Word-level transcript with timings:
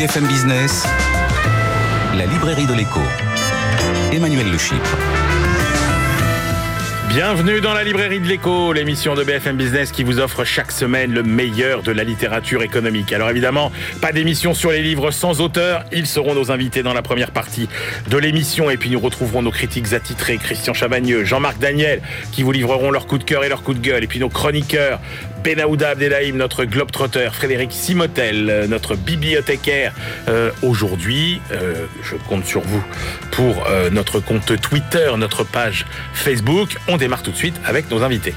BFM 0.00 0.26
Business, 0.28 0.86
la 2.16 2.24
librairie 2.24 2.64
de 2.64 2.72
l'écho. 2.72 3.00
Emmanuel 4.10 4.50
Le 4.50 4.56
Chypre. 4.56 4.96
Bienvenue 7.10 7.60
dans 7.60 7.74
la 7.74 7.84
librairie 7.84 8.20
de 8.20 8.26
l'écho, 8.26 8.72
l'émission 8.72 9.14
de 9.14 9.24
BFM 9.24 9.56
Business 9.56 9.92
qui 9.92 10.02
vous 10.02 10.18
offre 10.20 10.44
chaque 10.44 10.70
semaine 10.70 11.12
le 11.12 11.22
meilleur 11.22 11.82
de 11.82 11.92
la 11.92 12.04
littérature 12.04 12.62
économique. 12.62 13.12
Alors 13.12 13.28
évidemment, 13.28 13.72
pas 14.00 14.12
d'émission 14.12 14.54
sur 14.54 14.70
les 14.70 14.80
livres 14.80 15.10
sans 15.10 15.42
auteur, 15.42 15.84
ils 15.92 16.06
seront 16.06 16.34
nos 16.34 16.50
invités 16.50 16.82
dans 16.82 16.94
la 16.94 17.02
première 17.02 17.32
partie 17.32 17.68
de 18.08 18.16
l'émission 18.16 18.70
et 18.70 18.78
puis 18.78 18.88
nous 18.88 19.00
retrouverons 19.00 19.42
nos 19.42 19.50
critiques 19.50 19.92
attitrés, 19.92 20.38
Christian 20.38 20.72
Chavagneux, 20.72 21.24
Jean-Marc 21.24 21.58
Daniel, 21.58 22.00
qui 22.32 22.42
vous 22.42 22.52
livreront 22.52 22.92
leur 22.92 23.06
coup 23.06 23.18
de 23.18 23.24
cœur 23.24 23.44
et 23.44 23.50
leur 23.50 23.64
coup 23.64 23.74
de 23.74 23.80
gueule, 23.80 24.04
et 24.04 24.06
puis 24.06 24.20
nos 24.20 24.30
chroniqueurs, 24.30 25.00
Benaouda 25.42 25.90
Abdelhaim, 25.90 26.36
notre 26.36 26.64
globe-trotteur, 26.64 27.34
Frédéric 27.34 27.72
Simotel, 27.72 28.66
notre 28.68 28.94
bibliothécaire. 28.94 29.94
Euh, 30.28 30.50
Aujourd'hui, 30.62 31.40
euh, 31.52 31.86
je 32.02 32.16
compte 32.28 32.44
sur 32.44 32.60
vous 32.60 32.82
pour 33.30 33.66
euh, 33.66 33.90
notre 33.90 34.20
compte 34.20 34.60
Twitter, 34.60 35.10
notre 35.16 35.44
page 35.44 35.86
Facebook. 36.12 36.76
On 36.88 36.96
démarre 36.96 37.22
tout 37.22 37.30
de 37.30 37.36
suite 37.36 37.58
avec 37.64 37.90
nos 37.90 38.02
invités. 38.02 38.34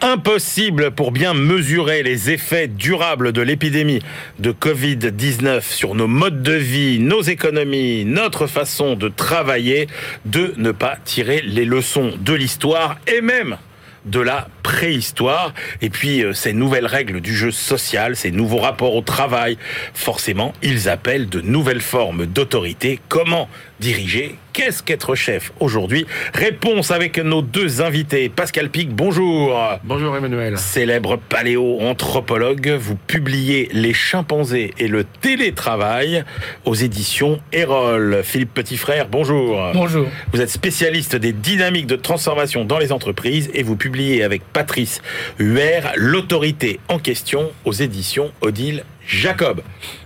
Impossible 0.00 0.92
pour 0.92 1.10
bien 1.10 1.34
mesurer 1.34 2.04
les 2.04 2.30
effets 2.30 2.68
durables 2.68 3.32
de 3.32 3.42
l'épidémie 3.42 4.00
de 4.38 4.52
Covid-19 4.52 5.62
sur 5.62 5.96
nos 5.96 6.06
modes 6.06 6.40
de 6.40 6.52
vie, 6.52 7.00
nos 7.00 7.20
économies, 7.20 8.04
notre 8.04 8.46
façon 8.46 8.94
de 8.94 9.08
travailler, 9.08 9.88
de 10.24 10.54
ne 10.56 10.70
pas 10.70 10.96
tirer 11.04 11.42
les 11.42 11.64
leçons 11.64 12.12
de 12.20 12.32
l'histoire 12.32 12.98
et 13.08 13.20
même 13.20 13.56
de 14.04 14.20
la 14.20 14.46
préhistoire. 14.62 15.52
Et 15.82 15.90
puis, 15.90 16.22
euh, 16.22 16.32
ces 16.32 16.52
nouvelles 16.52 16.86
règles 16.86 17.20
du 17.20 17.34
jeu 17.34 17.50
social, 17.50 18.14
ces 18.14 18.30
nouveaux 18.30 18.58
rapports 18.58 18.94
au 18.94 19.02
travail, 19.02 19.58
forcément, 19.94 20.52
ils 20.62 20.88
appellent 20.88 21.28
de 21.28 21.40
nouvelles 21.40 21.80
formes 21.80 22.26
d'autorité. 22.26 23.00
Comment 23.08 23.48
diriger 23.80 24.36
Qu'est-ce 24.58 24.82
qu'être 24.82 25.14
chef 25.14 25.52
aujourd'hui? 25.60 26.04
Réponse 26.34 26.90
avec 26.90 27.18
nos 27.18 27.42
deux 27.42 27.80
invités. 27.80 28.28
Pascal 28.28 28.70
Pic, 28.70 28.90
bonjour. 28.90 29.56
Bonjour 29.84 30.16
Emmanuel. 30.16 30.58
Célèbre 30.58 31.16
paléo-anthropologue, 31.16 32.70
vous 32.70 32.96
publiez 32.96 33.68
Les 33.72 33.94
chimpanzés 33.94 34.74
et 34.78 34.88
le 34.88 35.04
télétravail 35.04 36.24
aux 36.64 36.74
éditions 36.74 37.38
Erol. 37.52 38.22
Philippe 38.24 38.52
Petitfrère, 38.52 39.06
bonjour. 39.06 39.62
Bonjour. 39.74 40.08
Vous 40.32 40.40
êtes 40.40 40.50
spécialiste 40.50 41.14
des 41.14 41.32
dynamiques 41.32 41.86
de 41.86 41.94
transformation 41.94 42.64
dans 42.64 42.78
les 42.78 42.90
entreprises 42.90 43.50
et 43.54 43.62
vous 43.62 43.76
publiez 43.76 44.24
avec 44.24 44.42
Patrice 44.52 45.02
Huer 45.38 45.82
L'autorité 45.94 46.80
en 46.88 46.98
question 46.98 47.52
aux 47.64 47.72
éditions 47.72 48.32
Odile 48.40 48.82
Jacob. 49.08 49.62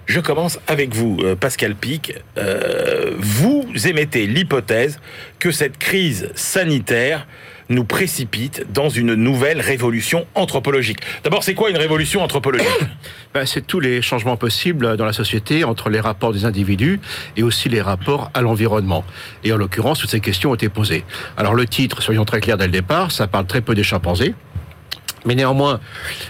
Je 0.06 0.20
commence 0.20 0.61
avec 0.69 0.95
vous, 0.95 1.19
euh, 1.22 1.34
Pascal 1.34 1.75
Pic. 1.75 2.14
Euh, 2.39 3.11
vous 3.19 3.67
émettez 3.84 4.27
l'hypothèse 4.27 5.00
que 5.41 5.50
cette 5.50 5.77
crise 5.77 6.31
sanitaire 6.36 7.27
nous 7.69 7.84
précipite 7.84 8.67
dans 8.73 8.89
une 8.89 9.14
nouvelle 9.14 9.61
révolution 9.61 10.27
anthropologique. 10.34 10.98
D'abord, 11.25 11.42
c'est 11.42 11.55
quoi 11.55 11.70
une 11.70 11.77
révolution 11.77 12.23
anthropologique 12.23 12.69
ben, 13.34 13.45
C'est 13.45 13.67
tous 13.67 13.80
les 13.80 14.03
changements 14.03 14.36
possibles 14.36 14.97
dans 14.97 15.05
la 15.05 15.12
société 15.12 15.64
entre 15.64 15.89
les 15.89 16.00
rapports 16.00 16.33
des 16.33 16.45
individus 16.45 17.00
et 17.36 17.42
aussi 17.42 17.69
les 17.69 17.83
rapports 17.83 18.30
à 18.34 18.41
l'environnement. 18.41 19.05
Et 19.42 19.53
en 19.53 19.56
l'occurrence, 19.56 19.98
toutes 19.98 20.11
ces 20.11 20.20
questions 20.20 20.53
ont 20.53 20.55
été 20.55 20.69
posées. 20.69 21.05
Alors 21.36 21.55
le 21.55 21.67
titre, 21.67 22.03
soyons 22.03 22.25
très 22.25 22.41
clairs 22.41 22.58
dès 22.58 22.67
le 22.67 22.73
départ, 22.73 23.11
ça 23.11 23.27
parle 23.27 23.47
très 23.47 23.62
peu 23.62 23.75
des 23.75 23.83
chimpanzés. 23.83 24.34
Mais 25.25 25.34
néanmoins, 25.34 25.81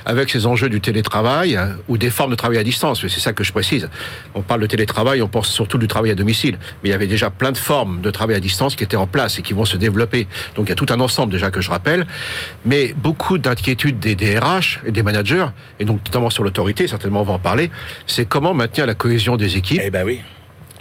avec 0.04 0.30
ces 0.30 0.46
enjeux 0.46 0.68
du 0.68 0.80
télétravail 0.80 1.56
euh, 1.56 1.68
ou 1.88 1.96
des 1.96 2.10
formes 2.10 2.30
de 2.30 2.36
travail 2.36 2.58
à 2.58 2.64
distance, 2.64 3.00
c'est 3.00 3.20
ça 3.20 3.32
que 3.32 3.44
je 3.44 3.52
précise. 3.52 3.88
On 4.34 4.42
parle 4.42 4.60
de 4.60 4.66
télétravail, 4.66 5.22
on 5.22 5.28
pense 5.28 5.48
surtout 5.48 5.78
du 5.78 5.88
travail 5.88 6.10
à 6.10 6.14
domicile, 6.14 6.58
mais 6.82 6.90
il 6.90 6.92
y 6.92 6.94
avait 6.94 7.06
déjà 7.06 7.30
plein 7.30 7.52
de 7.52 7.58
formes 7.58 8.00
de 8.00 8.10
travail 8.10 8.36
à 8.36 8.40
distance 8.40 8.76
qui 8.76 8.84
étaient 8.84 8.96
en 8.96 9.06
place 9.06 9.38
et 9.38 9.42
qui 9.42 9.52
vont 9.52 9.64
se 9.64 9.76
développer. 9.76 10.26
Donc 10.56 10.66
il 10.66 10.68
y 10.70 10.72
a 10.72 10.76
tout 10.76 10.86
un 10.90 11.00
ensemble 11.00 11.32
déjà 11.32 11.50
que 11.50 11.60
je 11.60 11.70
rappelle, 11.70 12.06
mais 12.64 12.94
beaucoup 12.96 13.38
d'inquiétudes 13.38 13.98
des 13.98 14.14
DRH 14.14 14.80
et 14.84 14.92
des 14.92 15.02
managers, 15.02 15.46
et 15.80 15.84
donc 15.84 16.00
notamment 16.04 16.30
sur 16.30 16.44
l'autorité, 16.44 16.86
certainement 16.86 17.22
on 17.22 17.24
va 17.24 17.34
en 17.34 17.38
parler, 17.38 17.70
c'est 18.06 18.26
comment 18.26 18.54
maintenir 18.54 18.86
la 18.86 18.94
cohésion 18.94 19.36
des 19.36 19.56
équipes. 19.56 19.80
Eh 19.84 19.90
ben 19.90 20.04
oui. 20.04 20.20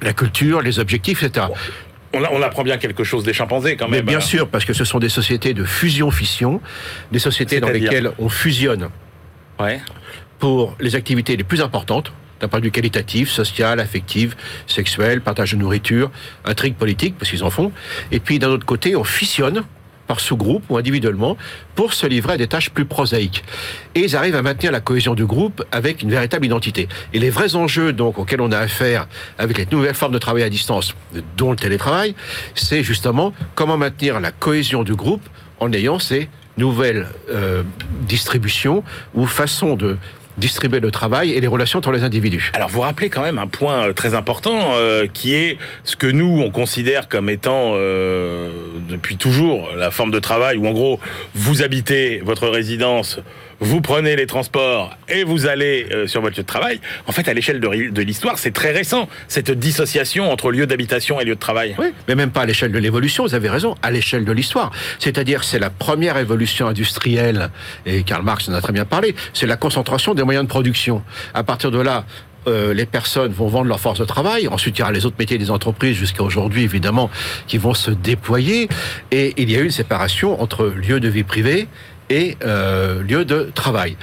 La 0.01 0.13
culture, 0.13 0.61
les 0.61 0.79
objectifs, 0.79 1.21
etc. 1.21 1.47
On, 2.13 2.41
apprend 2.41 2.63
bien 2.63 2.77
quelque 2.77 3.03
chose 3.03 3.23
des 3.23 3.33
chimpanzés 3.33 3.77
quand 3.77 3.87
même. 3.87 4.05
Mais 4.05 4.11
bien 4.11 4.19
sûr, 4.19 4.49
parce 4.49 4.65
que 4.65 4.73
ce 4.73 4.83
sont 4.83 4.99
des 4.99 5.09
sociétés 5.09 5.53
de 5.53 5.63
fusion-fission, 5.63 6.61
des 7.11 7.19
sociétés 7.19 7.59
dans 7.59 7.69
lesquelles 7.69 8.11
on 8.19 8.27
fusionne 8.27 8.89
ouais. 9.59 9.79
pour 10.39 10.75
les 10.79 10.95
activités 10.95 11.37
les 11.37 11.43
plus 11.43 11.61
importantes, 11.61 12.11
d'un 12.41 12.47
point 12.47 12.59
de 12.59 12.65
vue 12.65 12.71
qualitatif, 12.71 13.29
social, 13.29 13.79
affectif, 13.79 14.35
sexuel, 14.67 15.21
partage 15.21 15.53
de 15.53 15.57
nourriture, 15.57 16.11
intrigue 16.43 16.75
politique, 16.75 17.15
parce 17.17 17.29
qu'ils 17.29 17.43
en 17.43 17.49
font. 17.49 17.71
Et 18.11 18.19
puis 18.19 18.39
d'un 18.39 18.49
autre 18.49 18.65
côté, 18.65 18.95
on 18.95 19.03
fissionne 19.03 19.63
par 20.11 20.19
sous-groupe 20.19 20.65
ou 20.69 20.75
individuellement 20.75 21.37
pour 21.73 21.93
se 21.93 22.05
livrer 22.05 22.33
à 22.33 22.37
des 22.37 22.47
tâches 22.47 22.69
plus 22.69 22.83
prosaïques. 22.83 23.45
Et 23.95 24.01
ils 24.01 24.17
arrivent 24.17 24.35
à 24.35 24.41
maintenir 24.41 24.73
la 24.73 24.81
cohésion 24.81 25.15
du 25.15 25.25
groupe 25.25 25.63
avec 25.71 26.01
une 26.01 26.09
véritable 26.09 26.45
identité. 26.45 26.89
Et 27.13 27.19
les 27.19 27.29
vrais 27.29 27.55
enjeux 27.55 27.93
donc 27.93 28.19
auxquels 28.19 28.41
on 28.41 28.51
a 28.51 28.57
affaire 28.57 29.07
avec 29.37 29.57
les 29.57 29.65
nouvelles 29.71 29.95
formes 29.95 30.11
de 30.11 30.19
travail 30.19 30.43
à 30.43 30.49
distance, 30.49 30.93
dont 31.37 31.51
le 31.51 31.55
télétravail, 31.55 32.13
c'est 32.55 32.83
justement 32.83 33.31
comment 33.55 33.77
maintenir 33.77 34.19
la 34.19 34.33
cohésion 34.33 34.83
du 34.83 34.95
groupe 34.95 35.25
en 35.61 35.71
ayant 35.71 35.97
ces 35.97 36.27
nouvelles 36.57 37.07
euh, 37.29 37.63
distributions 38.01 38.83
ou 39.13 39.25
façons 39.27 39.77
de 39.77 39.97
distribuer 40.37 40.79
le 40.79 40.91
travail 40.91 41.31
et 41.31 41.41
les 41.41 41.47
relations 41.47 41.79
entre 41.79 41.91
les 41.91 42.03
individus. 42.03 42.51
Alors 42.53 42.69
vous 42.69 42.81
rappelez 42.81 43.09
quand 43.09 43.21
même 43.21 43.37
un 43.37 43.47
point 43.47 43.87
euh, 43.87 43.93
très 43.93 44.13
important 44.13 44.73
euh, 44.73 45.07
qui 45.11 45.33
est 45.33 45.57
ce 45.83 45.95
que 45.95 46.07
nous 46.07 46.41
on 46.41 46.51
considère 46.51 47.07
comme 47.07 47.29
étant 47.29 47.73
euh, 47.75 48.49
depuis 48.89 49.17
toujours 49.17 49.69
la 49.75 49.91
forme 49.91 50.11
de 50.11 50.19
travail 50.19 50.57
où 50.57 50.67
en 50.67 50.71
gros 50.71 50.99
vous 51.35 51.63
habitez 51.63 52.21
votre 52.23 52.47
résidence 52.47 53.19
vous 53.61 53.79
prenez 53.79 54.15
les 54.15 54.25
transports 54.25 54.97
et 55.07 55.23
vous 55.23 55.45
allez 55.45 55.87
euh, 55.91 56.07
sur 56.07 56.19
votre 56.19 56.35
lieu 56.35 56.41
de 56.41 56.47
travail. 56.47 56.81
En 57.05 57.11
fait, 57.11 57.27
à 57.27 57.33
l'échelle 57.33 57.59
de, 57.59 58.01
l'histoire, 58.01 58.39
c'est 58.39 58.51
très 58.51 58.71
récent, 58.71 59.07
cette 59.27 59.51
dissociation 59.51 60.31
entre 60.31 60.51
lieu 60.51 60.65
d'habitation 60.65 61.21
et 61.21 61.25
lieu 61.25 61.35
de 61.35 61.39
travail. 61.39 61.75
Oui, 61.77 61.93
mais 62.07 62.15
même 62.15 62.31
pas 62.31 62.41
à 62.41 62.45
l'échelle 62.47 62.71
de 62.71 62.79
l'évolution, 62.79 63.23
vous 63.23 63.35
avez 63.35 63.49
raison, 63.49 63.75
à 63.83 63.91
l'échelle 63.91 64.25
de 64.25 64.31
l'histoire. 64.31 64.71
C'est-à-dire, 64.97 65.43
c'est 65.43 65.59
la 65.59 65.69
première 65.69 66.17
évolution 66.17 66.67
industrielle, 66.67 67.51
et 67.85 68.01
Karl 68.01 68.23
Marx 68.23 68.49
en 68.49 68.53
a 68.53 68.61
très 68.61 68.73
bien 68.73 68.85
parlé, 68.85 69.15
c'est 69.33 69.47
la 69.47 69.57
concentration 69.57 70.15
des 70.15 70.23
moyens 70.23 70.45
de 70.45 70.49
production. 70.49 71.03
À 71.35 71.43
partir 71.43 71.69
de 71.69 71.79
là, 71.79 72.05
euh, 72.47 72.73
les 72.73 72.87
personnes 72.87 73.31
vont 73.31 73.47
vendre 73.47 73.67
leur 73.67 73.79
force 73.79 73.99
de 73.99 74.05
travail. 74.05 74.47
Ensuite, 74.47 74.75
il 74.77 74.79
y 74.79 74.81
aura 74.81 74.91
les 74.91 75.05
autres 75.05 75.17
métiers 75.19 75.37
des 75.37 75.51
entreprises 75.51 75.95
jusqu'à 75.95 76.23
aujourd'hui, 76.23 76.63
évidemment, 76.63 77.11
qui 77.45 77.59
vont 77.59 77.75
se 77.75 77.91
déployer. 77.91 78.67
Et 79.11 79.35
il 79.37 79.51
y 79.51 79.55
a 79.55 79.59
eu 79.59 79.65
une 79.65 79.71
séparation 79.71 80.41
entre 80.41 80.65
lieu 80.65 80.99
de 80.99 81.07
vie 81.07 81.23
privée 81.23 81.67
et 82.11 82.37
euh, 82.43 83.01
lieu 83.01 83.23
de 83.25 83.49
travail. 83.55 83.95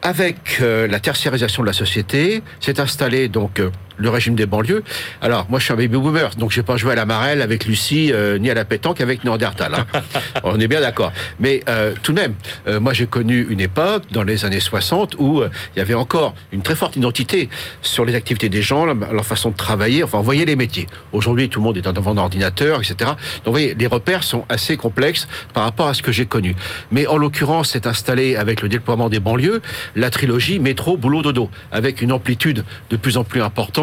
Avec 0.00 0.58
euh, 0.60 0.88
la 0.88 0.98
tertiarisation 0.98 1.62
de 1.62 1.68
la 1.68 1.72
société, 1.72 2.42
s'est 2.60 2.80
installé 2.80 3.28
donc 3.28 3.60
euh, 3.60 3.70
le 3.96 4.08
régime 4.10 4.34
des 4.34 4.46
banlieues. 4.46 4.82
Alors, 5.20 5.46
moi, 5.48 5.58
je 5.58 5.64
suis 5.64 5.72
un 5.72 5.76
baby 5.76 5.96
boomer, 5.96 6.30
donc 6.36 6.50
j'ai 6.50 6.62
pas 6.62 6.76
joué 6.76 6.92
à 6.92 6.94
la 6.94 7.06
marelle 7.06 7.42
avec 7.42 7.64
Lucie, 7.64 8.12
euh, 8.12 8.38
ni 8.38 8.50
à 8.50 8.54
la 8.54 8.64
pétanque 8.64 9.00
avec 9.00 9.24
Néandertal. 9.24 9.74
Hein. 9.74 9.86
On 10.44 10.58
est 10.60 10.68
bien 10.68 10.80
d'accord. 10.80 11.12
Mais 11.40 11.62
euh, 11.68 11.94
tout 12.02 12.12
de 12.12 12.20
même, 12.20 12.34
euh, 12.66 12.80
moi, 12.80 12.92
j'ai 12.92 13.06
connu 13.06 13.46
une 13.48 13.60
époque, 13.60 14.04
dans 14.10 14.22
les 14.22 14.44
années 14.44 14.60
60, 14.60 15.16
où 15.18 15.42
il 15.42 15.78
y 15.78 15.82
avait 15.82 15.94
encore 15.94 16.34
une 16.52 16.62
très 16.62 16.74
forte 16.74 16.96
identité 16.96 17.48
sur 17.82 18.04
les 18.04 18.14
activités 18.14 18.48
des 18.48 18.62
gens, 18.62 18.86
leur 18.86 19.24
façon 19.24 19.50
de 19.50 19.56
travailler, 19.56 20.02
enfin, 20.02 20.20
voyez 20.20 20.44
les 20.44 20.56
métiers. 20.56 20.86
Aujourd'hui, 21.12 21.48
tout 21.48 21.60
le 21.60 21.64
monde 21.64 21.76
est 21.76 21.92
devant 21.92 22.12
un 22.12 22.18
ordinateur, 22.18 22.80
etc. 22.80 22.94
Donc, 22.98 23.16
vous 23.46 23.52
voyez, 23.52 23.74
les 23.74 23.86
repères 23.86 24.24
sont 24.24 24.44
assez 24.48 24.76
complexes 24.76 25.28
par 25.52 25.64
rapport 25.64 25.88
à 25.88 25.94
ce 25.94 26.02
que 26.02 26.12
j'ai 26.12 26.26
connu. 26.26 26.54
Mais 26.90 27.06
en 27.06 27.16
l'occurrence, 27.16 27.70
c'est 27.70 27.86
installé 27.86 28.36
avec 28.36 28.62
le 28.62 28.68
déploiement 28.68 29.08
des 29.08 29.20
banlieues, 29.20 29.60
la 29.96 30.10
trilogie 30.10 30.58
métro, 30.58 30.96
boulot, 30.96 31.22
dodo, 31.22 31.50
avec 31.70 32.02
une 32.02 32.12
amplitude 32.12 32.64
de 32.90 32.96
plus 32.96 33.16
en 33.16 33.24
plus 33.24 33.42
importante 33.42 33.81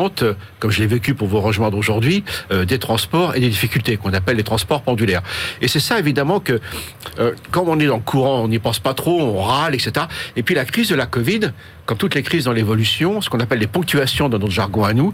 comme 0.60 0.72
je 0.72 0.80
l'ai 0.80 0.88
vécu 0.88 1.14
pour 1.14 1.28
vous 1.28 1.42
rejoindre 1.42 1.78
aujourd'hui, 1.78 2.24
euh, 2.52 2.66
des 2.66 2.80
transports 2.80 3.36
et 3.36 3.40
des 3.40 3.50
difficultés 3.50 3.98
qu'on 3.98 4.14
appelle 4.14 4.38
les 4.38 4.44
transports 4.44 4.82
pendulaires. 4.82 5.22
Et 5.62 5.68
c'est 5.68 5.80
ça 5.80 6.00
évidemment 6.00 6.40
que, 6.40 6.60
euh, 7.20 7.34
quand 7.52 7.66
on 7.68 7.80
est 7.80 7.88
dans 7.88 7.98
le 7.98 8.02
courant, 8.02 8.42
on 8.44 8.48
n'y 8.48 8.60
pense 8.60 8.80
pas 8.80 8.94
trop, 8.94 9.20
on 9.22 9.42
râle, 9.42 9.74
etc. 9.76 10.06
Et 10.36 10.44
puis 10.44 10.56
la 10.56 10.66
crise 10.66 10.90
de 10.90 10.96
la 10.96 11.06
Covid, 11.06 11.52
comme 11.86 11.98
toutes 11.98 12.16
les 12.16 12.24
crises 12.24 12.46
dans 12.46 12.54
l'évolution, 12.54 13.22
ce 13.22 13.30
qu'on 13.30 13.40
appelle 13.40 13.60
les 13.60 13.68
ponctuations 13.68 14.30
dans 14.30 14.40
notre 14.40 14.54
jargon 14.54 14.84
à 14.84 14.94
nous, 14.94 15.14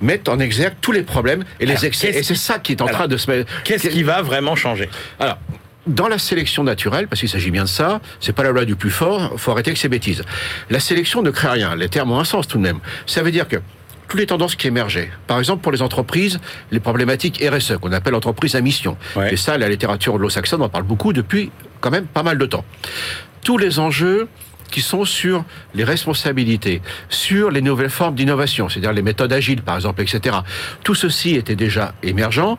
mettent 0.00 0.28
en 0.28 0.38
exergue 0.38 0.74
tous 0.80 0.92
les 0.92 1.02
problèmes 1.02 1.44
et 1.60 1.66
les 1.66 1.84
excès. 1.84 2.08
Et 2.08 2.22
c'est 2.22 2.34
ça 2.34 2.58
qui 2.58 2.72
est 2.72 2.82
en 2.82 2.86
train 2.86 3.08
de 3.08 3.16
se 3.16 3.30
mettre. 3.30 3.50
Qu'est-ce 3.64 3.88
qui 3.88 4.02
va 4.02 4.22
vraiment 4.22 4.56
changer? 4.56 4.88
Alors, 5.20 5.38
dans 5.86 6.08
la 6.08 6.18
sélection 6.18 6.64
naturelle, 6.64 7.08
parce 7.08 7.20
qu'il 7.20 7.28
s'agit 7.28 7.50
bien 7.50 7.64
de 7.64 7.68
ça, 7.68 8.00
c'est 8.20 8.32
pas 8.32 8.42
la 8.42 8.50
loi 8.50 8.64
du 8.64 8.76
plus 8.76 8.90
fort, 8.90 9.34
faut 9.36 9.50
arrêter 9.50 9.70
avec 9.70 9.78
ces 9.78 9.88
bêtises. 9.88 10.22
La 10.70 10.80
sélection 10.80 11.22
ne 11.22 11.30
crée 11.30 11.48
rien. 11.48 11.76
Les 11.76 11.88
termes 11.88 12.12
ont 12.12 12.18
un 12.18 12.24
sens 12.24 12.48
tout 12.48 12.58
de 12.58 12.62
même. 12.62 12.78
Ça 13.06 13.22
veut 13.22 13.30
dire 13.30 13.46
que 13.48 13.56
toutes 14.14 14.20
les 14.20 14.26
tendances 14.28 14.54
qui 14.54 14.68
émergeaient. 14.68 15.10
Par 15.26 15.40
exemple, 15.40 15.60
pour 15.60 15.72
les 15.72 15.82
entreprises, 15.82 16.38
les 16.70 16.78
problématiques 16.78 17.42
RSE, 17.44 17.78
qu'on 17.78 17.90
appelle 17.90 18.14
entreprise 18.14 18.54
à 18.54 18.60
mission. 18.60 18.96
Et 19.28 19.36
ça, 19.36 19.58
la 19.58 19.68
littérature 19.68 20.14
anglo-saxonne 20.14 20.62
en 20.62 20.68
parle 20.68 20.84
beaucoup 20.84 21.12
depuis 21.12 21.50
quand 21.80 21.90
même 21.90 22.06
pas 22.06 22.22
mal 22.22 22.38
de 22.38 22.46
temps. 22.46 22.64
Tous 23.42 23.58
les 23.58 23.80
enjeux 23.80 24.28
qui 24.70 24.82
sont 24.82 25.04
sur 25.04 25.44
les 25.74 25.82
responsabilités, 25.82 26.80
sur 27.08 27.50
les 27.50 27.60
nouvelles 27.60 27.90
formes 27.90 28.14
d'innovation, 28.14 28.68
c'est-à-dire 28.68 28.92
les 28.92 29.02
méthodes 29.02 29.32
agiles, 29.32 29.62
par 29.62 29.74
exemple, 29.74 30.00
etc. 30.00 30.36
Tout 30.84 30.94
ceci 30.94 31.34
était 31.34 31.56
déjà 31.56 31.92
émergent. 32.04 32.56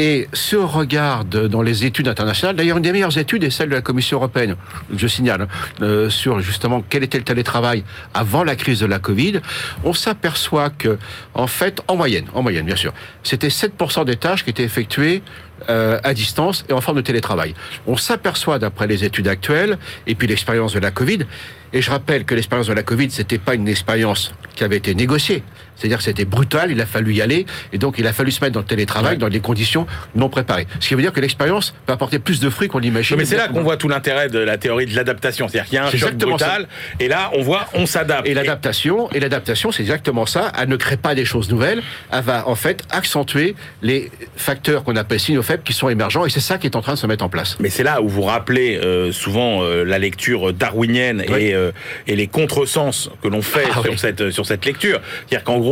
Et 0.00 0.28
ce 0.32 0.54
regard 0.54 1.24
dans 1.24 1.60
les 1.60 1.84
études 1.84 2.06
internationales, 2.06 2.54
d'ailleurs 2.54 2.76
une 2.76 2.84
des 2.84 2.92
meilleures 2.92 3.18
études 3.18 3.42
est 3.42 3.50
celle 3.50 3.68
de 3.68 3.74
la 3.74 3.80
Commission 3.80 4.18
européenne, 4.18 4.54
je 4.96 5.08
signale, 5.08 5.48
euh, 5.82 6.08
sur 6.08 6.38
justement 6.38 6.84
quel 6.88 7.02
était 7.02 7.18
le 7.18 7.24
télétravail 7.24 7.82
avant 8.14 8.44
la 8.44 8.54
crise 8.54 8.78
de 8.78 8.86
la 8.86 9.00
Covid, 9.00 9.40
on 9.82 9.92
s'aperçoit 9.92 10.70
que, 10.70 10.98
en 11.34 11.48
fait, 11.48 11.82
en 11.88 11.96
moyenne, 11.96 12.26
en 12.32 12.42
moyenne 12.42 12.64
bien 12.64 12.76
sûr, 12.76 12.92
c'était 13.24 13.48
7% 13.48 14.04
des 14.04 14.14
tâches 14.14 14.44
qui 14.44 14.50
étaient 14.50 14.62
effectuées 14.62 15.20
euh, 15.68 15.98
à 16.04 16.14
distance 16.14 16.64
et 16.68 16.72
en 16.72 16.80
forme 16.80 16.98
de 16.98 17.02
télétravail. 17.02 17.54
On 17.88 17.96
s'aperçoit 17.96 18.60
d'après 18.60 18.86
les 18.86 19.04
études 19.04 19.26
actuelles 19.26 19.78
et 20.06 20.14
puis 20.14 20.28
l'expérience 20.28 20.74
de 20.74 20.78
la 20.78 20.92
Covid, 20.92 21.26
et 21.72 21.82
je 21.82 21.90
rappelle 21.90 22.24
que 22.24 22.36
l'expérience 22.36 22.68
de 22.68 22.72
la 22.72 22.84
Covid, 22.84 23.10
c'était 23.10 23.38
pas 23.38 23.56
une 23.56 23.66
expérience 23.66 24.32
qui 24.54 24.62
avait 24.62 24.76
été 24.76 24.94
négociée. 24.94 25.42
C'est-à-dire 25.78 25.98
que 25.98 26.04
c'était 26.04 26.24
brutal, 26.24 26.70
il 26.70 26.80
a 26.80 26.86
fallu 26.86 27.14
y 27.14 27.22
aller, 27.22 27.46
et 27.72 27.78
donc 27.78 27.96
il 27.98 28.06
a 28.06 28.12
fallu 28.12 28.30
se 28.30 28.40
mettre 28.42 28.54
dans 28.54 28.60
le 28.60 28.66
télétravail 28.66 29.18
dans 29.18 29.28
des 29.28 29.40
conditions 29.40 29.86
non 30.14 30.28
préparées. 30.28 30.66
Ce 30.80 30.88
qui 30.88 30.94
veut 30.94 31.02
dire 31.02 31.12
que 31.12 31.20
l'expérience 31.20 31.74
peut 31.86 31.92
apporter 31.92 32.18
plus 32.18 32.40
de 32.40 32.50
fruits 32.50 32.68
qu'on 32.68 32.78
l'imagine. 32.78 33.16
Mais 33.16 33.24
c'est 33.24 33.36
là 33.36 33.48
qu'on 33.48 33.62
voit 33.62 33.76
tout 33.76 33.88
l'intérêt 33.88 34.28
de 34.28 34.38
la 34.38 34.58
théorie 34.58 34.86
de 34.86 34.96
l'adaptation. 34.96 35.48
C'est-à-dire 35.48 35.68
qu'il 35.68 35.76
y 35.76 35.78
a 35.78 35.86
un 35.86 35.90
choc 35.90 36.14
brutal, 36.14 36.68
et 37.00 37.08
là 37.08 37.30
on 37.34 37.42
voit, 37.42 37.68
on 37.74 37.86
s'adapte. 37.86 38.26
Et 38.26 38.34
l'adaptation, 38.34 39.10
et 39.12 39.20
l'adaptation, 39.20 39.72
c'est 39.72 39.82
exactement 39.82 40.26
ça. 40.26 40.52
Elle 40.58 40.68
ne 40.68 40.76
crée 40.76 40.96
pas 40.96 41.14
des 41.14 41.24
choses 41.24 41.50
nouvelles, 41.50 41.82
elle 42.12 42.22
va 42.22 42.48
en 42.48 42.54
fait 42.54 42.82
accentuer 42.90 43.54
les 43.82 44.10
facteurs 44.36 44.84
qu'on 44.84 44.96
appelle 44.96 45.20
signaux 45.20 45.42
faibles 45.42 45.62
qui 45.62 45.72
sont 45.72 45.88
émergents, 45.88 46.26
et 46.26 46.30
c'est 46.30 46.40
ça 46.40 46.58
qui 46.58 46.66
est 46.66 46.76
en 46.76 46.82
train 46.82 46.94
de 46.94 46.98
se 46.98 47.06
mettre 47.06 47.24
en 47.24 47.28
place. 47.28 47.56
Mais 47.60 47.70
c'est 47.70 47.82
là 47.82 48.02
où 48.02 48.08
vous 48.08 48.22
rappelez 48.22 48.76
euh, 48.76 49.12
souvent 49.12 49.62
euh, 49.62 49.84
la 49.84 49.98
lecture 49.98 50.52
darwinienne 50.52 51.22
et, 51.22 51.54
euh, 51.54 51.72
et 52.06 52.16
les 52.16 52.26
contresens 52.26 53.10
que 53.22 53.28
l'on 53.28 53.42
fait 53.42 53.66
ah 53.70 53.82
sur, 53.82 53.98
cette, 53.98 54.30
sur 54.30 54.46
cette 54.46 54.64
lecture. 54.64 55.00
C'est-à-dire 55.26 55.44
qu'en 55.44 55.58
gros, 55.58 55.67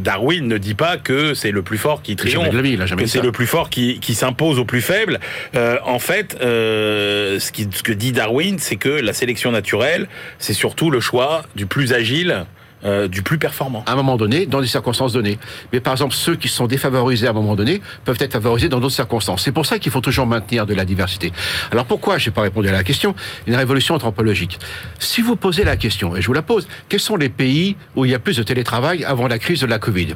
Darwin 0.00 0.46
ne 0.46 0.58
dit 0.58 0.74
pas 0.74 0.96
que 0.96 1.34
c'est 1.34 1.50
le 1.50 1.62
plus 1.62 1.78
fort 1.78 2.02
qui 2.02 2.16
triomphe, 2.16 2.50
que 2.50 3.06
c'est 3.06 3.22
le 3.22 3.32
plus 3.32 3.46
fort 3.46 3.70
qui, 3.70 4.00
qui 4.00 4.14
s'impose 4.14 4.58
au 4.58 4.64
plus 4.64 4.82
faible. 4.82 5.20
en 5.54 5.98
fait, 5.98 6.36
ce, 6.40 7.50
qui, 7.52 7.68
ce 7.72 7.82
que 7.82 7.92
dit 7.92 8.12
Darwin, 8.12 8.58
c'est 8.58 8.76
que 8.76 8.88
la 8.88 9.12
sélection 9.12 9.52
naturelle, 9.52 10.08
c'est 10.38 10.54
surtout 10.54 10.90
le 10.90 11.00
choix 11.00 11.44
du 11.54 11.66
plus 11.66 11.92
agile 11.92 12.46
euh, 12.84 13.08
du 13.08 13.22
plus 13.22 13.38
performant. 13.38 13.82
À 13.86 13.92
un 13.92 13.96
moment 13.96 14.16
donné, 14.16 14.44
dans 14.44 14.60
des 14.60 14.66
circonstances 14.66 15.12
données. 15.14 15.38
Mais 15.72 15.80
par 15.80 15.94
exemple, 15.94 16.14
ceux 16.14 16.36
qui 16.36 16.48
sont 16.48 16.66
défavorisés 16.66 17.26
à 17.26 17.30
un 17.30 17.32
moment 17.32 17.56
donné 17.56 17.80
peuvent 18.04 18.18
être 18.20 18.32
favorisés 18.32 18.68
dans 18.68 18.80
d'autres 18.80 18.94
circonstances. 18.94 19.42
C'est 19.42 19.52
pour 19.52 19.64
ça 19.64 19.78
qu'il 19.78 19.90
faut 19.90 20.02
toujours 20.02 20.26
maintenir 20.26 20.66
de 20.66 20.74
la 20.74 20.84
diversité. 20.84 21.32
Alors 21.72 21.86
pourquoi 21.86 22.18
je 22.18 22.28
n'ai 22.28 22.34
pas 22.34 22.42
répondu 22.42 22.68
à 22.68 22.72
la 22.72 22.84
question? 22.84 23.14
Une 23.46 23.56
révolution 23.56 23.94
anthropologique. 23.94 24.58
Si 24.98 25.22
vous 25.22 25.36
posez 25.36 25.64
la 25.64 25.76
question, 25.76 26.16
et 26.16 26.20
je 26.20 26.26
vous 26.26 26.34
la 26.34 26.42
pose, 26.42 26.68
quels 26.88 27.00
sont 27.00 27.16
les 27.16 27.30
pays 27.30 27.76
où 27.96 28.04
il 28.04 28.10
y 28.10 28.14
a 28.14 28.18
plus 28.18 28.36
de 28.36 28.42
télétravail 28.42 29.04
avant 29.04 29.26
la 29.26 29.38
crise 29.38 29.60
de 29.60 29.66
la 29.66 29.78
Covid? 29.78 30.14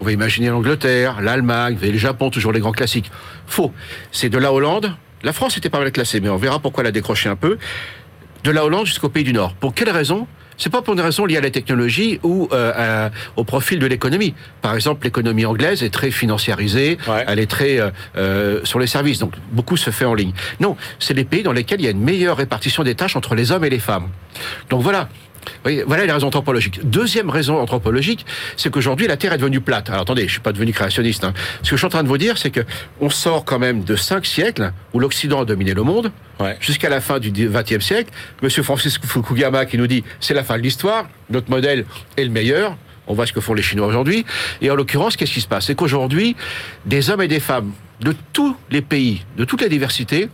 On 0.00 0.04
va 0.04 0.12
imaginer 0.12 0.48
l'Angleterre, 0.48 1.20
l'Allemagne, 1.22 1.78
le 1.80 1.96
Japon, 1.96 2.28
toujours 2.28 2.52
les 2.52 2.60
grands 2.60 2.72
classiques. 2.72 3.10
Faux. 3.46 3.72
C'est 4.10 4.28
de 4.28 4.38
la 4.38 4.52
Hollande. 4.52 4.94
La 5.22 5.32
France 5.32 5.56
était 5.56 5.70
pas 5.70 5.78
mal 5.78 5.92
classée, 5.92 6.20
mais 6.20 6.28
on 6.28 6.36
verra 6.36 6.58
pourquoi 6.58 6.82
elle 6.82 6.88
a 6.88 6.92
décroché 6.92 7.28
un 7.28 7.36
peu. 7.36 7.56
De 8.44 8.50
la 8.50 8.64
Hollande 8.64 8.86
jusqu'au 8.86 9.08
pays 9.08 9.24
du 9.24 9.32
Nord. 9.32 9.54
Pour 9.54 9.72
quelle 9.72 9.90
raison 9.90 10.26
c'est 10.56 10.70
pas 10.70 10.82
pour 10.82 10.94
une 10.94 11.00
raison 11.00 11.24
liée 11.24 11.36
à 11.36 11.40
la 11.40 11.50
technologie 11.50 12.20
ou 12.22 12.48
euh, 12.52 13.08
au 13.36 13.44
profil 13.44 13.78
de 13.78 13.86
l'économie. 13.86 14.34
Par 14.60 14.74
exemple, 14.74 15.04
l'économie 15.04 15.46
anglaise 15.46 15.82
est 15.82 15.90
très 15.90 16.10
financiarisée, 16.10 16.98
elle 17.26 17.38
est 17.38 17.50
très 17.50 17.80
euh, 17.80 17.90
euh, 18.16 18.60
sur 18.64 18.78
les 18.78 18.86
services, 18.86 19.18
donc 19.18 19.34
beaucoup 19.50 19.76
se 19.76 19.90
fait 19.90 20.04
en 20.04 20.14
ligne. 20.14 20.32
Non, 20.60 20.76
c'est 20.98 21.14
des 21.14 21.24
pays 21.24 21.42
dans 21.42 21.52
lesquels 21.52 21.80
il 21.80 21.84
y 21.84 21.88
a 21.88 21.90
une 21.90 22.02
meilleure 22.02 22.36
répartition 22.36 22.82
des 22.82 22.94
tâches 22.94 23.16
entre 23.16 23.34
les 23.34 23.52
hommes 23.52 23.64
et 23.64 23.70
les 23.70 23.78
femmes. 23.78 24.08
Donc 24.70 24.82
voilà, 24.82 25.08
voilà 25.64 26.06
les 26.06 26.12
raisons 26.12 26.28
anthropologiques. 26.28 26.80
Deuxième 26.88 27.30
raison 27.30 27.58
anthropologique, 27.58 28.26
c'est 28.56 28.70
qu'aujourd'hui 28.70 29.06
la 29.06 29.16
Terre 29.16 29.32
est 29.32 29.38
devenue 29.38 29.60
plate. 29.60 29.90
Alors 29.90 30.02
attendez, 30.02 30.26
je 30.26 30.32
suis 30.32 30.40
pas 30.40 30.52
devenu 30.52 30.72
créationniste. 30.72 31.24
Hein. 31.24 31.34
Ce 31.62 31.70
que 31.70 31.76
je 31.76 31.80
suis 31.80 31.86
en 31.86 31.90
train 31.90 32.02
de 32.02 32.08
vous 32.08 32.18
dire, 32.18 32.38
c'est 32.38 32.50
que 32.50 32.60
on 33.00 33.10
sort 33.10 33.44
quand 33.44 33.58
même 33.58 33.84
de 33.84 33.96
cinq 33.96 34.26
siècles 34.26 34.72
où 34.92 35.00
l'Occident 35.00 35.42
a 35.42 35.44
dominé 35.44 35.74
le 35.74 35.82
monde, 35.82 36.12
jusqu'à 36.60 36.88
la 36.88 37.00
fin 37.00 37.18
du 37.18 37.30
XXe 37.30 37.84
siècle. 37.84 38.10
Monsieur 38.42 38.62
Francis 38.62 38.98
Fukuyama 38.98 39.66
qui 39.66 39.78
nous 39.78 39.86
dit 39.86 40.04
c'est 40.20 40.34
la 40.34 40.44
fin 40.44 40.56
de 40.56 40.62
l'histoire, 40.62 41.08
notre 41.30 41.50
modèle 41.50 41.84
est 42.16 42.24
le 42.24 42.30
meilleur. 42.30 42.76
On 43.08 43.14
voit 43.14 43.26
ce 43.26 43.32
que 43.32 43.40
font 43.40 43.54
les 43.54 43.62
Chinois 43.62 43.88
aujourd'hui. 43.88 44.24
Et 44.60 44.70
en 44.70 44.76
l'occurrence, 44.76 45.16
qu'est-ce 45.16 45.32
qui 45.32 45.40
se 45.40 45.48
passe? 45.48 45.66
C'est 45.66 45.74
qu'aujourd'hui, 45.74 46.36
des 46.86 47.10
hommes 47.10 47.22
et 47.22 47.28
des 47.28 47.40
femmes 47.40 47.72
de 48.00 48.14
tous 48.32 48.56
les 48.70 48.80
pays, 48.80 49.24
de 49.36 49.44
toute 49.44 49.60
la 49.60 49.68
diversité, 49.68 50.28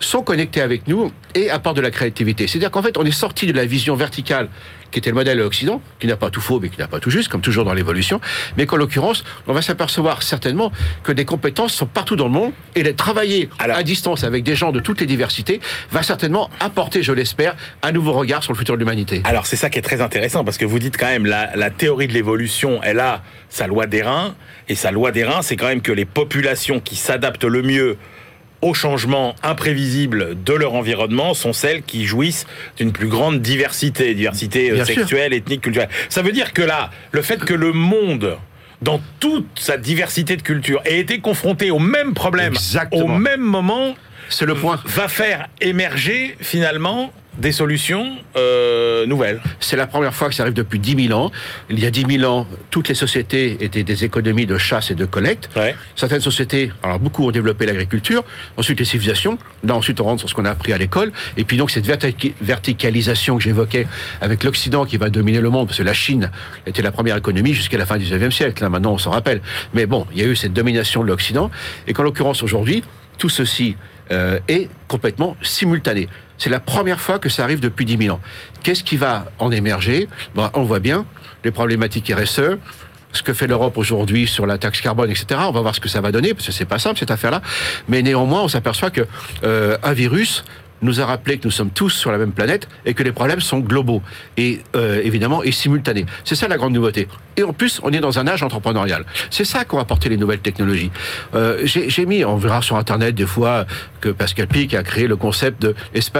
sont 0.00 0.22
connectés 0.22 0.60
avec 0.60 0.88
nous 0.88 1.12
et 1.34 1.50
apportent 1.50 1.76
de 1.76 1.82
la 1.82 1.90
créativité. 1.90 2.46
C'est-à-dire 2.46 2.70
qu'en 2.70 2.82
fait, 2.82 2.96
on 2.98 3.04
est 3.04 3.10
sorti 3.10 3.46
de 3.46 3.52
la 3.52 3.66
vision 3.66 3.96
verticale 3.96 4.48
qui 4.90 5.00
était 5.00 5.10
le 5.10 5.16
modèle 5.16 5.36
de 5.36 5.42
l'Occident, 5.42 5.82
qui 5.98 6.06
n'a 6.06 6.16
pas 6.16 6.30
tout 6.30 6.40
faux, 6.40 6.60
mais 6.60 6.68
qui 6.68 6.78
n'a 6.78 6.86
pas 6.86 7.00
tout 7.00 7.10
juste, 7.10 7.28
comme 7.28 7.40
toujours 7.40 7.64
dans 7.64 7.74
l'évolution, 7.74 8.20
mais 8.56 8.66
qu'en 8.66 8.76
l'occurrence, 8.76 9.24
on 9.48 9.52
va 9.52 9.60
s'apercevoir 9.60 10.22
certainement 10.22 10.70
que 11.02 11.10
des 11.10 11.24
compétences 11.24 11.74
sont 11.74 11.86
partout 11.86 12.14
dans 12.14 12.26
le 12.26 12.30
monde, 12.30 12.52
et 12.76 12.84
de 12.84 12.92
travailler 12.92 13.50
à 13.58 13.82
distance 13.82 14.22
avec 14.22 14.44
des 14.44 14.54
gens 14.54 14.70
de 14.70 14.78
toutes 14.78 15.00
les 15.00 15.06
diversités 15.06 15.60
va 15.90 16.04
certainement 16.04 16.50
apporter, 16.60 17.02
je 17.02 17.12
l'espère, 17.12 17.56
un 17.82 17.92
nouveau 17.92 18.12
regard 18.12 18.44
sur 18.44 18.52
le 18.52 18.58
futur 18.58 18.74
de 18.74 18.78
l'humanité. 18.78 19.22
Alors 19.24 19.46
c'est 19.46 19.56
ça 19.56 19.70
qui 19.70 19.78
est 19.78 19.82
très 19.82 20.00
intéressant, 20.00 20.44
parce 20.44 20.56
que 20.56 20.64
vous 20.64 20.78
dites 20.78 20.96
quand 20.96 21.06
même, 21.06 21.26
la, 21.26 21.54
la 21.56 21.70
théorie 21.70 22.06
de 22.06 22.12
l'évolution, 22.12 22.80
elle 22.82 23.00
a 23.00 23.22
sa 23.48 23.66
loi 23.66 23.86
des 23.86 24.02
reins, 24.02 24.36
et 24.68 24.76
sa 24.76 24.92
loi 24.92 25.10
des 25.10 25.24
reins, 25.24 25.42
c'est 25.42 25.56
quand 25.56 25.68
même 25.68 25.82
que 25.82 25.92
les 25.92 26.04
populations 26.04 26.78
qui 26.78 26.94
s'adaptent 26.94 27.44
le 27.44 27.62
mieux 27.62 27.98
aux 28.62 28.74
changements 28.74 29.34
imprévisibles 29.42 30.42
de 30.42 30.52
leur 30.52 30.74
environnement 30.74 31.34
sont 31.34 31.52
celles 31.52 31.82
qui 31.82 32.06
jouissent 32.06 32.46
d'une 32.76 32.92
plus 32.92 33.08
grande 33.08 33.40
diversité, 33.40 34.14
diversité 34.14 34.70
euh, 34.70 34.84
sexuelle, 34.84 35.32
ethnique, 35.32 35.62
culturelle. 35.62 35.90
Ça 36.08 36.22
veut 36.22 36.32
dire 36.32 36.52
que 36.52 36.62
là, 36.62 36.90
le 37.12 37.22
fait 37.22 37.44
que 37.44 37.54
le 37.54 37.72
monde 37.72 38.36
dans 38.82 39.00
toute 39.20 39.46
sa 39.56 39.76
diversité 39.78 40.36
de 40.36 40.42
culture 40.42 40.80
ait 40.84 40.98
été 40.98 41.20
confronté 41.20 41.70
au 41.70 41.78
même 41.78 42.14
problème 42.14 42.54
au 42.92 43.08
même 43.08 43.40
moment, 43.40 43.94
c'est 44.28 44.46
le 44.46 44.54
point. 44.54 44.80
Va 44.84 45.08
faire 45.08 45.48
émerger 45.60 46.36
finalement 46.40 47.12
des 47.38 47.52
solutions 47.52 48.16
euh, 48.36 49.06
nouvelles. 49.06 49.40
C'est 49.60 49.76
la 49.76 49.86
première 49.86 50.14
fois 50.14 50.28
que 50.28 50.34
ça 50.34 50.42
arrive 50.42 50.54
depuis 50.54 50.78
10 50.78 51.08
000 51.08 51.18
ans. 51.18 51.30
Il 51.70 51.78
y 51.78 51.86
a 51.86 51.90
10 51.90 52.18
000 52.18 52.30
ans, 52.30 52.46
toutes 52.70 52.88
les 52.88 52.94
sociétés 52.94 53.58
étaient 53.60 53.82
des 53.82 54.04
économies 54.04 54.46
de 54.46 54.58
chasse 54.58 54.90
et 54.90 54.94
de 54.94 55.04
collecte. 55.04 55.50
Certaines 55.94 56.20
sociétés, 56.20 56.72
alors 56.82 56.98
beaucoup 56.98 57.26
ont 57.26 57.30
développé 57.30 57.66
l'agriculture, 57.66 58.24
ensuite 58.56 58.78
les 58.78 58.84
civilisations, 58.84 59.38
là 59.64 59.74
ensuite 59.74 60.00
on 60.00 60.04
rentre 60.04 60.20
sur 60.20 60.28
ce 60.28 60.34
qu'on 60.34 60.44
a 60.44 60.50
appris 60.50 60.72
à 60.72 60.78
l'école, 60.78 61.12
et 61.36 61.44
puis 61.44 61.56
donc 61.56 61.70
cette 61.70 61.86
verticalisation 61.86 63.36
que 63.36 63.42
j'évoquais 63.42 63.86
avec 64.20 64.44
l'Occident 64.44 64.84
qui 64.84 64.96
va 64.96 65.10
dominer 65.10 65.40
le 65.40 65.50
monde, 65.50 65.66
parce 65.66 65.78
que 65.78 65.84
la 65.84 65.94
Chine 65.94 66.30
était 66.66 66.82
la 66.82 66.92
première 66.92 67.16
économie 67.16 67.54
jusqu'à 67.54 67.78
la 67.78 67.86
fin 67.86 67.98
du 67.98 68.04
19e 68.04 68.30
siècle, 68.30 68.62
là 68.62 68.68
maintenant 68.68 68.92
on 68.92 68.98
s'en 68.98 69.10
rappelle. 69.10 69.40
Mais 69.74 69.86
bon, 69.86 70.06
il 70.12 70.20
y 70.20 70.24
a 70.24 70.26
eu 70.26 70.36
cette 70.36 70.52
domination 70.52 71.02
de 71.02 71.08
l'Occident, 71.08 71.50
et 71.86 71.92
qu'en 71.92 72.02
l'occurrence 72.02 72.42
aujourd'hui, 72.42 72.82
tout 73.18 73.28
ceci 73.28 73.76
euh, 74.10 74.38
est 74.48 74.68
complètement 74.88 75.36
simultané. 75.42 76.08
C'est 76.38 76.50
la 76.50 76.60
première 76.60 77.00
fois 77.00 77.18
que 77.18 77.28
ça 77.28 77.44
arrive 77.44 77.60
depuis 77.60 77.84
10 77.84 77.98
000 78.04 78.16
ans. 78.16 78.20
Qu'est-ce 78.62 78.84
qui 78.84 78.96
va 78.96 79.26
en 79.38 79.50
émerger? 79.50 80.08
Bon, 80.34 80.50
On 80.54 80.62
voit 80.62 80.80
bien 80.80 81.06
les 81.44 81.50
problématiques 81.50 82.12
RSE, 82.14 82.58
ce 83.12 83.22
que 83.22 83.32
fait 83.32 83.46
l'Europe 83.46 83.78
aujourd'hui 83.78 84.26
sur 84.26 84.46
la 84.46 84.58
taxe 84.58 84.80
carbone, 84.80 85.10
etc. 85.10 85.40
On 85.44 85.52
va 85.52 85.60
voir 85.60 85.74
ce 85.74 85.80
que 85.80 85.88
ça 85.88 86.00
va 86.00 86.12
donner, 86.12 86.34
parce 86.34 86.46
que 86.46 86.52
c'est 86.52 86.64
pas 86.66 86.78
simple 86.78 86.98
cette 86.98 87.10
affaire-là. 87.10 87.40
Mais 87.88 88.02
néanmoins, 88.02 88.42
on 88.42 88.48
s'aperçoit 88.48 88.90
que 88.90 89.06
euh, 89.44 89.78
un 89.82 89.92
virus 89.92 90.44
nous 90.82 91.00
a 91.00 91.06
rappelé 91.06 91.38
que 91.38 91.44
nous 91.44 91.50
sommes 91.50 91.70
tous 91.70 91.90
sur 91.90 92.12
la 92.12 92.18
même 92.18 92.32
planète 92.32 92.68
et 92.84 92.94
que 92.94 93.02
les 93.02 93.12
problèmes 93.12 93.40
sont 93.40 93.60
globaux 93.60 94.02
et 94.36 94.60
euh, 94.74 95.00
évidemment 95.02 95.42
et 95.42 95.52
simultanés. 95.52 96.06
C'est 96.24 96.34
ça 96.34 96.48
la 96.48 96.56
grande 96.56 96.72
nouveauté. 96.72 97.08
Et 97.36 97.42
en 97.42 97.52
plus, 97.52 97.80
on 97.82 97.92
est 97.92 98.00
dans 98.00 98.18
un 98.18 98.26
âge 98.26 98.42
entrepreneurial. 98.42 99.04
C'est 99.30 99.44
ça 99.44 99.64
qu'ont 99.64 99.78
apporté 99.78 100.08
les 100.08 100.16
nouvelles 100.16 100.40
technologies. 100.40 100.90
Euh, 101.34 101.62
J'ai 101.64 102.06
mis, 102.06 102.24
on 102.24 102.36
verra 102.36 102.62
sur 102.62 102.76
Internet 102.76 103.14
des 103.14 103.26
fois 103.26 103.66
que 104.00 104.08
Pascal 104.08 104.46
Pic 104.46 104.74
a 104.74 104.82
créé 104.82 105.06
le 105.06 105.16
concept 105.16 105.62
de 105.62 105.74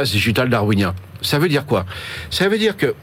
digital 0.04 0.48
darwinien. 0.50 0.94
Ça 1.22 1.38
veut 1.38 1.48
dire 1.48 1.66
quoi? 1.66 1.86
Ça 2.30 2.48
veut 2.48 2.58
dire 2.58 2.76
que 2.76 2.94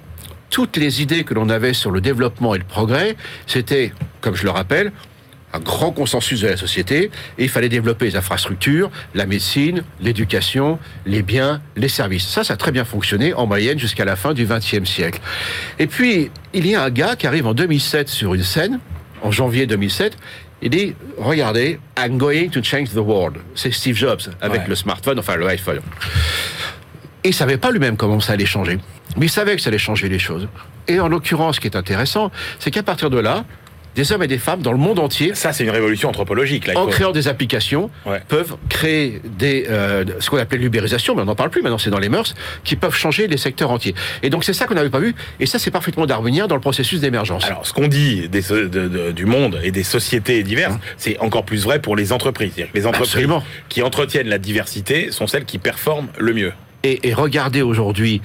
toutes 0.49 0.77
les 0.77 1.01
idées 1.01 1.23
que 1.23 1.33
l'on 1.33 1.49
avait 1.49 1.73
sur 1.73 1.89
le 1.89 1.99
développement 2.01 2.53
et 2.53 2.59
le 2.59 2.63
progrès, 2.63 3.15
c'était, 3.47 3.91
comme 4.21 4.35
je 4.35 4.43
le 4.43 4.51
rappelle, 4.51 4.91
un 5.53 5.59
grand 5.59 5.91
consensus 5.91 6.41
de 6.41 6.47
la 6.47 6.57
société 6.57 7.11
et 7.37 7.43
il 7.43 7.49
fallait 7.49 7.69
développer 7.69 8.05
les 8.05 8.15
infrastructures, 8.15 8.89
la 9.13 9.25
médecine, 9.25 9.83
l'éducation, 10.01 10.79
les 11.05 11.21
biens, 11.21 11.61
les 11.75 11.89
services. 11.89 12.27
Ça, 12.27 12.43
ça 12.43 12.55
a 12.55 12.57
très 12.57 12.71
bien 12.71 12.85
fonctionné 12.85 13.33
en 13.33 13.45
moyenne 13.45 13.79
jusqu'à 13.79 14.05
la 14.05 14.15
fin 14.15 14.33
du 14.33 14.45
XXe 14.45 14.89
siècle. 14.89 15.21
Et 15.79 15.87
puis, 15.87 16.31
il 16.53 16.67
y 16.67 16.75
a 16.75 16.83
un 16.83 16.89
gars 16.89 17.15
qui 17.15 17.27
arrive 17.27 17.47
en 17.47 17.53
2007 17.53 18.09
sur 18.09 18.33
une 18.33 18.43
scène, 18.43 18.79
en 19.21 19.31
janvier 19.31 19.67
2007, 19.67 20.17
il 20.61 20.69
dit, 20.69 20.95
regardez, 21.17 21.79
I'm 21.97 22.17
going 22.17 22.49
to 22.49 22.63
change 22.63 22.89
the 22.91 22.97
world. 22.97 23.37
C'est 23.53 23.71
Steve 23.71 23.97
Jobs 23.97 24.21
avec 24.41 24.67
le 24.67 24.75
smartphone, 24.75 25.19
enfin 25.19 25.35
le 25.35 25.45
iPhone. 25.47 25.81
Et 27.23 27.29
il 27.29 27.33
savait 27.33 27.57
pas 27.57 27.71
lui-même 27.71 27.97
comment 27.97 28.19
ça 28.19 28.33
allait 28.33 28.45
changer. 28.45 28.79
Mais 29.17 29.27
il 29.27 29.29
savait 29.29 29.55
que 29.55 29.61
ça 29.61 29.69
allait 29.69 29.77
changer 29.77 30.09
les 30.09 30.19
choses. 30.19 30.47
Et 30.87 30.99
en 30.99 31.07
l'occurrence, 31.07 31.55
ce 31.55 31.61
qui 31.61 31.67
est 31.67 31.75
intéressant, 31.75 32.31
c'est 32.59 32.71
qu'à 32.71 32.83
partir 32.83 33.09
de 33.09 33.19
là, 33.19 33.45
des 33.95 34.11
hommes 34.11 34.23
et 34.23 34.27
des 34.27 34.37
femmes 34.37 34.61
dans 34.61 34.71
le 34.71 34.77
monde 34.77 34.99
entier. 34.99 35.35
Ça, 35.35 35.53
c'est 35.53 35.63
une 35.63 35.69
révolution 35.69 36.09
anthropologique. 36.09 36.67
Là, 36.67 36.77
en 36.77 36.87
créant 36.87 37.11
des 37.11 37.27
applications, 37.27 37.89
peuvent 38.27 38.55
créer 38.69 39.21
des, 39.37 39.65
euh, 39.69 40.03
ce 40.19 40.29
qu'on 40.29 40.37
appelle 40.37 40.61
l'ubérisation, 40.61 41.15
mais 41.15 41.21
on 41.21 41.25
n'en 41.25 41.35
parle 41.35 41.49
plus 41.49 41.61
maintenant, 41.61 41.77
c'est 41.77 41.89
dans 41.89 41.99
les 41.99 42.09
mœurs, 42.09 42.33
qui 42.63 42.75
peuvent 42.75 42.95
changer 42.95 43.27
les 43.27 43.37
secteurs 43.37 43.71
entiers. 43.71 43.95
Et 44.21 44.29
donc 44.29 44.43
c'est 44.43 44.53
ça 44.53 44.65
qu'on 44.65 44.75
n'avait 44.75 44.89
pas 44.89 44.99
vu, 44.99 45.15
et 45.39 45.45
ça 45.45 45.59
c'est 45.59 45.71
parfaitement 45.71 46.05
darwinien 46.05 46.47
dans 46.47 46.55
le 46.55 46.61
processus 46.61 46.99
d'émergence. 46.99 47.45
Alors 47.45 47.65
ce 47.65 47.73
qu'on 47.73 47.87
dit 47.87 48.29
des, 48.29 48.43
du 49.13 49.25
monde 49.25 49.59
et 49.63 49.71
des 49.71 49.83
sociétés 49.83 50.43
diverses, 50.43 50.73
hein 50.75 50.79
c'est 50.97 51.19
encore 51.19 51.45
plus 51.45 51.63
vrai 51.63 51.79
pour 51.79 51.95
les 51.95 52.11
entreprises. 52.11 52.53
Les 52.73 52.85
entreprises 52.85 53.27
qui 53.69 53.81
entretiennent 53.81 54.27
la 54.27 54.37
diversité 54.37 55.11
sont 55.11 55.27
celles 55.27 55.45
qui 55.45 55.57
performent 55.57 56.07
le 56.17 56.33
mieux. 56.33 56.53
Et, 56.83 57.07
et 57.07 57.13
regardez 57.13 57.61
aujourd'hui 57.61 58.21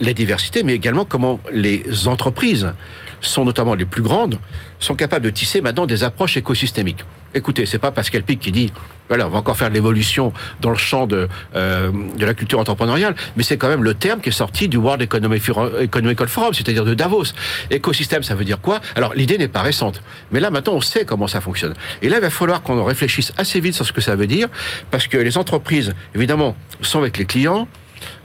la 0.00 0.12
diversité, 0.12 0.62
mais 0.62 0.74
également 0.74 1.04
comment 1.04 1.40
les 1.52 1.84
entreprises 2.06 2.72
sont 3.20 3.44
notamment 3.44 3.74
les 3.74 3.84
plus 3.84 4.02
grandes, 4.02 4.38
sont 4.78 4.94
capables 4.94 5.24
de 5.24 5.30
tisser 5.30 5.60
maintenant 5.60 5.86
des 5.86 6.04
approches 6.04 6.36
écosystémiques. 6.36 7.04
Écoutez, 7.34 7.66
c'est 7.66 7.78
pas 7.78 7.90
Pascal 7.90 8.22
Pic 8.22 8.38
qui 8.38 8.52
dit 8.52 8.72
voilà, 9.08 9.26
on 9.26 9.30
va 9.30 9.38
encore 9.38 9.56
faire 9.56 9.68
de 9.68 9.74
l'évolution 9.74 10.32
dans 10.60 10.70
le 10.70 10.76
champ 10.76 11.06
de, 11.06 11.28
euh, 11.54 11.90
de 12.16 12.24
la 12.24 12.32
culture 12.32 12.58
entrepreneuriale, 12.58 13.14
mais 13.36 13.42
c'est 13.42 13.58
quand 13.58 13.68
même 13.68 13.82
le 13.84 13.94
terme 13.94 14.20
qui 14.20 14.30
est 14.30 14.32
sorti 14.32 14.68
du 14.68 14.76
World 14.76 15.02
Economic 15.02 15.42
Forum, 15.42 16.54
c'est-à-dire 16.54 16.84
de 16.84 16.94
Davos. 16.94 17.24
Écosystème, 17.70 18.22
ça 18.22 18.34
veut 18.34 18.44
dire 18.44 18.60
quoi? 18.60 18.80
Alors, 18.94 19.12
l'idée 19.14 19.36
n'est 19.36 19.48
pas 19.48 19.62
récente, 19.62 20.02
mais 20.30 20.40
là, 20.40 20.50
maintenant, 20.50 20.74
on 20.74 20.80
sait 20.80 21.04
comment 21.04 21.26
ça 21.26 21.40
fonctionne. 21.40 21.74
Et 22.02 22.08
là, 22.08 22.16
il 22.16 22.22
va 22.22 22.30
falloir 22.30 22.62
qu'on 22.62 22.82
réfléchisse 22.84 23.32
assez 23.36 23.60
vite 23.60 23.74
sur 23.74 23.84
ce 23.84 23.92
que 23.92 24.00
ça 24.00 24.16
veut 24.16 24.26
dire, 24.26 24.48
parce 24.90 25.06
que 25.06 25.18
les 25.18 25.36
entreprises, 25.36 25.92
évidemment, 26.14 26.56
sont 26.80 27.00
avec 27.00 27.18
les 27.18 27.26
clients, 27.26 27.68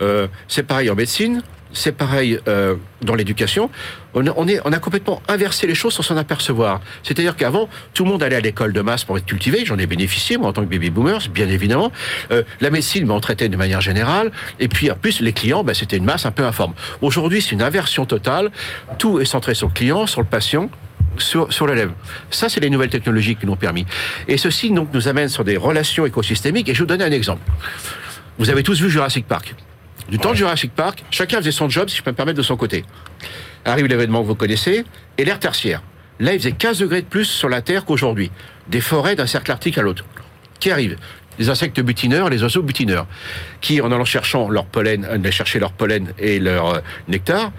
euh, 0.01 0.27
c'est 0.47 0.63
pareil 0.63 0.89
en 0.89 0.95
médecine, 0.95 1.41
c'est 1.73 1.91
pareil 1.91 2.39
euh, 2.47 2.75
dans 3.01 3.15
l'éducation. 3.15 3.69
On, 4.13 4.25
on, 4.27 4.47
on 4.65 4.73
a 4.73 4.79
complètement 4.79 5.21
inversé 5.27 5.67
les 5.67 5.75
choses 5.75 5.93
sans 5.93 6.03
s'en 6.03 6.17
apercevoir. 6.17 6.81
C'est-à-dire 7.03 7.35
qu'avant, 7.35 7.69
tout 7.93 8.03
le 8.03 8.09
monde 8.09 8.23
allait 8.23 8.35
à 8.35 8.39
l'école 8.39 8.73
de 8.73 8.81
masse 8.81 9.03
pour 9.03 9.17
être 9.17 9.25
cultivé. 9.25 9.65
J'en 9.65 9.77
ai 9.77 9.85
bénéficié, 9.85 10.37
moi, 10.37 10.49
en 10.49 10.53
tant 10.53 10.63
que 10.63 10.69
baby 10.69 10.89
boomers, 10.89 11.29
bien 11.29 11.47
évidemment. 11.47 11.91
Euh, 12.31 12.43
la 12.59 12.69
médecine, 12.69 13.05
ben, 13.05 13.13
on 13.13 13.19
traitait 13.19 13.49
de 13.49 13.57
manière 13.57 13.81
générale. 13.81 14.31
Et 14.59 14.67
puis, 14.67 14.89
en 14.89 14.95
plus, 14.95 15.21
les 15.21 15.33
clients, 15.33 15.63
ben, 15.63 15.73
c'était 15.73 15.97
une 15.97 16.05
masse 16.05 16.25
un 16.25 16.31
peu 16.31 16.45
informe. 16.45 16.73
Aujourd'hui, 17.01 17.41
c'est 17.41 17.51
une 17.51 17.61
inversion 17.61 18.05
totale. 18.05 18.49
Tout 18.97 19.19
est 19.19 19.25
centré 19.25 19.53
sur 19.53 19.67
le 19.67 19.73
client, 19.73 20.07
sur 20.07 20.21
le 20.21 20.27
patient. 20.27 20.69
Sur, 21.17 21.51
sur 21.51 21.67
l'élève. 21.67 21.91
Ça, 22.29 22.47
c'est 22.47 22.61
les 22.61 22.69
nouvelles 22.69 22.89
technologies 22.89 23.35
qui 23.35 23.45
nous 23.45 23.53
ont 23.53 23.57
permis. 23.57 23.85
Et 24.27 24.37
ceci 24.37 24.71
donc, 24.71 24.93
nous 24.93 25.07
amène 25.09 25.27
sur 25.27 25.43
des 25.43 25.57
relations 25.57 26.05
écosystémiques. 26.05 26.69
Et 26.69 26.73
je 26.73 26.79
vais 26.79 26.83
vous 26.83 26.97
donner 26.97 27.03
un 27.03 27.11
exemple. 27.11 27.41
Vous 28.37 28.49
avez 28.49 28.63
tous 28.63 28.79
vu 28.79 28.89
Jurassic 28.89 29.27
Park. 29.27 29.53
Du 30.09 30.17
temps 30.17 30.31
de 30.31 30.35
Jurassic 30.35 30.73
Park, 30.73 31.03
chacun 31.11 31.37
faisait 31.37 31.51
son 31.51 31.69
job, 31.69 31.87
si 31.87 31.97
je 31.97 32.01
peux 32.01 32.11
me 32.11 32.15
permettre, 32.15 32.37
de 32.37 32.43
son 32.43 32.57
côté. 32.57 32.83
Arrive 33.63 33.85
l'événement 33.85 34.21
que 34.21 34.27
vous 34.27 34.35
connaissez, 34.35 34.83
et 35.17 35.25
l'ère 35.25 35.39
tertiaire. 35.39 35.83
Là, 36.19 36.33
il 36.33 36.39
faisait 36.39 36.51
15 36.51 36.79
degrés 36.79 37.01
de 37.01 37.07
plus 37.07 37.25
sur 37.25 37.47
la 37.47 37.61
Terre 37.61 37.85
qu'aujourd'hui. 37.85 38.31
Des 38.67 38.81
forêts 38.81 39.15
d'un 39.15 39.27
cercle 39.27 39.51
arctique 39.51 39.77
à 39.77 39.81
l'autre. 39.81 40.05
Qui 40.59 40.71
arrive? 40.71 40.97
Les 41.37 41.49
insectes 41.49 41.79
butineurs, 41.79 42.29
les 42.29 42.43
oiseaux 42.43 42.63
butineurs, 42.63 43.07
qui, 43.61 43.81
en 43.81 43.91
allant 43.91 44.03
cherchant 44.03 44.49
leur 44.49 44.65
pollen, 44.65 45.05
euh, 45.05 45.31
chercher 45.31 45.59
leur 45.59 45.71
pollen 45.71 46.11
et 46.17 46.39
leur 46.39 46.75
euh, 46.75 46.79
nectar, 47.07 47.51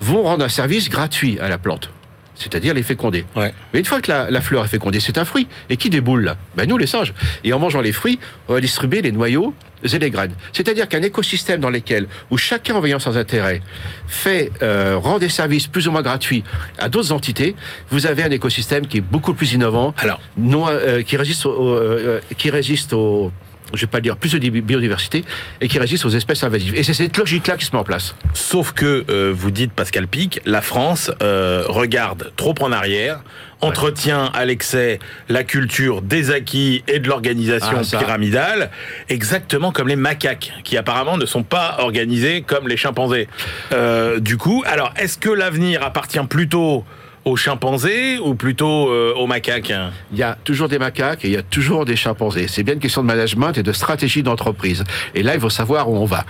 vont 0.00 0.22
rendre 0.22 0.44
un 0.44 0.48
service 0.48 0.88
gratuit 0.88 1.38
à 1.38 1.48
la 1.48 1.58
plante 1.58 1.90
c'est-à-dire 2.38 2.72
les 2.74 2.82
féconder. 2.82 3.24
Mais 3.36 3.52
une 3.74 3.84
fois 3.84 4.00
que 4.00 4.10
la, 4.10 4.40
fleur 4.40 4.64
est 4.64 4.68
fécondée, 4.68 5.00
c'est 5.00 5.18
un 5.18 5.24
fruit. 5.24 5.48
Et 5.68 5.76
qui 5.76 5.90
déboule 5.90 6.24
là 6.24 6.36
ben 6.56 6.68
Nous, 6.68 6.78
les 6.78 6.86
singes. 6.86 7.12
Et 7.44 7.52
en 7.52 7.58
mangeant 7.58 7.80
les 7.80 7.92
fruits, 7.92 8.18
on 8.48 8.54
va 8.54 8.60
distribuer 8.60 9.02
les 9.02 9.12
noyaux 9.12 9.54
et 9.82 9.98
les 9.98 10.10
graines. 10.10 10.32
C'est-à-dire 10.52 10.88
qu'un 10.88 11.02
écosystème 11.02 11.60
dans 11.60 11.70
lequel, 11.70 12.06
où 12.30 12.38
chacun 12.38 12.74
en 12.74 12.80
veillant 12.80 12.98
sans 12.98 13.16
intérêt, 13.16 13.62
fait 14.06 14.50
euh, 14.62 14.96
rend 14.96 15.18
des 15.18 15.28
services 15.28 15.66
plus 15.66 15.88
ou 15.88 15.92
moins 15.92 16.02
gratuits 16.02 16.44
à 16.78 16.88
d'autres 16.88 17.12
entités, 17.12 17.54
vous 17.90 18.06
avez 18.06 18.22
un 18.22 18.30
écosystème 18.30 18.86
qui 18.86 18.98
est 18.98 19.02
beaucoup 19.02 19.34
plus 19.34 19.52
innovant, 19.52 19.94
Alors, 19.98 20.20
non, 20.36 20.66
euh, 20.68 21.02
qui 21.02 21.16
résiste, 21.16 21.46
au, 21.46 21.74
euh, 21.74 22.20
qui 22.36 22.50
résiste 22.50 22.92
au 22.92 23.32
je 23.74 23.80
vais 23.80 23.86
pas 23.86 24.00
dire 24.00 24.16
plus 24.16 24.32
de 24.32 24.38
biodiversité, 24.38 25.24
et 25.60 25.68
qui 25.68 25.78
résiste 25.78 26.04
aux 26.04 26.10
espèces 26.10 26.44
invasives. 26.44 26.74
Et 26.74 26.82
c'est 26.82 26.94
cette 26.94 27.16
logique-là 27.16 27.56
qui 27.56 27.64
se 27.64 27.72
met 27.72 27.78
en 27.78 27.84
place. 27.84 28.14
Sauf 28.34 28.72
que, 28.72 29.04
euh, 29.10 29.32
vous 29.34 29.50
dites 29.50 29.72
Pascal 29.72 30.06
Pic, 30.08 30.40
la 30.44 30.62
France 30.62 31.10
euh, 31.22 31.64
regarde 31.66 32.32
trop 32.36 32.54
en 32.60 32.72
arrière, 32.72 33.20
entretient 33.60 34.26
à 34.34 34.44
l'excès 34.44 34.98
la 35.28 35.42
culture 35.42 36.02
des 36.02 36.30
acquis 36.30 36.84
et 36.86 37.00
de 37.00 37.08
l'organisation 37.08 37.80
ah, 37.80 37.98
pyramidale, 37.98 38.70
exactement 39.08 39.72
comme 39.72 39.88
les 39.88 39.96
macaques, 39.96 40.52
qui 40.64 40.76
apparemment 40.76 41.16
ne 41.16 41.26
sont 41.26 41.42
pas 41.42 41.76
organisés 41.80 42.42
comme 42.42 42.68
les 42.68 42.76
chimpanzés. 42.76 43.28
Euh, 43.72 44.20
du 44.20 44.36
coup, 44.36 44.62
alors, 44.66 44.92
est-ce 44.96 45.18
que 45.18 45.30
l'avenir 45.30 45.82
appartient 45.82 46.18
plutôt 46.28 46.84
aux 47.28 47.36
chimpanzés 47.36 48.18
ou 48.18 48.34
plutôt 48.34 48.90
euh, 48.90 49.14
aux 49.14 49.26
macaques 49.26 49.72
Il 50.12 50.18
y 50.18 50.22
a 50.22 50.36
toujours 50.44 50.68
des 50.68 50.78
macaques 50.78 51.24
et 51.24 51.28
il 51.28 51.34
y 51.34 51.36
a 51.36 51.42
toujours 51.42 51.84
des 51.84 51.96
chimpanzés. 51.96 52.48
C'est 52.48 52.62
bien 52.62 52.74
une 52.74 52.80
question 52.80 53.02
de 53.02 53.06
management 53.06 53.56
et 53.56 53.62
de 53.62 53.72
stratégie 53.72 54.22
d'entreprise. 54.22 54.84
Et 55.14 55.22
là, 55.22 55.34
il 55.34 55.40
faut 55.40 55.50
savoir 55.50 55.90
où 55.90 55.96
on 55.96 56.04
va. 56.04 56.24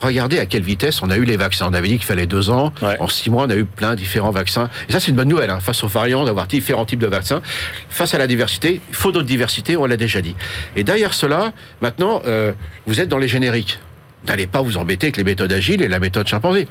Regardez 0.00 0.40
à 0.40 0.46
quelle 0.46 0.64
vitesse 0.64 1.00
on 1.02 1.10
a 1.10 1.16
eu 1.16 1.24
les 1.24 1.36
vaccins. 1.36 1.68
On 1.70 1.74
avait 1.74 1.86
dit 1.86 1.96
qu'il 1.96 2.06
fallait 2.06 2.26
deux 2.26 2.50
ans. 2.50 2.72
En 2.98 3.06
six 3.06 3.30
mois, 3.30 3.44
on 3.44 3.50
a 3.50 3.54
eu 3.54 3.64
plein 3.64 3.92
de 3.92 3.96
différents 3.96 4.32
vaccins. 4.32 4.68
Et 4.88 4.92
ça, 4.92 4.98
c'est 4.98 5.10
une 5.10 5.16
bonne 5.16 5.28
nouvelle. 5.28 5.50
Hein. 5.50 5.60
Face 5.60 5.84
aux 5.84 5.88
variants, 5.88 6.24
d'avoir 6.24 6.48
différents 6.48 6.84
types 6.84 6.98
de 6.98 7.06
vaccins. 7.06 7.40
Face 7.88 8.12
à 8.12 8.18
la 8.18 8.26
diversité, 8.26 8.80
il 8.88 8.94
faut 8.96 9.12
d'autres 9.12 9.26
diversités, 9.26 9.76
on 9.76 9.86
l'a 9.86 9.96
déjà 9.96 10.20
dit. 10.20 10.34
Et 10.74 10.82
derrière 10.82 11.14
cela, 11.14 11.52
maintenant, 11.80 12.20
euh, 12.26 12.52
vous 12.86 13.00
êtes 13.00 13.08
dans 13.08 13.18
les 13.18 13.28
génériques. 13.28 13.78
N'allez 14.26 14.48
pas 14.48 14.60
vous 14.60 14.76
embêter 14.76 15.06
avec 15.06 15.18
les 15.18 15.24
méthodes 15.24 15.52
agiles 15.52 15.82
et 15.82 15.88
la 15.88 16.00
méthode 16.00 16.26
chimpanzé. 16.26 16.66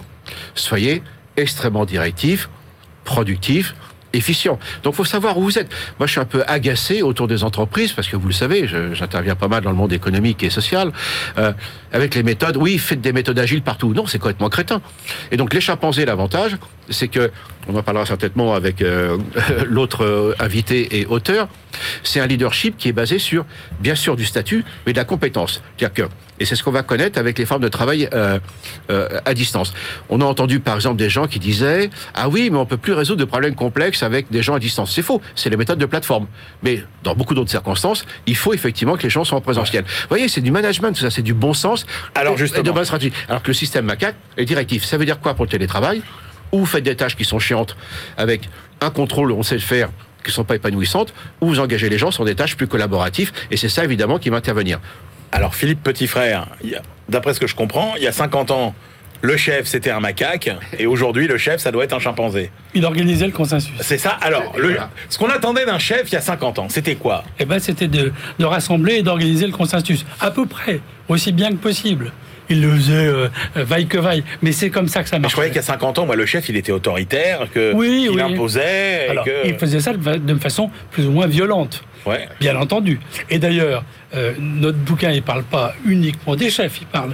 Soyez 0.54 1.02
extrêmement 1.38 1.86
directifs, 1.86 2.50
productif, 3.04 3.76
efficient. 4.14 4.60
Donc, 4.84 4.96
faut 4.96 5.06
savoir 5.06 5.38
où 5.38 5.44
vous 5.44 5.58
êtes. 5.58 5.70
Moi, 6.00 6.08
je 6.08 6.12
suis 6.12 6.20
un 6.20 6.26
peu 6.26 6.44
agacé 6.48 7.02
autour 7.02 7.28
des 7.28 7.44
entreprises 7.44 7.94
parce 7.94 8.08
que 8.08 8.16
vous 8.16 8.28
le 8.28 8.34
savez, 8.34 8.68
j'interviens 8.94 9.36
pas 9.36 9.48
mal 9.48 9.64
dans 9.64 9.70
le 9.70 9.76
monde 9.76 9.94
économique 9.94 10.44
et 10.44 10.50
social 10.50 10.92
euh, 11.38 11.54
avec 11.92 12.16
les 12.16 12.24
méthodes. 12.24 12.58
Oui, 12.58 12.78
faites 12.78 13.02
des 13.02 13.14
méthodes 13.14 13.40
agiles 13.40 13.62
partout. 13.62 13.94
Non, 13.94 14.08
c'est 14.08 14.20
complètement 14.20 14.50
crétin. 14.50 14.82
Et 15.32 15.38
donc, 15.38 15.54
les 15.54 15.62
chimpanzés, 15.62 16.06
l'avantage, 16.06 16.58
c'est 16.90 17.08
que 17.08 17.32
on 17.68 17.76
en 17.76 17.84
parlera 17.84 18.06
certainement 18.06 18.54
avec 18.54 18.82
euh, 18.82 19.18
l'autre 19.68 20.04
euh, 20.04 20.36
invité 20.40 21.00
et 21.00 21.06
auteur. 21.06 21.48
C'est 22.04 22.20
un 22.20 22.28
leadership 22.28 22.78
qui 22.78 22.90
est 22.90 22.94
basé 22.94 23.20
sur, 23.20 23.46
bien 23.80 23.96
sûr, 23.96 24.16
du 24.16 24.26
statut, 24.26 24.64
mais 24.86 24.94
de 24.94 24.98
la 24.98 25.06
compétence. 25.06 25.62
C'est-à-dire 25.78 25.94
que 25.94 26.12
et 26.42 26.46
c'est 26.46 26.56
ce 26.56 26.64
qu'on 26.64 26.72
va 26.72 26.82
connaître 26.82 27.20
avec 27.20 27.38
les 27.38 27.46
formes 27.46 27.62
de 27.62 27.68
travail 27.68 28.10
euh, 28.14 28.40
euh, 28.90 29.20
à 29.26 29.36
distance. 29.36 29.74
On 30.10 30.22
a 30.22 30.26
entendu 30.26 30.60
par 30.60 30.74
exemple 30.74 30.96
des 30.96 31.10
gens 31.10 31.28
qui 31.28 31.38
disaient 31.38 31.92
ah 32.16 32.30
oui 32.30 32.50
mais 32.52 32.58
on 32.58 32.66
peut 32.66 32.78
plus 32.78 32.94
résoudre 32.94 33.20
de 33.20 33.26
problèmes 33.26 33.54
complexes 33.54 34.02
avec 34.02 34.32
des 34.32 34.42
gens 34.42 34.56
à 34.56 34.60
distance. 34.60 34.92
C'est 34.92 35.04
faux, 35.04 35.22
c'est 35.36 35.52
les 35.52 35.58
méthodes 35.58 35.78
de 35.78 35.86
plateforme. 35.86 36.26
Mais 36.64 36.84
dans 37.04 37.14
beaucoup 37.14 37.36
d'autres 37.36 37.52
circonstances, 37.52 38.06
il 38.26 38.36
faut 38.36 38.56
effectivement 38.56 38.98
que 38.98 39.04
les 39.04 39.12
gens 39.12 39.24
soient 39.24 39.38
en 39.38 39.42
présentiel. 39.42 39.84
Vous 39.84 40.08
voyez, 40.10 40.28
c'est 40.30 40.42
du 40.42 40.50
management, 40.50 40.94
tout 40.94 41.02
ça, 41.02 41.12
c'est 41.12 41.22
du 41.22 41.36
bon 41.36 41.54
sens. 41.54 41.86
Alors 42.16 42.38
justement, 42.38 42.64
de 42.64 42.72
bonne 42.72 42.86
stratégie. 42.86 43.14
Alors 43.30 43.44
que 43.44 43.50
le 43.50 43.54
système 43.54 43.86
macaque 43.86 44.16
est 44.36 44.46
directif. 44.46 44.84
Ça 44.84 44.98
veut 44.98 45.06
dire 45.06 45.20
quoi 45.20 45.36
pour 45.36 45.46
le 45.46 45.52
télétravail? 45.52 46.02
Ou 46.52 46.60
vous 46.60 46.66
faites 46.66 46.84
des 46.84 46.96
tâches 46.96 47.16
qui 47.16 47.26
sont 47.26 47.40
chiantes 47.40 47.76
avec 48.18 48.50
un 48.82 48.90
contrôle, 48.90 49.32
on 49.32 49.44
sait 49.44 49.56
le 49.56 49.62
faire, 49.62 49.90
qui 50.24 50.30
ne 50.30 50.34
sont 50.34 50.44
pas 50.44 50.56
épanouissantes, 50.56 51.14
ou 51.40 51.48
vous 51.48 51.60
engagez 51.60 51.90
les 51.90 51.98
gens 51.98 52.12
sur 52.12 52.26
des 52.26 52.36
tâches 52.36 52.56
plus 52.56 52.68
collaboratives, 52.68 53.32
et 53.50 53.58
c'est 53.58 53.70
ça 53.70 53.84
évidemment 53.84 54.20
qui 54.20 54.30
va 54.30 54.38
intervenir. 54.38 54.80
Alors 55.32 55.56
Philippe 55.56 55.84
Petit 55.84 56.08
Frère, 56.08 56.48
d'après 57.10 57.34
ce 57.34 57.40
que 57.40 57.48
je 57.48 57.56
comprends, 57.56 57.94
il 57.96 58.04
y 58.04 58.08
a 58.08 58.12
50 58.12 58.52
ans, 58.52 58.76
le 59.22 59.38
chef 59.38 59.68
c'était 59.68 59.92
un 59.92 60.00
macaque 60.00 60.50
et 60.78 60.88
aujourd'hui 60.88 61.28
le 61.28 61.38
chef 61.38 61.62
ça 61.62 61.72
doit 61.72 61.84
être 61.84 61.94
un 61.94 62.00
chimpanzé. 62.00 62.52
Il 62.74 62.86
organisait 62.86 63.28
le 63.28 63.32
consensus. 63.32 63.72
C'est 63.80 64.00
ça. 64.00 64.18
Alors, 64.22 64.56
ce 65.10 65.18
qu'on 65.18 65.30
attendait 65.30 65.66
d'un 65.66 65.80
chef 65.80 66.04
il 66.08 66.14
y 66.14 66.18
a 66.18 66.22
50 66.22 66.60
ans, 66.60 66.68
c'était 66.70 66.96
quoi? 66.96 67.24
Eh 67.40 67.46
ben 67.46 67.60
c'était 67.60 67.88
de, 67.88 68.12
rassembler 68.40 68.96
et 68.96 69.04
d'organiser 69.04 69.46
le 69.46 69.54
consensus, 69.54 70.06
à 70.20 70.32
peu 70.32 70.46
près, 70.46 70.82
aussi 71.08 71.32
bien 71.32 71.50
que 71.52 71.58
possible 71.58 72.12
il 72.52 72.62
le 72.62 72.72
faisait 72.76 72.94
euh, 72.94 73.28
vaille 73.56 73.88
que 73.88 73.98
vaille. 73.98 74.24
Mais 74.42 74.52
c'est 74.52 74.70
comme 74.70 74.88
ça 74.88 75.04
que 75.04 75.10
ça 75.10 75.20
marche. 75.20 75.32
Je 75.32 75.36
croyais 75.36 75.52
qu'à 75.52 75.62
50 75.62 76.00
ans, 76.00 76.06
moi, 76.06 76.16
le 76.16 76.26
chef, 76.26 76.50
il 76.50 76.58
était 76.58 76.72
autoritaire, 76.72 77.48
que 77.54 77.74
oui, 77.74 78.10
il 78.12 78.20
imposait. 78.20 79.08
Il 79.46 79.58
faisait 79.58 79.80
ça 79.80 79.94
de 79.94 80.36
façon 80.36 80.70
plus 80.92 81.08
ou 81.08 81.12
moins 81.12 81.28
violente. 81.28 81.84
Ouais. 82.06 82.28
Bien 82.40 82.56
entendu. 82.56 83.00
Et 83.30 83.40
d'ailleurs, 83.40 83.84
euh, 84.16 84.34
notre 84.40 84.78
bouquin, 84.78 85.12
il 85.12 85.22
parle 85.22 85.44
pas 85.44 85.74
uniquement 85.86 86.36
des 86.36 86.50
chefs, 86.50 86.82
il 86.82 86.88
parle 86.88 87.14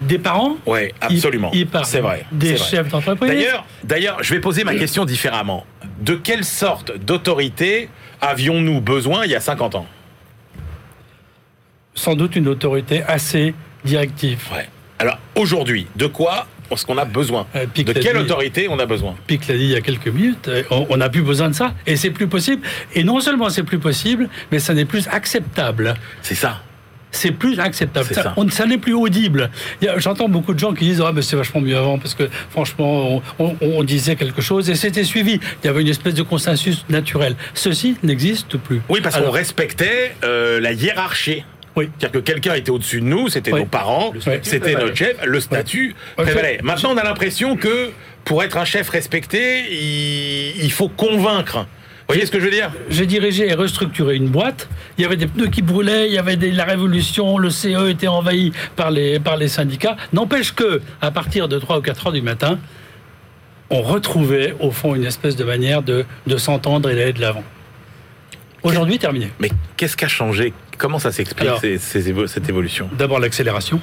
des 0.00 0.18
parents. 0.18 0.56
Oui, 0.66 0.92
absolument. 1.00 1.50
Il, 1.54 1.66
parle 1.66 1.84
c'est 1.84 2.00
vrai. 2.00 2.26
Des 2.32 2.56
chefs 2.56 2.88
d'entreprise. 2.88 3.30
D'ailleurs, 3.30 3.64
d'ailleurs, 3.84 4.22
je 4.22 4.34
vais 4.34 4.40
poser 4.40 4.64
ma 4.64 4.74
question 4.74 5.04
différemment. 5.04 5.64
De 6.00 6.14
quelle 6.14 6.44
sorte 6.44 6.96
d'autorité 6.96 7.88
avions-nous 8.20 8.80
besoin 8.80 9.24
il 9.24 9.30
y 9.30 9.34
a 9.34 9.40
50 9.40 9.76
ans? 9.76 9.86
Sans 11.94 12.16
doute 12.16 12.34
une 12.34 12.48
autorité 12.48 13.02
assez 13.04 13.54
directive. 13.84 14.42
Ouais. 14.52 14.68
Alors 15.04 15.18
aujourd'hui, 15.34 15.86
de 15.96 16.06
quoi 16.06 16.46
est-ce 16.70 16.86
qu'on 16.86 16.96
a 16.98 17.04
besoin 17.04 17.46
euh, 17.54 17.66
De 17.76 17.92
quelle 17.92 18.16
autorité 18.16 18.68
on 18.70 18.78
a 18.78 18.86
besoin 18.86 19.14
Pic 19.26 19.46
l'a 19.48 19.54
dit 19.56 19.64
il 19.64 19.70
y 19.70 19.76
a 19.76 19.80
quelques 19.82 20.08
minutes, 20.08 20.48
euh, 20.48 20.62
on 20.70 20.96
n'a 20.96 21.08
plus 21.10 21.20
besoin 21.22 21.48
de 21.50 21.54
ça. 21.54 21.74
Et 21.86 21.94
c'est 21.96 22.10
plus 22.10 22.26
possible. 22.26 22.62
Et 22.94 23.04
non 23.04 23.20
seulement 23.20 23.50
c'est 23.50 23.62
plus 23.64 23.78
possible, 23.78 24.28
mais 24.50 24.58
ça 24.58 24.72
n'est 24.72 24.86
plus 24.86 25.06
acceptable. 25.08 25.94
C'est 26.22 26.34
ça. 26.34 26.62
c'est 27.10 27.30
plus 27.30 27.60
acceptable. 27.60 28.06
Ça, 28.12 28.22
ça. 28.24 28.34
on- 28.36 28.48
ça 28.48 28.66
n'est 28.66 28.78
plus 28.78 28.94
audible. 28.94 29.50
J'entends 29.98 30.28
beaucoup 30.28 30.52
de 30.54 30.58
gens 30.58 30.72
qui 30.72 30.84
disent 30.86 31.00
ah 31.06 31.12
mais 31.14 31.22
c'est 31.22 31.36
vachement 31.36 31.60
mieux 31.60 31.76
avant 31.76 31.96
parce 31.98 32.14
que 32.14 32.24
franchement 32.50 33.16
on, 33.16 33.22
on- 33.38 33.56
on 33.60 33.84
disait 33.84 34.16
quelque 34.16 34.40
chose 34.42 34.68
et 34.70 34.74
c'était 34.74 35.04
suivi. 35.04 35.38
Il 35.62 35.66
y 35.66 35.68
avait 35.68 35.82
une 35.82 35.88
espèce 35.96 36.14
de 36.14 36.22
consensus 36.24 36.84
naturel. 36.88 37.36
Ceci 37.52 37.96
n'existe 38.02 38.56
plus. 38.56 38.80
Oui, 38.88 39.00
parce 39.02 39.16
qu'on 39.20 39.30
respectait 39.30 40.16
euh, 40.24 40.58
la 40.60 40.72
hiérarchie. 40.72 41.44
Oui. 41.76 41.90
C'est-à-dire 41.98 42.20
que 42.20 42.24
quelqu'un 42.24 42.54
était 42.54 42.70
au-dessus 42.70 43.00
de 43.00 43.06
nous, 43.06 43.28
c'était 43.28 43.52
Oui. 43.52 43.60
nos 43.60 43.66
parents, 43.66 44.12
c'était 44.42 44.74
notre 44.74 44.94
chef, 44.94 45.16
le 45.24 45.40
statut 45.40 45.94
prévalait. 46.16 46.58
Maintenant, 46.62 46.90
on 46.92 46.96
a 46.96 47.04
l'impression 47.04 47.56
que 47.56 47.90
pour 48.24 48.42
être 48.42 48.56
un 48.56 48.64
chef 48.64 48.88
respecté, 48.90 49.64
il, 49.70 50.64
il 50.64 50.72
faut 50.72 50.88
convaincre. 50.88 51.66
Vous 52.06 52.12
voyez 52.14 52.26
ce 52.26 52.30
que 52.30 52.38
je 52.38 52.44
veux 52.44 52.50
dire? 52.50 52.70
J'ai 52.90 53.06
dirigé 53.06 53.48
et 53.48 53.54
restructuré 53.54 54.16
une 54.16 54.28
boîte. 54.28 54.68
Il 54.98 55.02
y 55.02 55.04
avait 55.06 55.16
des 55.16 55.26
pneus 55.26 55.46
qui 55.48 55.62
brûlaient, 55.62 56.06
il 56.06 56.12
y 56.12 56.18
avait 56.18 56.36
des- 56.36 56.52
la 56.52 56.64
révolution, 56.64 57.38
le 57.38 57.48
CE 57.50 57.88
était 57.88 58.08
envahi 58.08 58.52
par 58.76 58.90
les, 58.90 59.18
par 59.18 59.36
les 59.38 59.48
syndicats. 59.48 59.96
N'empêche 60.12 60.52
que, 60.54 60.82
à 61.00 61.10
partir 61.10 61.48
de 61.48 61.58
3 61.58 61.78
ou 61.78 61.80
4 61.80 62.06
heures 62.08 62.12
du 62.12 62.20
matin, 62.22 62.58
on 63.70 63.80
retrouvait 63.80 64.54
au 64.60 64.70
fond 64.70 64.94
une 64.94 65.04
espèce 65.04 65.34
de 65.34 65.44
manière 65.44 65.82
de, 65.82 66.04
de 66.26 66.36
s'entendre 66.36 66.90
et 66.90 66.94
d'aller 66.94 67.14
de 67.14 67.20
l'avant. 67.22 67.42
Aujourd'hui, 68.62 68.98
terminé. 68.98 69.30
Mais 69.40 69.50
qu'est-ce 69.76 69.96
qui 69.96 70.04
a 70.04 70.08
changé? 70.08 70.52
Comment 70.78 70.98
ça 70.98 71.12
s'explique 71.12 71.46
Alors- 71.48 71.60
ces- 71.60 71.78
ces 71.78 72.12
évo- 72.12 72.26
cette 72.26 72.48
évolution 72.48 72.88
D'abord 72.98 73.20
l'accélération. 73.20 73.80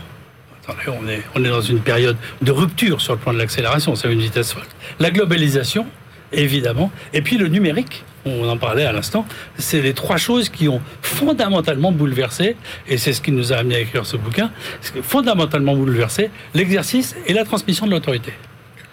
On 0.88 1.08
est, 1.10 1.22
on 1.36 1.44
est 1.44 1.50
dans 1.50 1.62
une 1.62 1.80
période 1.80 2.16
de 2.42 2.52
rupture 2.52 3.02
sur 3.02 3.14
le 3.14 3.20
plan 3.20 3.34
de 3.34 3.38
l'accélération, 3.40 3.96
c'est 3.96 4.12
une 4.12 4.22
vitesse 4.22 4.54
folle. 4.54 4.64
La 5.00 5.12
globalisation, 5.12 5.86
évidemment, 6.32 6.92
et 7.14 7.22
puis 7.22 7.38
le 7.38 7.48
numérique, 7.48 8.06
on 8.26 8.48
en 8.48 8.56
parlait 8.58 8.86
à 8.86 8.94
l'instant, 8.94 9.26
c'est 9.58 9.82
les 9.82 9.94
trois 9.94 10.18
choses 10.18 10.48
qui 10.50 10.70
ont 10.70 10.80
fondamentalement 11.02 11.92
bouleversé, 11.92 12.56
et 12.88 12.98
c'est 12.98 13.12
ce 13.12 13.22
qui 13.22 13.32
nous 13.32 13.52
a 13.52 13.58
amené 13.58 13.76
à 13.76 13.80
écrire 13.80 14.06
ce 14.06 14.16
bouquin, 14.16 14.52
fondamentalement 15.02 15.76
bouleversé 15.76 16.30
l'exercice 16.54 17.16
et 17.28 17.34
la 17.34 17.44
transmission 17.44 17.86
de 17.86 17.92
l'autorité. 17.92 18.32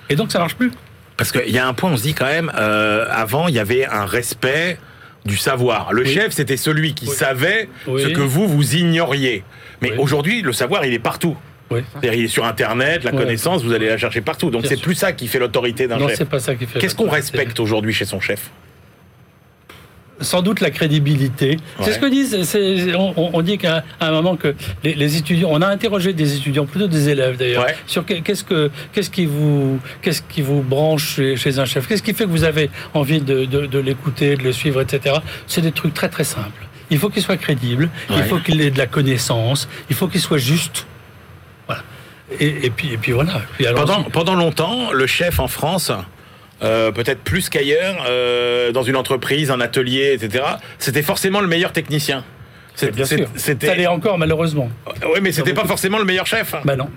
Et 0.08 0.16
donc 0.16 0.32
ça 0.32 0.38
marche 0.38 0.54
plus. 0.56 0.72
Parce 1.16 1.32
qu'il 1.32 1.50
y 1.50 1.58
a 1.58 1.68
un 1.68 1.74
point, 1.74 1.92
on 1.92 1.96
se 1.96 2.02
dit 2.02 2.14
quand 2.14 2.26
même, 2.26 2.50
euh, 2.56 3.06
avant, 3.10 3.46
il 3.48 3.54
y 3.54 3.58
avait 3.58 3.84
un 3.86 4.06
respect 4.06 4.78
du 5.24 5.36
savoir. 5.36 5.92
Le 5.92 6.02
Oui. 6.02 6.08
chef, 6.12 6.32
c'était 6.32 6.56
celui 6.56 6.94
qui 6.94 7.06
Oui. 7.08 7.14
savait 7.14 7.68
Oui. 7.86 8.02
ce 8.02 8.08
que 8.08 8.20
vous, 8.20 8.46
vous 8.48 8.76
ignoriez. 8.76 9.42
Mais 9.82 9.92
aujourd'hui, 9.96 10.42
le 10.42 10.52
savoir, 10.52 10.84
il 10.84 10.92
est 10.94 10.98
partout. 10.98 11.36
C'est-à-dire, 11.70 12.14
il 12.14 12.24
est 12.24 12.28
sur 12.28 12.46
Internet, 12.46 13.04
la 13.04 13.10
connaissance, 13.12 13.62
vous 13.62 13.74
allez 13.74 13.88
la 13.88 13.98
chercher 13.98 14.22
partout. 14.22 14.50
Donc 14.50 14.64
c'est 14.64 14.80
plus 14.80 14.94
ça 14.94 15.12
qui 15.12 15.28
fait 15.28 15.38
l'autorité 15.38 15.86
d'un 15.86 15.98
Non, 15.98 16.08
chef. 16.08 16.16
c'est 16.18 16.24
pas 16.28 16.38
ça 16.40 16.54
qui 16.54 16.64
fait. 16.64 16.78
Qu'est-ce 16.78 16.94
qu'on 16.94 17.10
respecte 17.10 17.60
aujourd'hui 17.60 17.92
chez 17.92 18.06
son 18.06 18.20
chef? 18.20 18.50
Sans 20.20 20.42
doute 20.42 20.60
la 20.60 20.70
crédibilité. 20.70 21.50
Ouais. 21.50 21.84
C'est 21.84 21.92
ce 21.92 21.98
que 21.98 22.06
disent. 22.06 22.36
on, 23.16 23.40
dit 23.42 23.58
qu'à 23.58 23.84
un 24.00 24.10
moment 24.10 24.36
que 24.36 24.54
les, 24.82 24.94
les 24.94 25.16
étudiants, 25.16 25.48
on 25.52 25.62
a 25.62 25.66
interrogé 25.68 26.12
des 26.12 26.36
étudiants, 26.36 26.66
plutôt 26.66 26.88
des 26.88 27.08
élèves 27.08 27.36
d'ailleurs, 27.36 27.64
Ouais. 27.64 27.76
sur 27.86 28.04
que- 28.04 28.14
qu'est-ce 28.14 28.44
que 28.44 28.70
qu'est-ce 28.92 29.10
qui 29.10 29.26
vous 29.26 29.78
qu'est-ce 30.02 30.22
qui 30.22 30.42
vous 30.42 30.62
branche 30.62 31.16
chez, 31.16 31.36
chez 31.36 31.58
un 31.58 31.64
chef, 31.64 31.86
qu'est-ce 31.86 32.02
qui 32.02 32.14
fait 32.14 32.24
que 32.24 32.30
vous 32.30 32.44
avez 32.44 32.70
envie 32.94 33.20
de, 33.20 33.44
de- 33.44 33.66
de 33.66 33.78
l'écouter, 33.78 34.36
de 34.36 34.42
le 34.42 34.52
suivre, 34.52 34.80
etc. 34.80 35.16
C'est 35.46 35.60
des 35.60 35.72
trucs 35.72 35.94
très 35.94 36.08
très 36.08 36.24
simples. 36.24 36.66
Il 36.90 36.98
faut 36.98 37.10
qu'il 37.10 37.22
soit 37.22 37.36
crédible, 37.36 37.90
il 38.10 38.22
faut 38.24 38.38
qu'il 38.38 38.60
ait 38.60 38.70
de 38.70 38.78
la 38.78 38.86
connaissance, 38.86 39.68
il 39.90 39.94
faut 39.96 40.08
qu'il 40.08 40.20
soit 40.20 40.38
juste. 40.38 40.86
Voilà. 41.66 41.82
Et, 42.40 42.66
et 42.66 42.70
puis 42.70 42.92
et 42.92 42.96
puis 42.96 43.12
voilà. 43.12 43.42
Puis 43.56 43.66
pendant, 43.74 44.02
pendant 44.04 44.34
longtemps, 44.34 44.90
le 44.92 45.06
chef 45.06 45.38
en 45.38 45.48
France, 45.48 45.92
euh, 46.62 46.90
peut-être 46.90 47.20
plus 47.20 47.48
qu'ailleurs, 47.48 48.04
euh, 48.08 48.72
dans 48.72 48.82
une 48.82 48.96
entreprise, 48.96 49.50
un 49.50 49.60
atelier, 49.60 50.12
etc., 50.12 50.44
c'était 50.78 51.02
forcément 51.02 51.40
le 51.40 51.46
meilleur 51.46 51.72
technicien. 51.72 52.24
Ça 52.74 52.86
C'était. 53.34 53.74
l'est 53.74 53.86
encore 53.88 54.18
malheureusement. 54.18 54.70
Oui, 55.02 55.18
mais 55.20 55.32
c'était 55.32 55.54
pas 55.54 55.64
forcément 55.64 55.98
le 55.98 56.04
meilleur 56.04 56.26
chef. 56.26 56.54
Ben 56.64 56.76
non. 56.76 56.88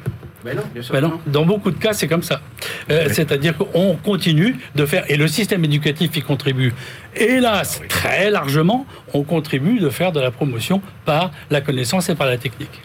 Mais 0.44 0.54
non, 0.56 0.64
bien 0.74 0.82
sûr. 0.82 0.94
Ben 0.94 1.02
non, 1.02 1.20
dans 1.28 1.46
beaucoup 1.46 1.72
de 1.72 1.78
cas, 1.78 1.94
c'est 1.94 2.08
comme 2.08 2.24
ça. 2.24 2.42
Euh, 2.90 3.08
C'est-à-dire 3.12 3.56
qu'on 3.58 3.96
continue 3.96 4.56
de 4.76 4.86
faire, 4.86 5.06
et 5.10 5.16
le 5.18 5.28
système 5.28 5.64
éducatif 5.66 6.16
y 6.18 6.22
contribue, 6.22 6.74
hélas, 7.16 7.82
très 7.88 8.32
largement, 8.32 8.86
on 9.14 9.24
contribue 9.24 9.80
de 9.80 9.90
faire 9.90 10.12
de 10.12 10.20
la 10.20 10.32
promotion 10.32 10.82
par 11.06 11.32
la 11.50 11.62
connaissance 11.62 12.10
et 12.10 12.16
par 12.16 12.28
la 12.28 12.38
technique. 12.38 12.82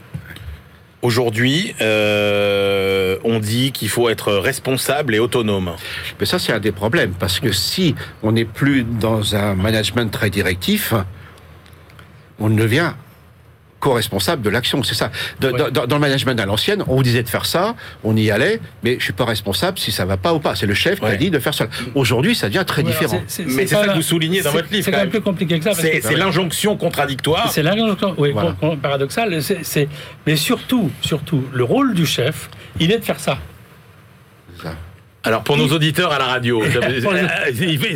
Aujourd'hui, 1.03 1.75
euh, 1.81 3.19
on 3.23 3.39
dit 3.39 3.73
qu'il 3.73 3.89
faut 3.89 4.09
être 4.09 4.33
responsable 4.33 5.15
et 5.15 5.19
autonome. 5.19 5.73
Mais 6.19 6.27
ça, 6.27 6.39
c'est 6.39 6.53
un 6.53 6.59
des 6.59 6.73
problèmes, 6.73 7.13
parce 7.13 7.39
que 7.39 7.53
si 7.53 7.95
on 8.23 8.33
n'est 8.33 8.45
plus 8.47 8.83
dans 8.83 9.37
un 9.37 9.55
management 9.55 10.11
très 10.11 10.31
directif, 10.31 10.95
on 12.39 12.51
devient 12.51 12.93
co-responsable 13.81 14.43
de 14.43 14.51
l'action, 14.51 14.83
c'est 14.83 14.95
ça. 14.95 15.11
De- 15.41 15.51
Ouais. 15.51 15.71
dans, 15.71 15.87
dans 15.87 15.97
le 15.97 16.01
management 16.01 16.39
à 16.41 16.47
l'ancienne, 16.47 16.83
on 16.89 16.97
vous 16.97 17.03
disait 17.03 17.23
de 17.23 17.29
faire 17.29 17.47
ça, 17.47 17.75
on 18.05 18.17
y 18.17 18.31
allait, 18.31 18.61
mais 18.83 18.97
je 18.99 19.05
suis 19.05 19.13
pas 19.13 19.25
responsable 19.27 19.79
si 19.79 19.93
ça 19.93 20.05
va 20.05 20.17
pas 20.17 20.33
ou 20.35 20.41
pas. 20.41 20.55
C'est 20.57 20.67
le 20.67 20.75
chef 20.75 20.99
qui 21.01 21.07
a 21.07 21.17
dit 21.17 21.31
de 21.31 21.39
faire 21.39 21.55
ça. 21.55 21.67
Aujourd'hui, 21.95 22.35
ça 22.35 22.49
devient 22.49 22.65
très 22.67 22.83
différent. 22.83 23.23
Mais 23.39 23.67
c'est 23.67 23.67
ça 23.67 23.87
que 23.87 23.95
vous 23.95 24.03
soulignez 24.03 24.43
dans 24.43 24.51
votre 24.53 24.71
livre, 24.73 24.85
C'est 24.85 24.91
quand 24.91 24.97
quand 24.99 25.03
même 25.05 25.11
plus 25.11 25.21
compliqué 25.21 25.59
que 25.59 25.65
ça. 25.65 25.71
parce 25.71 25.83
C'est 25.83 26.01
que- 26.01 26.09
c'est 26.09 26.17
l'injonction 26.17 26.77
contradictoire. 26.77 27.51
C'est 27.51 27.63
l'injonction, 27.63 28.15
oui, 28.19 28.33
Voilà. 28.33 28.53
con- 28.61 28.71
con- 28.71 28.77
paradoxal. 28.77 29.43
c'est- 29.43 29.63
c'est- 29.63 29.89
mais 30.27 30.37
surtout, 30.37 30.91
surtout, 31.03 31.45
le 31.53 31.65
rôle 31.65 31.95
du 31.95 32.07
chef, 32.07 32.49
il 32.81 32.91
est 32.93 32.99
de 32.99 33.05
faire 33.05 33.21
ça. 33.21 33.39
Ça. 34.63 34.75
Alors 35.27 35.43
pour 35.43 35.57
nos 35.57 35.67
auditeurs 35.69 36.13
à 36.13 36.19
la 36.19 36.25
radio, 36.27 36.63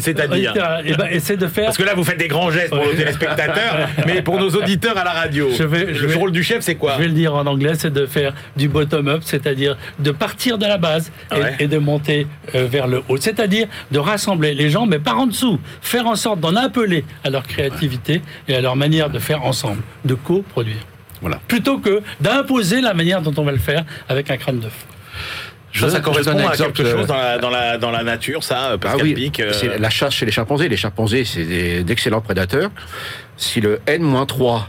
c'est-à-dire 0.00 0.52
Et 0.84 0.92
ben, 0.94 1.06
et 1.10 1.20
c'est 1.20 1.36
de 1.36 1.46
faire. 1.46 1.66
Parce 1.66 1.78
que 1.78 1.82
là, 1.84 1.94
vous 1.94 2.04
faites 2.04 2.18
des 2.18 2.28
grands 2.28 2.50
gestes 2.50 2.70
pour 2.70 2.84
nos 2.84 2.92
téléspectateurs, 2.92 3.88
mais 4.06 4.20
pour 4.22 4.38
nos 4.38 4.50
auditeurs 4.50 4.98
à 4.98 5.04
la 5.04 5.10
radio, 5.12 5.48
Je 5.56 5.62
vais- 5.62 5.94
je 5.94 6.02
le 6.02 6.08
vais- 6.08 6.14
rôle 6.16 6.32
du 6.32 6.42
chef, 6.42 6.60
c'est 6.60 6.74
quoi 6.74 6.94
Je 6.96 7.02
vais 7.02 7.08
le 7.08 7.14
dire 7.14 7.34
en 7.34 7.46
anglais, 7.46 7.72
c'est 7.76 7.92
de 7.92 8.04
faire 8.06 8.34
du 8.56 8.68
bottom-up, 8.68 9.22
c'est-à-dire 9.24 9.76
de 10.00 10.10
partir 10.10 10.58
de 10.58 10.66
la 10.66 10.76
base 10.78 11.10
et, 11.30 11.34
Ouais. 11.40 11.54
et 11.60 11.68
de 11.68 11.78
monter 11.78 12.26
euh, 12.54 12.66
vers 12.66 12.86
le 12.86 13.02
haut. 13.08 13.16
C'est-à-dire 13.16 13.66
de 13.90 13.98
rassembler 13.98 14.54
les 14.54 14.68
gens, 14.70 14.86
mais 14.86 14.98
par 14.98 15.18
en 15.20 15.26
dessous. 15.26 15.58
Faire 15.80 16.06
en 16.06 16.16
sorte 16.16 16.40
d'en 16.40 16.56
appeler 16.56 17.04
à 17.24 17.30
leur 17.30 17.44
créativité 17.46 18.22
et 18.48 18.54
à 18.56 18.60
leur 18.60 18.74
manière 18.76 19.08
de 19.10 19.18
faire 19.18 19.44
ensemble, 19.44 19.82
de 20.04 20.14
coproduire. 20.14 20.76
Voilà. 21.20 21.38
Plutôt 21.48 21.78
que 21.78 22.00
d'imposer 22.20 22.80
la 22.80 22.94
manière 22.94 23.20
dont 23.22 23.34
on 23.36 23.44
va 23.44 23.52
le 23.52 23.58
faire 23.58 23.84
avec 24.08 24.30
un 24.30 24.36
crâne 24.36 24.58
d'œuf. 24.58 24.86
Ça, 25.72 25.88
ça 25.90 25.98
je 25.98 26.02
correspond 26.02 26.38
à 26.46 26.56
quelque 26.56 26.84
chose 26.84 26.94
euh, 26.94 27.06
dans 27.06 27.16
la, 27.16 27.38
dans 27.38 27.50
la, 27.50 27.78
dans 27.78 27.90
la 27.90 28.02
nature, 28.02 28.42
ça, 28.42 28.72
Ah 28.72 28.78
Pascal 28.78 29.02
oui, 29.02 29.14
Pic, 29.14 29.40
euh, 29.40 29.52
c'est 29.52 29.78
la 29.78 29.90
chasse 29.90 30.14
chez 30.14 30.26
les 30.26 30.32
chimpanzés. 30.32 30.68
Les 30.68 30.76
chimpanzés, 30.76 31.24
c'est 31.24 31.84
d'excellents 31.84 32.20
prédateurs. 32.20 32.70
Si 33.36 33.60
le 33.60 33.80
N-3 33.86 34.62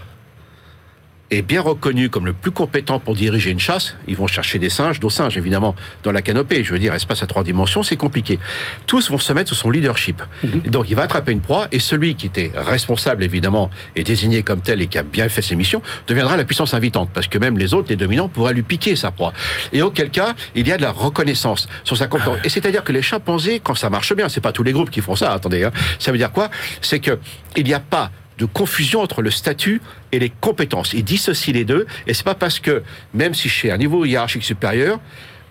est 1.32 1.42
bien 1.42 1.62
reconnu 1.62 2.10
comme 2.10 2.26
le 2.26 2.34
plus 2.34 2.52
compétent 2.52 3.00
pour 3.00 3.16
diriger 3.16 3.52
une 3.52 3.60
chasse, 3.60 3.96
ils 4.08 4.18
vont 4.18 4.28
chercher 4.28 4.60
des 4.60 4.70
singes, 4.70 5.00
d'autres 5.00 5.16
singes 5.16 5.38
évidemment, 5.38 5.76
dans 6.04 6.12
la 6.12 6.22
canopée. 6.22 6.64
Je 6.64 6.74
veux 6.74 6.80
dire, 6.80 6.94
espace 6.94 7.24
à 7.24 7.28
trois 7.28 7.44
dimensions, 7.44 7.84
c'est 7.84 7.96
compliqué. 7.96 8.38
Tous 8.86 9.10
vont 9.10 9.18
se 9.18 9.32
mettre 9.32 9.50
sous 9.50 9.56
son 9.56 9.70
leadership. 9.70 10.22
Et 10.44 10.70
Donc 10.70 10.90
il 10.90 10.96
va 10.96 11.04
attraper 11.04 11.32
une 11.32 11.40
proie 11.40 11.68
et 11.72 11.80
celui 11.80 12.16
qui 12.16 12.28
était 12.28 12.52
responsable 12.54 13.24
évidemment 13.24 13.70
et 13.96 14.04
désigné 14.04 14.44
comme 14.44 14.62
tel 14.62 14.82
et 14.82 14.88
qui 14.88 14.98
a 14.98 15.04
bien 15.04 15.30
fait 15.30 15.42
ses 15.42 15.56
missions 15.56 15.82
deviendra 16.08 16.36
la 16.36 16.44
puissance 16.44 16.74
invitante 16.74 17.10
parce 17.14 17.28
que 17.28 17.38
même 17.38 17.58
les 17.58 17.74
autres, 17.74 17.90
les 17.90 17.96
dominants, 17.96 18.28
pourraient 18.28 18.54
lui 18.54 18.64
piquer 18.64 18.96
sa 18.98 19.12
proie. 19.12 19.32
Et 19.72 19.82
auquel 19.82 20.10
cas, 20.10 20.36
il 20.54 20.68
y 20.68 20.72
a 20.72 20.78
de 20.78 20.82
la 20.82 20.92
reconnaissance 20.92 21.70
sur 21.86 21.96
sa 21.96 22.08
compétence. 22.08 22.40
Et 22.44 22.50
c'est-à-dire 22.50 22.84
que 22.84 22.92
les 22.92 23.02
chimpanzés, 23.02 23.62
quand 23.64 23.76
ça 23.76 23.90
marche 23.90 24.14
bien, 24.14 24.28
c'est 24.28 24.42
pas 24.42 24.52
tous 24.52 24.64
les 24.64 24.74
groupes 24.74 24.90
qui 24.90 25.02
font 25.02 25.16
ça. 25.16 25.32
Attendez, 25.32 25.64
hein. 25.64 25.72
ça 25.98 26.12
veut 26.12 26.18
dire 26.18 26.32
quoi? 26.32 26.50
C'est 26.82 27.00
que 27.00 27.20
il 27.56 27.66
n'y 27.66 27.74
a 27.74 27.80
pas 27.80 28.12
de 28.42 28.46
confusion 28.48 29.02
entre 29.02 29.22
le 29.22 29.30
statut 29.30 29.82
et 30.12 30.18
les 30.18 30.32
compétences. 30.32 30.94
Ils 30.94 31.04
dissocient 31.04 31.54
les 31.54 31.64
deux, 31.64 31.86
et 32.08 32.14
c'est 32.16 32.26
pas 32.26 32.36
parce 32.36 32.60
que, 32.60 32.82
même 33.14 33.36
si 33.36 33.48
je 33.48 33.54
suis 33.54 33.72
un 33.72 33.78
niveau 33.78 34.04
hiérarchique 34.04 34.44
supérieur, 34.44 35.00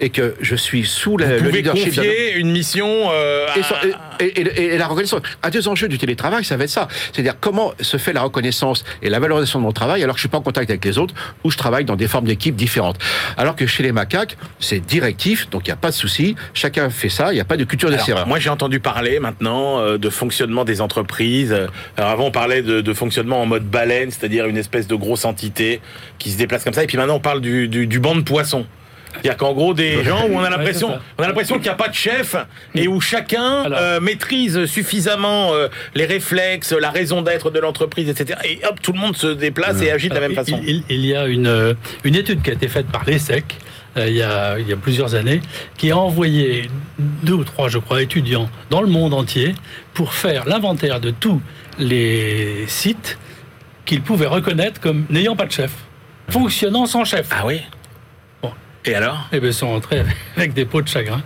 et 0.00 0.10
que 0.10 0.34
je 0.40 0.56
suis 0.56 0.84
sous 0.86 1.16
la- 1.18 1.36
vous 1.38 1.44
le 1.44 1.50
leadership 1.50 1.94
confier 1.94 2.34
une 2.36 2.50
mission 2.50 2.88
euh, 3.12 3.46
et, 3.54 3.60
à- 3.60 3.62
so- 3.62 3.74
et- 4.18 4.24
et- 4.26 4.64
et 4.74 4.78
la 4.78 4.86
reconnaissance. 4.86 5.20
Un 5.42 5.50
des 5.50 5.68
enjeux 5.68 5.88
du 5.88 5.98
télétravail, 5.98 6.44
ça 6.44 6.56
va 6.56 6.64
être 6.64 6.70
ça. 6.70 6.88
C'est-à-dire 7.12 7.34
comment 7.40 7.72
se 7.80 7.96
fait 7.98 8.12
la 8.12 8.22
reconnaissance 8.22 8.84
et 9.02 9.10
la 9.10 9.18
valorisation 9.20 9.58
de 9.58 9.64
mon 9.64 9.72
travail 9.72 10.02
alors 10.02 10.14
que 10.16 10.18
je 10.18 10.22
suis 10.22 10.28
pas 10.30 10.38
en 10.38 10.42
contact 10.42 10.70
avec 10.70 10.84
les 10.84 10.98
autres 10.98 11.14
ou 11.44 11.50
je 11.50 11.56
travaille 11.58 11.84
dans 11.84 11.96
des 11.96 12.08
formes 12.08 12.26
d'équipe 12.26 12.56
différentes. 12.56 12.96
Alors 13.36 13.56
que 13.56 13.66
chez 13.66 13.82
les 13.82 13.92
macaques, 13.92 14.36
c'est 14.58 14.80
directif, 14.80 15.48
donc 15.50 15.66
il 15.66 15.68
n'y 15.70 15.74
a 15.74 15.76
pas 15.76 15.90
de 15.90 15.94
souci. 15.96 16.34
Chacun 16.54 16.88
fait 16.90 17.08
ça, 17.10 17.32
il 17.32 17.34
n'y 17.34 17.40
a 17.40 17.44
pas 17.44 17.56
de 17.58 17.64
culture 17.64 17.90
des 17.90 17.96
erreurs. 18.08 18.26
moi, 18.26 18.38
j'ai 18.38 18.50
entendu 18.50 18.80
parler 18.80 19.20
maintenant 19.20 19.80
euh, 19.80 19.98
de 19.98 20.08
fonctionnement 20.10 20.64
des 20.64 20.80
entreprises. 20.80 21.54
Alors, 21.96 22.10
avant, 22.10 22.24
on 22.26 22.30
parlait 22.30 22.62
de, 22.62 22.80
de 22.80 22.94
fonctionnement 22.94 23.40
en 23.42 23.46
mode 23.46 23.64
baleine, 23.64 24.10
c'est-à-dire 24.10 24.46
une 24.46 24.56
espèce 24.56 24.86
de 24.86 24.94
grosse 24.94 25.24
entité 25.24 25.80
qui 26.18 26.30
se 26.30 26.38
déplace 26.38 26.64
comme 26.64 26.72
ça. 26.74 26.82
Et 26.84 26.86
puis 26.86 26.96
maintenant, 26.96 27.16
on 27.16 27.20
parle 27.20 27.40
du, 27.40 27.68
du, 27.68 27.86
du 27.86 27.98
banc 28.00 28.14
de 28.14 28.22
poissons. 28.22 28.66
C'est-à-dire 29.12 29.36
qu'en 29.36 29.52
gros, 29.52 29.74
des 29.74 30.02
gens 30.04 30.26
où 30.28 30.34
on 30.36 30.42
a 30.42 30.50
l'impression, 30.50 30.98
on 31.18 31.22
a 31.22 31.26
l'impression 31.26 31.56
qu'il 31.56 31.64
n'y 31.64 31.68
a 31.70 31.74
pas 31.74 31.88
de 31.88 31.94
chef 31.94 32.36
et 32.74 32.88
où 32.88 33.00
chacun 33.00 33.62
Alors. 33.62 33.78
euh, 33.80 34.00
maîtrise 34.00 34.66
suffisamment 34.66 35.52
euh, 35.52 35.68
les 35.94 36.06
réflexes, 36.06 36.72
la 36.72 36.90
raison 36.90 37.22
d'être 37.22 37.50
de 37.50 37.58
l'entreprise, 37.58 38.08
etc. 38.08 38.38
Et 38.44 38.60
hop, 38.68 38.80
tout 38.80 38.92
le 38.92 38.98
monde 38.98 39.16
se 39.16 39.26
déplace 39.26 39.82
et 39.82 39.90
agit 39.90 40.08
de 40.08 40.14
la 40.14 40.20
même 40.20 40.34
façon. 40.34 40.60
Il, 40.66 41.06
y 41.06 41.14
a 41.14 41.26
une, 41.26 41.46
euh, 41.46 41.74
une 42.04 42.14
étude 42.14 42.42
qui 42.42 42.50
a 42.50 42.54
été 42.54 42.68
faite 42.68 42.86
par 42.86 43.04
l'ESSEC 43.04 43.44
euh, 43.96 44.08
il, 44.08 44.16
y 44.16 44.22
a, 44.22 44.58
il 44.58 44.68
y 44.68 44.72
a 44.72 44.76
plusieurs 44.76 45.14
années, 45.16 45.40
qui 45.76 45.90
a 45.90 45.96
envoyé 45.96 46.70
deux 46.98 47.32
ou 47.32 47.44
trois, 47.44 47.68
je 47.68 47.78
crois, 47.78 48.02
étudiants 48.02 48.48
dans 48.70 48.82
le 48.82 48.86
monde 48.88 49.12
entier 49.14 49.54
pour 49.94 50.14
faire 50.14 50.44
l'inventaire 50.46 51.00
de 51.00 51.10
tous 51.10 51.40
les 51.78 52.64
sites 52.68 53.18
qu'ils 53.84 54.02
pouvaient 54.02 54.26
reconnaître 54.26 54.80
comme 54.80 55.06
n'ayant 55.10 55.34
pas 55.34 55.46
de 55.46 55.52
chef. 55.52 55.72
fonctionnant 56.28 56.86
sans 56.86 57.04
chef. 57.04 57.26
Ah 57.32 57.44
oui. 57.44 57.60
Et 58.84 58.94
alors? 58.94 59.28
Eh 59.32 59.40
bien, 59.40 59.50
ils 59.50 59.54
sont 59.54 59.68
rentrés 59.68 60.02
avec 60.36 60.52
des 60.54 60.64
pots 60.64 60.82
de 60.82 60.88
chagrin. 60.88 61.22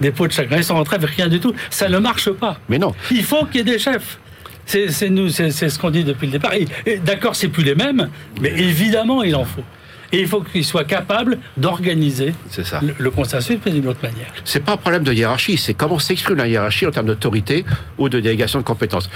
Des 0.00 0.10
pots 0.10 0.26
de 0.26 0.32
chagrin, 0.32 0.56
ils 0.58 0.64
sont 0.64 0.74
rentrés 0.74 0.96
avec 0.96 1.10
rien 1.10 1.28
du 1.28 1.40
tout. 1.40 1.54
Ça 1.70 1.88
ne 1.88 1.98
marche 1.98 2.30
pas. 2.30 2.58
Mais 2.68 2.78
non. 2.78 2.92
Il 3.10 3.24
faut 3.24 3.44
qu'il 3.46 3.56
y 3.56 3.60
ait 3.60 3.72
des 3.72 3.78
chefs. 3.78 4.18
C'est 4.66 4.88
c'est 4.90 5.08
nous, 5.10 5.28
c'est 5.30 5.50
c'est 5.50 5.68
ce 5.68 5.78
qu'on 5.78 5.90
dit 5.90 6.04
depuis 6.04 6.26
le 6.26 6.32
départ. 6.32 6.52
Et- 6.54 6.66
et 6.86 6.98
D'accord, 6.98 7.34
c'est 7.34 7.48
plus 7.48 7.64
les 7.64 7.74
mêmes, 7.74 8.08
mais 8.40 8.50
évidemment, 8.50 9.22
il 9.22 9.34
en 9.34 9.44
faut. 9.44 9.64
Et 10.12 10.20
il 10.20 10.26
faut 10.28 10.40
qu'ils 10.42 10.64
soient 10.64 10.84
capables 10.84 11.38
d'organiser 11.56 12.34
C'est 12.50 12.66
ça. 12.66 12.80
le, 12.82 12.94
le 12.98 13.10
consensus 13.12 13.58
mais 13.64 13.70
d'une 13.72 13.86
autre 13.86 14.00
manière. 14.02 14.26
C'est 14.44 14.64
pas 14.64 14.72
un 14.72 14.76
problème 14.76 15.04
de 15.04 15.12
hiérarchie, 15.12 15.56
c'est 15.56 15.72
comment 15.74 16.00
s'exprime 16.00 16.36
la 16.36 16.48
hiérarchie 16.48 16.84
en 16.86 16.90
termes 16.90 17.06
d'autorité 17.06 17.64
ou 17.96 18.08
de 18.08 18.18
délégation 18.18 18.58
de 18.58 18.64
compétences. 18.64 19.08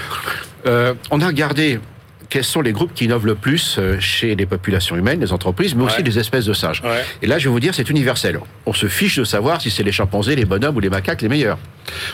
Euh, 0.67 0.93
on 1.11 1.19
a 1.19 1.27
regardé 1.27 1.79
quels 2.29 2.43
sont 2.43 2.61
les 2.61 2.71
groupes 2.71 2.93
qui 2.93 3.05
innovent 3.05 3.25
le 3.25 3.35
plus 3.35 3.77
euh, 3.77 3.99
chez 3.99 4.35
les 4.35 4.45
populations 4.45 4.95
humaines, 4.95 5.19
les 5.19 5.33
entreprises, 5.33 5.75
mais 5.75 5.83
aussi 5.83 6.03
les 6.03 6.19
espèces 6.19 6.45
de. 6.45 6.55
Ouais. 6.83 7.03
Et 7.21 7.27
là, 7.27 7.37
je 7.37 7.47
vais 7.47 7.51
vous 7.51 7.59
dire, 7.59 7.75
c'est 7.75 7.89
universel. 7.89 8.39
On 8.65 8.73
se 8.73 8.87
fiche 8.87 9.17
de 9.17 9.23
savoir 9.23 9.61
si 9.61 9.69
c'est 9.69 9.83
les 9.83 9.91
chimpanzés, 9.91 10.35
les 10.35 10.45
bonhommes 10.45 10.75
ou 10.75 10.79
les 10.79 10.89
macaques 10.89 11.21
les 11.21 11.29
meilleurs. 11.29 11.57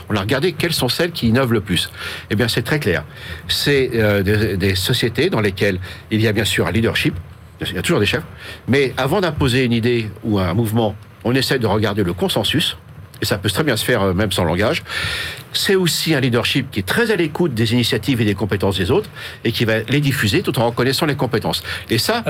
On 0.10 0.16
a 0.16 0.20
regardé 0.20 0.54
quelles 0.54 0.74
sont 0.74 0.90
celles 0.90 1.12
qui 1.12 1.28
innovent 1.30 1.54
le 1.54 1.62
plus. 1.62 1.90
Eh 2.30 2.36
bien, 2.36 2.48
c'est 2.48 2.64
très 2.64 2.80
clair. 2.80 3.04
C'est 3.48 3.92
euh, 3.94 4.24
des, 4.24 4.58
des 4.58 4.76
sociétés 4.76 5.30
dans 5.30 5.42
lesquelles 5.42 5.80
il 6.10 6.22
y 6.22 6.28
a 6.28 6.34
bien 6.34 6.46
sûr 6.46 6.68
un 6.68 6.72
leadership, 6.72 7.14
il 7.62 7.76
y 7.76 7.78
a 7.78 7.82
toujours 7.82 8.00
des 8.00 8.06
chefs, 8.06 8.24
mais 8.68 8.94
avant 8.98 9.22
d'imposer 9.22 9.64
une 9.64 9.74
idée 9.74 10.10
ou 10.24 10.40
un 10.40 10.54
mouvement, 10.54 10.96
on 11.24 11.36
essaie 11.36 11.60
de 11.60 11.68
regarder 11.68 12.04
le 12.04 12.14
consensus, 12.14 12.78
et 13.22 13.26
ça 13.26 13.38
peut 13.38 13.50
très 13.50 13.64
bien 13.64 13.78
se 13.78 13.86
faire 13.86 14.02
euh, 14.02 14.14
même 14.14 14.32
sans 14.32 14.44
langage. 14.44 14.84
C'est 15.54 15.76
aussi 15.76 16.14
un 16.16 16.20
leadership 16.20 16.72
qui 16.72 16.80
est 16.80 16.86
très 16.88 17.12
à 17.12 17.16
l'écoute 17.16 17.54
des 17.54 17.74
initiatives 17.74 18.22
et 18.22 18.26
des 18.26 18.36
compétences 18.36 18.78
des 18.78 18.90
autres, 18.92 19.10
et 19.44 19.52
qui 19.52 19.66
va 19.66 19.80
les 19.90 20.00
diffuser 20.00 20.42
tout 20.42 20.58
en 20.60 20.68
reconnaissant 20.68 21.06
les 21.06 21.16
compétences. 21.16 21.64
Et 21.90 21.98
ça, 21.98 22.24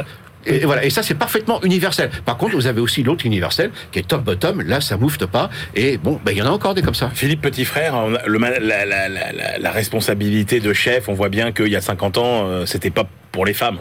et 0.45 0.59
voilà, 0.65 0.83
et 0.83 0.89
ça 0.89 1.03
c'est 1.03 1.13
parfaitement 1.13 1.61
universel. 1.63 2.09
Par 2.25 2.35
contre, 2.37 2.55
vous 2.55 2.65
avez 2.65 2.81
aussi 2.81 3.03
l'autre 3.03 3.25
universel 3.27 3.69
qui 3.91 3.99
est 3.99 4.07
top 4.07 4.23
bottom. 4.23 4.61
Là, 4.61 4.81
ça 4.81 4.97
moufte 4.97 5.27
pas. 5.27 5.49
Et 5.75 5.97
bon, 5.97 6.19
ben, 6.25 6.31
il 6.31 6.39
y 6.39 6.41
en 6.41 6.47
a 6.47 6.49
encore 6.49 6.73
des 6.73 6.81
comme 6.81 6.95
ça. 6.95 7.11
Philippe 7.13 7.41
Petit 7.41 7.63
Frère, 7.63 7.93
on 7.93 8.15
a 8.15 8.25
le 8.25 8.39
ma- 8.39 8.49
la, 8.59 8.85
la- 8.85 9.07
la- 9.07 9.31
la- 9.31 9.57
la 9.59 9.71
responsabilité 9.71 10.59
de 10.59 10.73
chef, 10.73 11.09
on 11.09 11.13
voit 11.13 11.29
bien 11.29 11.51
qu'il 11.51 11.67
y 11.67 11.75
a 11.75 11.81
50 11.81 12.17
ans, 12.17 12.47
euh, 12.47 12.65
c'était 12.65 12.89
pas 12.89 13.07
pour 13.31 13.45
les 13.45 13.53
femmes. 13.53 13.77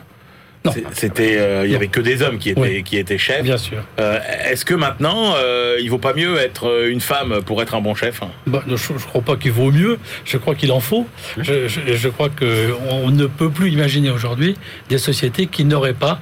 C'était, 0.93 1.39
euh, 1.39 1.65
il 1.65 1.73
y 1.73 1.75
avait 1.75 1.89
que 1.89 2.01
des 2.01 2.23
hommes 2.23 2.39
qui 2.39 2.51
étaient, 2.51 2.61
Oui. 2.61 2.83
qui 2.85 2.99
étaient 2.99 3.17
chefs. 3.19 3.43
Bien 3.43 3.57
sûr. 3.57 3.79
Euh, 3.99 4.19
Est-ce 4.45 4.65
que 4.65 4.75
maintenant, 4.75 5.35
euh, 5.37 5.79
il 5.81 5.89
vaut 5.91 5.99
pas 5.99 6.13
mieux 6.13 6.37
être 6.39 6.69
euh, 6.69 6.91
une 6.91 7.01
femme 7.01 7.41
pour 7.45 7.63
être 7.63 7.75
un 7.75 7.81
bon 7.81 7.95
chef? 7.95 8.21
Bah, 8.47 8.63
je 8.69 8.73
ne 8.93 8.99
crois 8.99 9.23
pas 9.23 9.37
qu'il 9.37 9.53
vaut 9.53 9.71
mieux, 9.73 9.99
je 10.25 10.37
crois 10.37 10.55
qu'il 10.55 10.71
en 10.73 10.81
faut. 10.81 11.07
Je, 11.39 11.67
je- 11.67 11.95
je 11.97 12.09
crois 12.11 12.29
qu'on 12.29 13.11
ne 13.11 13.27
peut 13.27 13.49
plus 13.51 13.71
imaginer 13.71 14.11
aujourd'hui 14.11 14.57
des 14.91 14.99
sociétés 14.99 15.47
qui 15.47 15.65
n'auraient 15.65 15.95
pas. 15.95 16.21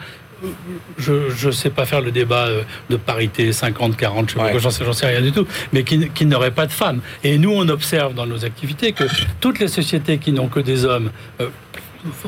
Je 0.98 1.46
ne 1.48 1.51
sais 1.53 1.70
pas 1.70 1.85
faire 1.85 2.01
le 2.01 2.12
débat 2.12 2.48
de 2.90 2.96
parité 2.96 3.51
50-40, 3.51 4.29
je 4.29 4.33
sais 4.35 4.38
pas 4.38 4.44
Ouais. 4.44 4.51
quoi, 4.53 4.61
j'en 4.61 4.92
sais, 4.92 5.07
rien 5.07 5.20
du 5.20 5.33
tout, 5.33 5.48
mais 5.72 5.83
qui, 5.83 6.09
qui 6.11 6.27
n'auraient 6.27 6.53
pas 6.53 6.66
de 6.66 6.72
femmes. 6.72 7.01
Et 7.24 7.38
nous, 7.38 7.51
on 7.53 7.68
observe 7.68 8.14
dans 8.14 8.24
nos 8.27 8.44
activités 8.44 8.92
que 8.92 9.03
toutes 9.40 9.59
les 9.59 9.66
sociétés 9.66 10.18
qui 10.18 10.31
n'ont 10.31 10.46
que 10.46 10.61
des 10.61 10.85
hommes, 10.85 11.11
euh, 11.40 11.48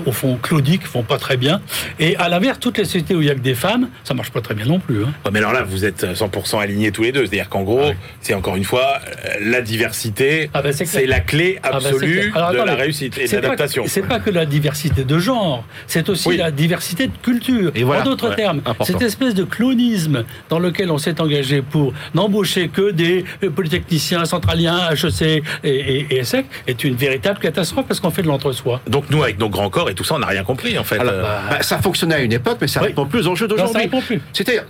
au 0.07 0.13
fond, 0.13 0.39
claudiques, 0.43 0.85
font 0.87 1.03
pas 1.03 1.19
très 1.19 1.37
bien. 1.37 1.61
Et 1.99 2.17
à 2.17 2.29
l'inverse, 2.29 2.59
toutes 2.61 2.79
les 2.79 2.85
sociétés 2.85 3.15
où 3.15 3.21
il 3.23 3.29
y 3.29 3.31
a 3.31 3.35
que 3.35 3.41
des 3.41 3.55
femmes, 3.55 3.89
ça 4.05 4.15
marche 4.15 4.31
pas 4.31 4.41
très 4.41 4.55
bien 4.55 4.67
non 4.67 4.79
plus. 4.81 5.05
hein. 5.05 5.13
Ouais, 5.25 5.31
Mais 5.33 5.39
alors 5.39 5.53
là, 5.53 5.63
vous 5.63 5.85
êtes 5.85 6.05
100% 6.15 6.61
alignés 6.61 6.93
tous 6.93 7.03
les 7.03 7.13
deux. 7.13 7.27
C'est-à-dire 7.27 7.49
qu'en 7.49 7.63
gros, 7.63 7.93
c'est 8.21 8.35
encore 8.35 8.57
une 8.57 8.65
fois, 8.65 8.99
la 9.41 9.61
diversité, 9.61 10.51
Ah 10.55 10.63
ben, 10.63 10.73
c'est 10.73 11.07
la 11.07 11.21
clé 11.21 11.59
Ah 11.63 11.71
ben, 11.71 11.77
absolue 11.77 12.31
clair. 12.33 12.37
Alors, 12.49 12.63
de 12.65 12.69
la 12.71 12.75
réussite 12.75 13.19
et 13.19 13.27
de 13.27 13.35
l'adaptation. 13.35 13.85
C'est 13.87 14.03
pas 14.07 14.19
que 14.21 14.31
la 14.31 14.47
diversité 14.47 15.05
de 15.05 15.19
genre, 15.19 15.65
c'est 15.87 16.09
aussi 16.09 16.29
Oui. 16.29 16.37
la 16.37 16.51
diversité 16.51 17.07
de 17.07 17.13
culture. 17.23 17.73
Et 17.75 17.83
voilà. 17.85 18.03
en 18.03 18.05
d'autres 18.05 18.31
Ouais. 18.31 18.37
termes, 18.37 18.59
Important. 18.65 18.85
cette 18.85 19.03
espèce 19.03 19.35
de 19.35 19.45
clonisme 19.45 20.25
dans 20.49 20.59
lequel 20.59 20.91
on 20.91 20.99
s'est 20.99 21.21
engagé 21.21 21.63
pour 21.63 21.93
n'embaucher 22.15 22.69
que 22.69 22.91
des 22.91 23.25
euh, 23.43 23.51
polytechniciens 23.51 24.25
centraliens, 24.25 24.91
HEC 24.93 25.23
et, 25.23 25.43
et, 25.65 26.07
et 26.11 26.19
ESSEC 26.21 26.47
est 26.67 26.85
une 26.85 26.95
véritable 26.95 27.39
catastrophe 27.39 27.87
parce 27.87 28.01
qu'on 28.01 28.11
fait 28.11 28.23
de 28.23 28.29
l'entre-soi. 28.29 28.81
Donc 28.89 29.05
nous, 29.11 29.23
avec 29.23 29.39
nos 29.39 29.49
grands 29.49 29.60
corps 29.69 29.91
et 29.91 29.95
tout 29.95 30.05
ça, 30.05 30.15
on 30.15 30.21
n'a 30.21 30.27
rien 30.29 30.45
compris 30.45 30.79
en 30.79 30.85
fait. 30.85 30.99
Alors, 30.99 31.13
Euh, 31.13 31.39
bah, 31.51 31.63
ça 31.63 31.79
fonctionnait 31.83 32.15
à 32.15 32.21
une 32.21 32.33
époque, 32.33 32.59
mais 32.61 32.69
ça 32.69 32.81
Oui. 32.81 32.87
répond 32.89 33.05
plus 33.05 33.27
aux 33.27 33.33
enjeux 33.33 33.49
d'aujourd'hui. 33.49 33.91
C'était 34.33 34.63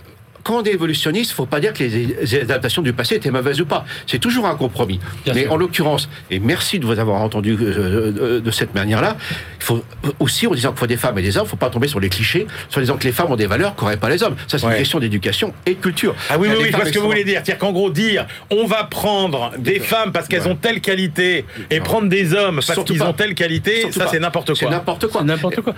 quand 0.42 0.60
on 0.60 0.64
est 0.64 0.72
évolutionniste, 0.72 1.30
il 1.30 1.34
ne 1.34 1.36
faut 1.36 1.46
pas 1.46 1.60
dire 1.60 1.72
que 1.72 1.82
les, 1.84 2.34
adaptations 2.40 2.82
du 2.82 2.92
passé 2.92 3.16
étaient 3.16 3.30
mauvaises 3.30 3.60
ou 3.60 3.66
pas. 3.66 3.84
C'est 4.06 4.18
toujours 4.18 4.46
un 4.46 4.54
compromis. 4.54 5.00
Bien 5.24 5.34
Mais 5.34 5.42
sûr. 5.44 5.52
en 5.52 5.56
l'occurrence, 5.56 6.08
et 6.30 6.38
merci 6.40 6.78
de 6.78 6.86
vous 6.86 6.98
avoir 6.98 7.20
entendu 7.22 7.56
euh, 7.60 8.12
euh, 8.18 8.40
de 8.40 8.50
cette 8.50 8.74
manière-là, 8.74 9.16
il 9.58 9.64
faut 9.64 9.84
aussi, 10.18 10.46
en 10.46 10.52
disant 10.54 10.70
qu'il 10.70 10.78
faut 10.78 10.86
des 10.86 10.96
femmes 10.96 11.18
et 11.18 11.22
des 11.22 11.36
hommes, 11.36 11.44
il 11.44 11.46
ne 11.46 11.50
faut 11.50 11.56
pas 11.56 11.70
tomber 11.70 11.88
sur 11.88 12.00
les 12.00 12.08
clichés, 12.08 12.46
sur 12.68 12.80
disant 12.80 12.96
que 12.96 13.04
les 13.04 13.12
femmes 13.12 13.30
ont 13.30 13.36
des 13.36 13.46
valeurs 13.46 13.74
qu'auraient 13.76 13.96
pas 13.96 14.08
les 14.08 14.22
hommes. 14.22 14.36
Ça, 14.48 14.58
c'est 14.58 14.66
Ouais. 14.66 14.72
une 14.72 14.78
question 14.78 14.98
d'éducation 15.00 15.52
et 15.66 15.74
de 15.74 15.80
culture. 15.80 16.14
Ah 16.28 16.36
oui, 16.38 16.48
oui, 16.50 16.56
oui, 16.60 16.68
je 16.70 16.76
vois 16.76 16.86
ce 16.86 16.92
que 16.92 16.98
vous 16.98 17.06
voulez 17.06 17.24
dire. 17.24 17.40
C'est-à-dire 17.44 17.58
qu'en 17.58 17.72
gros, 17.72 17.90
dire 17.90 18.26
on 18.50 18.66
va 18.66 18.84
prendre 18.84 19.52
des 19.58 19.80
femmes 19.80 20.12
parce 20.12 20.28
qu'elles 20.28 20.48
ont 20.48 20.56
telle 20.56 20.80
qualité 20.80 21.44
et 21.70 21.80
prendre 21.80 22.08
des 22.08 22.34
hommes 22.34 22.60
parce 22.66 22.84
qu'ils 22.84 23.02
ont 23.02 23.12
telle 23.12 23.34
qualité, 23.34 23.80
Surtout 23.82 23.98
ça 23.98 24.08
c'est 24.10 24.20
n'importe 24.20 24.54
C'est 24.54 24.64
quoi. 24.66 24.74
n'importe 24.74 25.06
quoi. 25.08 25.20
C'est 25.20 25.26
n'importe 25.26 25.60
quoi. 25.60 25.74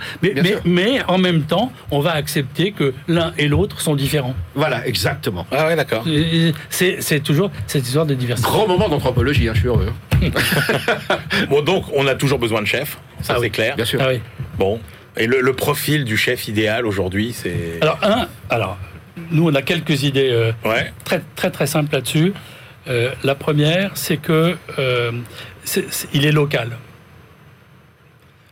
Mais 0.65 1.01
en 1.07 1.17
même 1.17 1.43
temps, 1.43 1.71
on 1.91 1.99
va 1.99 2.11
accepter 2.11 2.71
que 2.71 2.93
l'un 3.07 3.33
et 3.37 3.47
l'autre 3.47 3.81
sont 3.81 3.95
différents. 3.95 4.35
Voilà, 4.55 4.85
exactement. 4.87 5.47
Ah 5.51 5.65
ouais, 5.67 5.75
d'accord. 5.75 6.05
C'est 6.69 7.01
c'est 7.01 7.19
toujours 7.21 7.49
cette 7.67 7.85
histoire 7.85 8.05
de 8.05 8.13
diversité. 8.13 8.47
Grand 8.49 8.67
moment 8.67 8.87
d'anthropologie, 8.87 9.47
hein, 9.49 9.53
je 9.55 9.59
suis 9.61 9.67
heureux. 9.67 9.91
Bon, 11.49 11.61
donc 11.61 11.85
on 11.93 12.07
a 12.07 12.15
toujours 12.15 12.39
besoin 12.39 12.61
de 12.61 12.67
chef, 12.67 12.97
ça 13.21 13.33
Ah 13.33 13.33
c'est 13.35 13.41
oui. 13.41 13.51
clair. 13.51 13.75
Bien 13.75 13.85
sûr. 13.85 13.99
Ah 14.01 14.09
oui. 14.09 14.19
Bon, 14.57 14.79
et 15.17 15.27
le, 15.27 15.41
le 15.41 15.53
profil 15.53 16.05
du 16.05 16.17
chef 16.17 16.47
idéal 16.47 16.85
aujourd'hui, 16.85 17.33
c'est. 17.33 17.79
Alors, 17.81 17.97
un, 18.03 18.27
alors, 18.49 18.77
nous, 19.31 19.49
on 19.49 19.55
a 19.55 19.61
quelques 19.61 20.03
idées 20.03 20.29
euh, 20.31 20.51
Ouais. 20.63 20.91
très, 21.03 21.21
très, 21.35 21.49
très 21.51 21.67
simples 21.67 21.93
là-dessus. 21.93 22.33
Euh, 22.87 23.11
la 23.23 23.35
première, 23.35 23.91
c'est 23.95 24.17
que 24.17 24.55
euh, 24.79 25.11
c'est- 25.63 25.91
c'est- 25.91 26.07
il 26.13 26.25
est 26.25 26.31
local. 26.31 26.77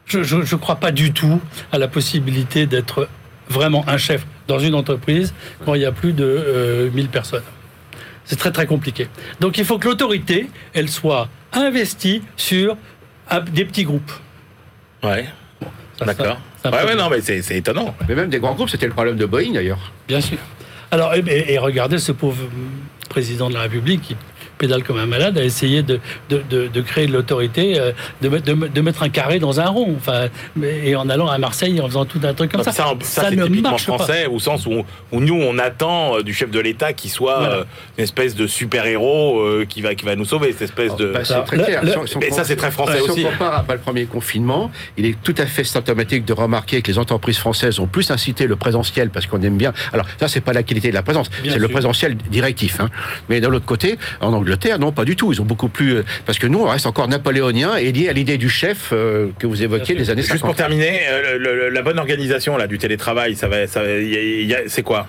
Je 0.07 0.35
ne 0.35 0.55
crois 0.57 0.75
pas 0.77 0.91
du 0.91 1.13
tout 1.13 1.39
à 1.71 1.77
la 1.77 1.87
possibilité 1.87 2.65
d'être 2.65 3.07
vraiment 3.49 3.83
un 3.87 3.97
chef 3.97 4.25
dans 4.47 4.59
une 4.59 4.75
entreprise 4.75 5.33
quand 5.65 5.73
il 5.75 5.81
y 5.81 5.85
a 5.85 5.91
plus 5.91 6.13
de 6.13 6.23
euh, 6.25 6.89
1000 6.91 7.07
personnes. 7.09 7.43
C'est 8.25 8.35
très 8.37 8.51
très 8.51 8.65
compliqué. 8.65 9.07
Donc 9.39 9.57
il 9.57 9.65
faut 9.65 9.77
que 9.79 9.87
l'autorité, 9.87 10.49
elle 10.73 10.89
soit 10.89 11.27
investie 11.53 12.21
sur 12.37 12.77
un- 13.29 13.39
des 13.41 13.65
petits 13.65 13.83
groupes. 13.83 14.11
Ouais. 15.03 15.27
D'accord. 16.05 16.39
Ouais, 16.65 16.71
ouais, 16.85 16.95
non, 16.95 17.09
mais 17.09 17.21
c'est 17.21 17.57
étonnant. 17.57 17.95
Mais 18.07 18.15
même 18.15 18.29
des 18.29 18.39
grands 18.39 18.53
groupes, 18.53 18.69
c'était 18.69 18.85
le 18.87 18.93
problème 18.93 19.17
de 19.17 19.25
Boeing 19.25 19.53
d'ailleurs. 19.53 19.91
Bien 20.07 20.21
sûr. 20.21 20.37
Alors, 20.91 21.13
et 21.15 21.57
regardez 21.57 21.97
ce 21.97 22.11
pauvre 22.11 22.43
président 23.09 23.49
de 23.49 23.53
la 23.55 23.61
République 23.61 24.01
qui 24.01 24.15
pédale 24.61 24.83
comme 24.83 24.97
un 24.99 25.07
malade 25.07 25.37
à 25.39 25.43
essayer 25.43 25.81
de, 25.81 25.99
de, 26.29 26.41
de- 26.49 26.67
de 26.67 26.81
créer 26.81 27.07
de 27.07 27.13
l'autorité, 27.13 27.79
euh, 27.79 27.91
de, 28.21 28.29
mettre- 28.29 28.45
de, 28.45 28.53
mettre- 28.53 28.73
de 28.73 28.81
mettre 28.81 29.01
un 29.03 29.09
carré 29.09 29.39
dans 29.39 29.59
un 29.59 29.65
rond. 29.67 29.95
Enfin, 29.97 30.27
et 30.63 30.95
en 30.95 31.09
allant 31.09 31.27
à 31.27 31.37
Marseille, 31.39 31.81
en 31.81 31.87
faisant 31.87 32.05
tout 32.05 32.19
un 32.23 32.33
truc 32.35 32.51
comme 32.51 32.59
Non, 32.59 32.63
ça. 32.65 32.71
ça, 32.71 32.93
ça, 33.01 33.23
c'est 33.29 33.35
typiquement 33.35 33.71
marche 33.71 33.87
pas. 33.87 33.93
français, 33.97 34.27
au 34.27 34.37
sens 34.39 34.67
où, 34.67 34.83
où 35.11 35.19
nous, 35.19 35.33
on 35.41 35.57
attend 35.57 36.17
euh, 36.17 36.21
du 36.23 36.33
chef 36.33 36.51
de 36.51 36.59
l'État 36.59 36.93
qu'il 36.93 37.09
soit 37.09 37.39
Voilà. 37.39 37.55
euh, 37.55 37.63
une 37.97 38.03
espèce 38.03 38.35
de 38.35 38.45
super-héros 38.47 39.39
euh, 39.41 39.65
qui, 39.67 39.81
va, 39.81 39.95
qui 39.95 40.05
va 40.05 40.15
nous 40.15 40.25
sauver, 40.25 40.51
cette 40.51 40.61
espèce 40.63 40.95
de... 40.95 41.07
Bah, 41.11 41.21
c'est 41.23 41.33
Alors, 41.33 41.45
très 41.45 41.57
le- 41.57 41.63
clair. 41.63 41.83
le- 41.83 41.91
Si 41.91 41.97
on- 41.97 42.05
si 42.05 42.17
on 42.17 42.19
Mais 42.19 42.29
ça, 42.31 42.43
c'est 42.43 42.55
très 42.55 42.71
français 42.71 42.99
si 43.03 43.09
aussi. 43.09 43.25
on 43.25 43.31
compare 43.31 43.55
après 43.55 43.73
le 43.75 43.81
premier 43.81 44.05
confinement, 44.05 44.71
il 44.97 45.05
est 45.07 45.17
tout 45.23 45.35
à 45.37 45.45
fait 45.47 45.63
symptomatique 45.63 46.23
de 46.25 46.33
remarquer 46.33 46.81
que 46.83 46.87
les 46.91 46.99
entreprises 46.99 47.37
françaises 47.39 47.79
ont 47.79 47.87
plus 47.87 48.11
incité 48.11 48.45
le 48.47 48.55
présentiel 48.55 49.09
parce 49.09 49.25
qu'on 49.25 49.41
aime 49.41 49.57
bien. 49.57 49.73
Alors, 49.93 50.05
ça, 50.19 50.27
c'est 50.27 50.41
pas 50.41 50.53
la 50.53 50.61
qualité 50.63 50.89
de 50.89 50.93
la 50.93 51.01
présence, 51.03 51.29
c'est 51.43 51.57
le 51.57 51.67
présentiel 51.67 52.15
directif. 52.15 52.79
hein. 52.79 52.89
Mais 53.29 53.41
de 53.41 53.47
l'autre 53.47 53.65
côté, 53.65 53.97
en 54.19 54.33
Angleterre, 54.33 54.50
non, 54.79 54.91
pas 54.91 55.05
du 55.05 55.15
tout. 55.15 55.31
Ils 55.33 55.41
ont 55.41 55.45
beaucoup 55.45 55.69
plus. 55.69 55.95
euh, 55.97 56.03
Parce 56.25 56.39
que 56.39 56.47
nous, 56.47 56.59
on 56.59 56.67
reste 56.67 56.85
encore 56.85 57.07
napoléonien 57.07 57.75
et 57.75 57.91
lié 57.91 58.09
à 58.09 58.13
l'idée 58.13 58.37
du 58.37 58.49
chef 58.49 58.89
euh, 58.93 59.29
que 59.39 59.47
vous 59.47 59.61
évoquiez 59.63 59.95
des 59.95 60.09
années 60.09 60.21
Juste 60.21 60.33
50. 60.33 60.47
pour 60.49 60.55
terminer, 60.55 61.01
euh, 61.09 61.37
le- 61.37 61.55
le- 61.55 61.69
la 61.69 61.81
bonne 61.81 61.99
organisation 61.99 62.57
là, 62.57 62.67
du 62.67 62.77
télétravail, 62.77 63.35
ça 63.35 63.47
va, 63.47 63.67
ça, 63.67 63.81
va- 63.81 63.89
y 63.89 64.15
a- 64.15 64.41
y 64.43 64.53
a- 64.55 64.61
c'est 64.67 64.83
quoi? 64.83 65.07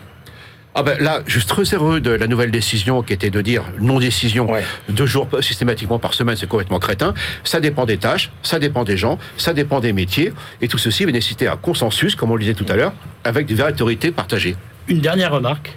Ah 0.74 0.82
ben 0.82 0.96
là, 1.00 1.20
je 1.26 1.38
suis 1.38 1.46
très 1.46 1.64
heureux 1.74 2.00
de 2.00 2.10
la 2.10 2.26
nouvelle 2.26 2.50
décision 2.50 3.02
qui 3.02 3.12
était 3.12 3.28
de 3.28 3.42
dire 3.42 3.62
non-décision 3.78 4.50
Ouais. 4.50 4.64
deux 4.88 5.04
jours 5.04 5.28
systématiquement 5.42 5.98
par 5.98 6.14
semaine, 6.14 6.34
c'est 6.34 6.48
complètement 6.48 6.78
crétin. 6.78 7.12
Ça 7.44 7.60
dépend 7.60 7.84
des 7.84 7.98
tâches, 7.98 8.30
ça 8.42 8.58
dépend 8.58 8.82
des 8.82 8.96
gens, 8.96 9.18
ça 9.36 9.52
dépend 9.52 9.80
des 9.80 9.92
métiers, 9.92 10.32
et 10.62 10.68
tout 10.68 10.78
ceci 10.78 11.04
va 11.04 11.12
nécessiter 11.12 11.46
un 11.46 11.58
consensus, 11.58 12.16
comme 12.16 12.30
on 12.30 12.36
le 12.36 12.40
disait 12.40 12.54
tout 12.54 12.64
à 12.70 12.76
l'heure, 12.76 12.94
avec 13.24 13.44
des 13.44 13.52
vraies 13.54 13.72
autorités 13.72 14.12
partagées. 14.12 14.56
Une 14.88 15.00
dernière 15.00 15.32
remarque, 15.32 15.72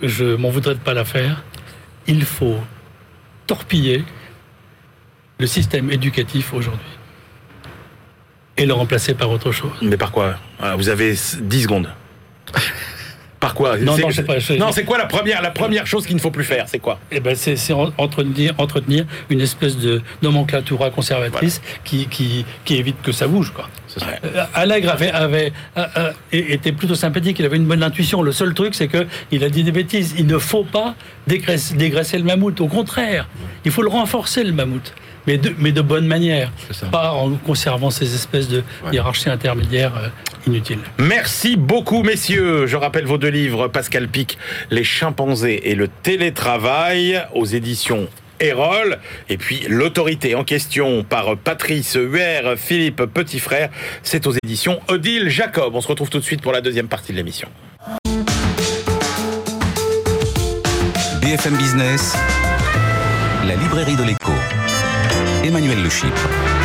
je 0.00 0.36
m'en 0.36 0.50
voudrais 0.50 0.74
de 0.74 0.78
pas 0.80 0.94
la 0.94 1.04
faire. 1.04 1.42
Il 2.08 2.24
faut 2.24 2.58
torpiller 3.46 4.04
le 5.38 5.46
système 5.46 5.90
éducatif 5.90 6.52
aujourd'hui 6.52 6.86
et 8.56 8.66
le 8.66 8.72
remplacer 8.72 9.14
par 9.14 9.30
autre 9.30 9.52
chose. 9.52 9.70
Mais 9.82 9.96
par 9.96 10.10
quoi? 10.10 10.36
Ah, 10.58 10.74
Vous 10.74 10.88
avez 10.88 11.12
10 11.12 11.62
secondes. 11.62 11.88
Par 13.40 13.54
quoi 13.54 13.76
Non, 13.78 13.94
C'est- 13.96 14.02
non, 14.02 14.10
c'est 14.10 14.22
pas- 14.24 14.40
c'est- 14.40 14.56
Non, 14.56 14.72
c'est 14.72 14.84
quoi 14.84 14.98
la 14.98 15.06
première, 15.06 15.40
la 15.42 15.50
première 15.50 15.86
chose 15.86 16.06
qu'il 16.06 16.16
ne 16.16 16.20
faut 16.20 16.30
plus 16.30 16.44
faire 16.44 16.64
C'est 16.68 16.78
quoi 16.80 16.98
Eh 17.12 17.20
ben, 17.20 17.34
c'est 17.36 17.56
c'est 17.56 17.72
en- 17.72 17.92
entretenir, 17.98 18.52
entretenir 18.58 19.04
une 19.30 19.40
espèce 19.40 19.76
de 19.76 20.02
nomenclatura 20.22 20.90
conservatrice 20.90 21.60
qui, 21.84 22.06
qui, 22.06 22.44
qui 22.64 22.76
évite 22.76 23.00
que 23.02 23.12
ça 23.12 23.26
bouge. 23.28 23.52
Quoi. 23.54 23.68
Euh, 24.24 24.44
Allègre 24.54 24.90
avait, 24.90 25.10
avait, 25.10 25.52
euh, 25.76 25.86
euh, 25.96 26.12
était 26.32 26.72
plutôt 26.72 26.94
sympathique, 26.94 27.38
il 27.38 27.44
avait 27.46 27.56
une 27.56 27.66
bonne 27.66 27.82
intuition. 27.82 28.22
Le 28.22 28.32
seul 28.32 28.54
truc, 28.54 28.74
c'est 28.74 28.88
que 28.88 29.06
il 29.30 29.42
a 29.44 29.48
dit 29.50 29.64
des 29.64 29.72
bêtises. 29.72 30.14
Il 30.18 30.26
ne 30.26 30.38
faut 30.38 30.64
pas 30.64 30.94
dégraisser, 31.26 31.74
dégraisser 31.74 32.18
le 32.18 32.24
mammouth. 32.24 32.60
Au 32.60 32.68
contraire, 32.68 33.28
il 33.64 33.70
faut 33.70 33.82
le 33.82 33.88
renforcer, 33.88 34.44
le 34.44 34.52
mammouth. 34.52 34.92
Mais 35.26 35.36
de, 35.36 35.52
mais 35.58 35.72
de 35.72 35.82
bonne 35.82 36.06
manière. 36.06 36.50
Pas 36.90 37.12
en 37.12 37.32
conservant 37.32 37.90
ces 37.90 38.14
espèces 38.14 38.48
de 38.48 38.58
Ouais. 38.84 38.92
hiérarchies 38.94 39.28
intermédiaires 39.28 39.92
inutiles. 40.46 40.78
Merci 40.98 41.56
beaucoup, 41.56 42.02
messieurs. 42.02 42.66
Je 42.66 42.76
rappelle 42.76 43.04
vos 43.04 43.18
deux 43.18 43.27
livres, 43.30 43.68
Pascal 43.68 44.08
Pic, 44.08 44.38
Les 44.70 44.84
chimpanzés 44.84 45.70
et 45.70 45.74
le 45.74 45.88
télétravail, 45.88 47.22
aux 47.34 47.44
éditions 47.44 48.08
Erol. 48.40 48.98
Et 49.28 49.36
puis, 49.36 49.64
L'autorité 49.68 50.34
en 50.34 50.44
question 50.44 51.04
par 51.04 51.36
Patrice 51.36 51.94
Huer, 51.94 52.54
Philippe 52.56 53.02
Petitfrère. 53.06 53.70
C'est 54.02 54.26
aux 54.26 54.32
éditions 54.32 54.80
Odile 54.88 55.28
Jacob. 55.28 55.74
On 55.74 55.80
se 55.80 55.88
retrouve 55.88 56.10
tout 56.10 56.18
de 56.18 56.24
suite 56.24 56.42
pour 56.42 56.52
la 56.52 56.60
deuxième 56.60 56.88
partie 56.88 57.12
de 57.12 57.16
l'émission. 57.16 57.48
BFM 61.20 61.56
Business, 61.56 62.16
la 63.46 63.56
librairie 63.56 63.96
de 63.96 64.04
l'écho. 64.04 64.32
Emmanuel 65.44 65.82
Le 65.82 65.90
Chypre. 65.90 66.57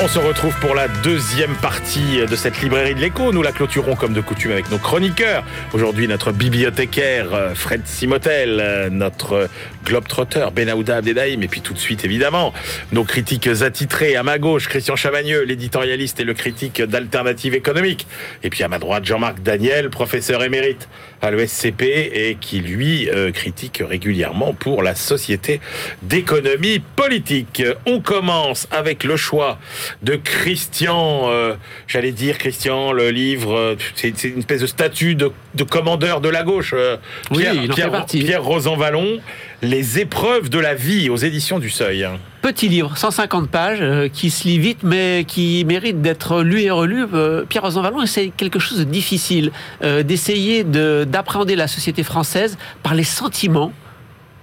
On 0.00 0.06
se 0.06 0.20
retrouve 0.20 0.54
pour 0.60 0.76
la 0.76 0.86
deuxième 0.86 1.56
partie 1.56 2.24
de 2.24 2.36
cette 2.36 2.60
librairie 2.62 2.94
de 2.94 3.00
l'écho. 3.00 3.32
Nous 3.32 3.42
la 3.42 3.50
clôturons 3.50 3.96
comme 3.96 4.12
de 4.12 4.20
coutume 4.20 4.52
avec 4.52 4.70
nos 4.70 4.78
chroniqueurs. 4.78 5.42
Aujourd'hui, 5.72 6.06
notre 6.06 6.30
bibliothécaire 6.30 7.34
euh, 7.34 7.52
Fred 7.56 7.84
Simotel, 7.84 8.60
euh, 8.60 8.90
notre 8.90 9.48
globetrotter 9.84 10.46
Benahouda 10.54 10.98
Abdedaïm, 10.98 11.42
et 11.42 11.48
puis 11.48 11.62
tout 11.62 11.74
de 11.74 11.80
suite, 11.80 12.04
évidemment, 12.04 12.54
nos 12.92 13.02
critiques 13.02 13.48
attitrés. 13.48 14.14
À 14.14 14.22
ma 14.22 14.38
gauche, 14.38 14.68
Christian 14.68 14.94
Chavagneux, 14.94 15.42
l'éditorialiste 15.42 16.20
et 16.20 16.24
le 16.24 16.34
critique 16.34 16.80
d'Alternative 16.80 17.56
économique. 17.56 18.06
Et 18.44 18.50
puis 18.50 18.62
à 18.62 18.68
ma 18.68 18.78
droite, 18.78 19.04
Jean-Marc 19.04 19.42
Daniel, 19.42 19.90
professeur 19.90 20.44
émérite 20.44 20.88
à 21.22 21.30
l'ESCP 21.30 21.82
et 21.82 22.36
qui, 22.40 22.60
lui, 22.60 23.08
euh, 23.10 23.32
critique 23.32 23.82
régulièrement 23.86 24.52
pour 24.54 24.82
la 24.82 24.94
Société 24.94 25.60
d'économie 26.02 26.80
politique. 26.96 27.62
On 27.86 28.00
commence 28.00 28.66
avec 28.70 29.04
le 29.04 29.16
choix 29.16 29.58
de 30.02 30.16
Christian, 30.16 31.28
euh, 31.30 31.54
j'allais 31.86 32.12
dire 32.12 32.38
Christian, 32.38 32.92
le 32.92 33.10
livre, 33.10 33.76
c'est 33.94 34.24
une 34.24 34.38
espèce 34.38 34.60
de 34.60 34.66
statut 34.66 35.14
de, 35.14 35.30
de 35.54 35.64
commandeur 35.64 36.20
de 36.20 36.28
la 36.28 36.42
gauche. 36.42 36.72
euh, 36.74 36.96
Oui, 37.30 37.38
Pierre, 37.38 37.54
il 37.54 37.58
en 37.58 37.62
fait 37.62 37.72
Pierre, 37.74 37.90
partie. 37.90 38.18
Pierre 38.20 38.44
Rosanvallon, 38.44 39.18
Les 39.60 39.98
épreuves 39.98 40.50
de 40.50 40.58
la 40.60 40.74
vie 40.74 41.10
aux 41.10 41.16
éditions 41.16 41.58
du 41.58 41.68
Seuil. 41.68 42.06
Petit 42.42 42.68
livre, 42.68 42.96
150 42.96 43.50
pages, 43.50 43.78
euh, 43.80 44.08
qui 44.08 44.30
se 44.30 44.46
lit 44.46 44.60
vite, 44.60 44.78
mais 44.84 45.24
qui 45.26 45.64
mérite 45.64 46.00
d'être 46.00 46.42
lu 46.42 46.60
et 46.62 46.70
relu. 46.70 47.04
Euh, 47.12 47.44
Pierre 47.44 47.64
Rosanvallon 47.64 48.00
essaie 48.02 48.30
quelque 48.36 48.60
chose 48.60 48.78
de 48.78 48.84
difficile, 48.84 49.50
euh, 49.82 50.04
d'essayer 50.04 50.62
de- 50.62 51.04
d'appréhender 51.10 51.56
la 51.56 51.66
société 51.66 52.04
française 52.04 52.56
par 52.84 52.94
les 52.94 53.02
sentiments 53.02 53.72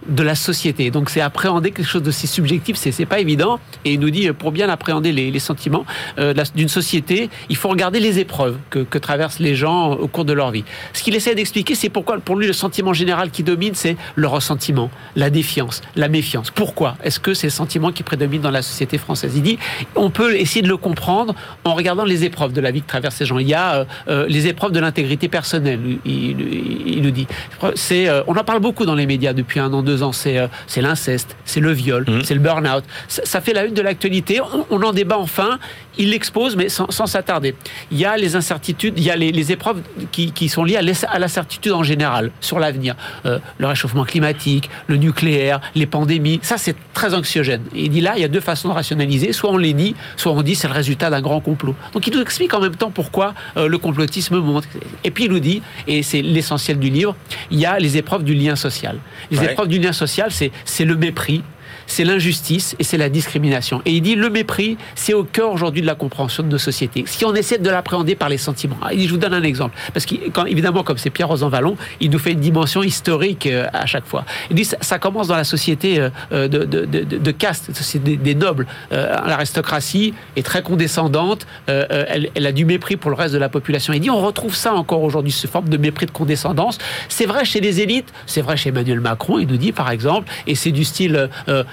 de 0.08 0.24
la 0.24 0.36
société. 0.36 0.92
Donc 0.92 1.10
c'est 1.10 1.22
appréhender 1.22 1.72
quelque 1.72 1.88
chose 1.88 2.04
de 2.04 2.12
si 2.12 2.28
subjectif, 2.28 2.76
c'est 2.78 3.06
pas 3.06 3.20
évident. 3.20 3.60
Et 3.84 3.94
il 3.94 4.00
nous 4.00 4.10
dit, 4.10 4.30
pour 4.32 4.52
bien 4.52 4.70
appréhender 4.70 5.12
les, 5.12 5.40
sentiments 5.40 5.86
euh, 6.18 6.34
d'une 6.56 6.70
société, 6.70 7.30
il 7.50 7.56
faut 7.56 7.70
regarder 7.70 8.00
les 8.00 8.20
épreuves 8.20 8.58
que, 8.70 8.98
traversent 8.98 9.40
les 9.40 9.56
gens 9.56 9.92
au 9.92 10.08
cours 10.08 10.26
de 10.26 10.34
leur 10.34 10.52
vie. 10.52 10.64
Ce 10.94 11.04
qu'il 11.04 11.16
essaie 11.16 11.36
d'expliquer, 11.36 11.76
c'est 11.76 11.90
pourquoi, 11.90 12.18
pour 12.18 12.38
lui, 12.38 12.48
le 12.48 12.54
sentiment 12.54 12.94
général 12.94 13.30
qui 13.30 13.44
domine, 13.44 13.76
c'est 13.76 13.98
le 14.16 14.28
ressentiment, 14.28 14.90
la 15.16 15.30
défiance, 15.30 15.82
la 15.96 16.08
méfiance. 16.08 16.50
Pourquoi 16.50 16.96
Est-ce 17.04 17.20
que 17.20 17.34
c'est 17.34 17.48
le 17.48 17.52
sentiment 17.52 17.92
qui 17.92 18.02
prédomine 18.04 18.42
dans 18.42 18.52
la 18.52 18.62
société 18.62 18.98
française? 18.98 19.34
Il 19.36 19.44
dit, 19.44 19.60
on 19.96 20.10
peut 20.10 20.36
essayer 20.38 20.62
de 20.62 20.70
le 20.70 20.78
comprendre 20.78 21.36
en 21.66 21.76
regardant 21.76 22.06
les 22.06 22.24
épreuves 22.24 22.54
de 22.54 22.62
la 22.62 22.72
vie 22.72 22.82
que 22.82 22.88
traversent 22.88 23.16
ces 23.16 23.26
gens. 23.26 23.38
Il 23.38 23.48
y 23.48 23.54
a 23.54 23.76
euh, 23.76 23.86
euh, 24.08 24.26
les 24.28 24.48
épreuves 24.48 24.72
de 24.72 24.80
l'intégrité 24.80 25.28
personnelle, 25.28 25.80
il, 26.06 27.02
nous 27.02 27.12
dit. 27.12 27.28
C'est, 27.76 28.10
on 28.28 28.36
en 28.36 28.44
parle 28.44 28.62
beaucoup 28.62 28.86
dans 28.86 28.96
les 28.96 29.06
médias 29.06 29.34
depuis 29.34 29.60
un 29.60 29.72
an, 29.74 29.84
deux 29.84 29.95
ans. 30.04 30.12
C'est, 30.12 30.38
euh, 30.38 30.48
c'est 30.68 30.82
l'inceste, 30.82 31.36
c'est 31.46 31.60
le 31.60 31.72
viol, 31.72 32.06
Mhm. 32.08 32.24
c'est 32.24 32.34
le 32.34 32.40
burn-out. 32.40 32.84
Ça, 33.08 33.22
ça 33.26 33.42
fait 33.42 33.54
la 33.54 33.66
une 33.66 33.74
de 33.74 33.82
l'actualité. 33.82 34.40
On, 34.42 34.66
on 34.70 34.82
en 34.84 34.92
débat 34.94 35.18
enfin. 35.18 35.60
Il 35.98 36.10
l'expose, 36.10 36.58
mais 36.58 36.68
sans, 36.68 36.90
s'attarder. 36.92 37.56
Il 37.90 37.98
y 37.98 38.04
a 38.04 38.18
les 38.18 38.36
incertitudes, 38.36 38.96
il 38.98 39.04
y 39.06 39.10
a 39.12 39.16
les, 39.16 39.32
les 39.32 39.52
épreuves 39.54 39.82
qui, 40.12 40.34
qui 40.34 40.50
sont 40.50 40.66
liées 40.66 40.76
à, 40.76 41.20
l'incertitude 41.20 41.72
en 41.72 41.84
général 41.84 42.32
sur 42.42 42.60
l'avenir. 42.60 42.96
Euh, 43.26 43.40
le 43.60 43.68
réchauffement 43.68 44.04
climatique, 44.04 44.70
le 44.88 44.98
nucléaire, 44.98 45.62
les 45.74 45.86
pandémies. 45.86 46.40
Ça, 46.42 46.58
c'est 46.58 46.76
très 46.94 47.14
anxiogène. 47.14 47.62
Et 47.74 47.84
il 47.84 47.90
dit 47.90 48.02
là, 48.02 48.14
il 48.18 48.22
y 48.22 48.26
a 48.26 48.28
deux 48.28 48.42
façons 48.42 48.68
de 48.68 48.74
rationaliser. 48.74 49.32
Soit 49.32 49.52
on 49.52 49.58
les 49.58 49.74
nie, 49.74 49.96
soit 50.18 50.34
on 50.34 50.42
dit 50.42 50.56
c'est 50.56 50.68
le 50.68 50.74
résultat 50.74 51.10
d'un 51.10 51.22
grand 51.22 51.40
complot. 51.40 51.76
Donc 51.94 52.06
il 52.08 52.14
nous 52.14 52.22
explique 52.22 52.54
en 52.54 52.60
même 52.60 52.76
temps 52.76 52.92
pourquoi 52.92 53.34
euh, 53.56 53.70
le 53.70 53.78
complotisme 53.78 54.38
monte. 54.40 54.66
Et 55.06 55.12
puis 55.12 55.26
il 55.26 55.32
nous 55.32 55.40
dit, 55.40 55.62
et 55.88 56.04
c'est 56.04 56.22
l'essentiel 56.22 56.78
du 56.78 56.90
livre, 56.90 57.16
il 57.52 57.60
y 57.60 57.66
a 57.66 57.80
les 57.80 57.96
épreuves 57.96 58.26
du 58.26 58.34
lien 58.34 58.58
social. 58.58 58.98
Les 59.32 59.40
Ouais. 59.40 59.52
épreuves 59.54 59.70
du 59.70 59.80
social, 59.94 60.32
c'est 60.32 60.86
le 60.86 60.96
mépris, 60.96 61.44
c'est 61.88 62.04
l'injustice 62.04 62.76
et 62.80 62.84
c'est 62.84 62.98
la 62.98 63.10
discrimination. 63.10 63.82
Et 63.86 63.92
il 63.92 64.02
dit 64.02 64.16
le 64.16 64.30
mépris, 64.30 64.78
c'est 64.96 65.14
au 65.14 65.24
cœur 65.24 65.52
aujourd'hui 65.52 65.82
de 65.82 65.88
la 65.88 65.96
compréhension 65.96 66.44
de 66.44 66.50
nos 66.50 66.58
sociétés. 66.58 67.04
Si 67.08 67.26
on 67.26 67.34
essaie 67.36 67.58
de 67.58 67.70
l'appréhender 67.70 68.16
par 68.16 68.30
les 68.30 68.38
sentiments. 68.38 68.78
Ah, 68.82 68.94
il 68.94 69.00
dit, 69.00 69.08
je 69.08 69.12
vous 69.12 69.18
donne 69.18 69.34
un 69.34 69.44
exemple. 69.44 69.78
Parce 69.94 70.06
que, 70.06 70.16
quand, 70.30 70.46
évidemment, 70.46 70.84
comme 70.84 70.98
c'est 70.98 71.10
Pierre 71.10 71.28
Rosanvallon, 71.28 71.78
il 72.00 72.10
nous 72.10 72.20
fait 72.20 72.32
une 72.32 72.40
dimension 72.40 72.84
historique 72.84 73.48
euh, 73.48 73.68
à 73.74 73.86
chaque 73.86 74.06
fois. 74.06 74.26
Il 74.50 74.56
dit 74.56 74.66
ça, 74.66 75.00
commence 75.00 75.28
dans 75.28 75.36
la 75.36 75.44
société 75.44 76.00
euh, 76.00 76.10
euh, 76.32 76.48
de, 76.48 76.60
de, 76.60 76.86
de, 76.86 77.04
de 77.04 77.34
des, 78.00 78.18
des 78.18 78.36
nobles. 78.36 78.68
L'aristocratie 78.92 80.14
est 80.36 80.44
très 80.44 80.62
condescendante, 80.62 81.46
elle, 81.68 82.30
a 82.46 82.52
du 82.52 82.66
mépris 82.66 82.96
pour 82.96 83.10
le 83.10 83.16
reste 83.16 83.34
de 83.34 83.40
la 83.40 83.50
population. 83.50 83.94
Il 83.94 84.00
dit 84.00 84.10
on 84.10 84.22
retrouve 84.22 84.56
ça 84.56 84.74
encore 84.74 85.04
aujourd'hui, 85.04 85.32
ce 85.32 85.48
forme 85.48 85.70
de 85.70 85.78
mépris 85.78 86.06
de 86.06 86.12
condescendance. 86.12 86.78
C'est 87.10 87.26
vrai 87.26 87.46
chez 87.46 87.60
les 87.62 87.82
élites, 87.82 88.12
c'est 88.26 88.42
vrai 88.42 88.58
chez 88.58 88.70
Emmanuel 88.70 89.00
Macron, 89.00 89.40
il 89.40 89.48
nous 89.48 89.58
dit 89.58 89.72
par 89.72 89.90
exemple, 89.92 90.32
et 90.48 90.56
c'est 90.56 90.72
du 90.72 90.84
style 90.84 91.30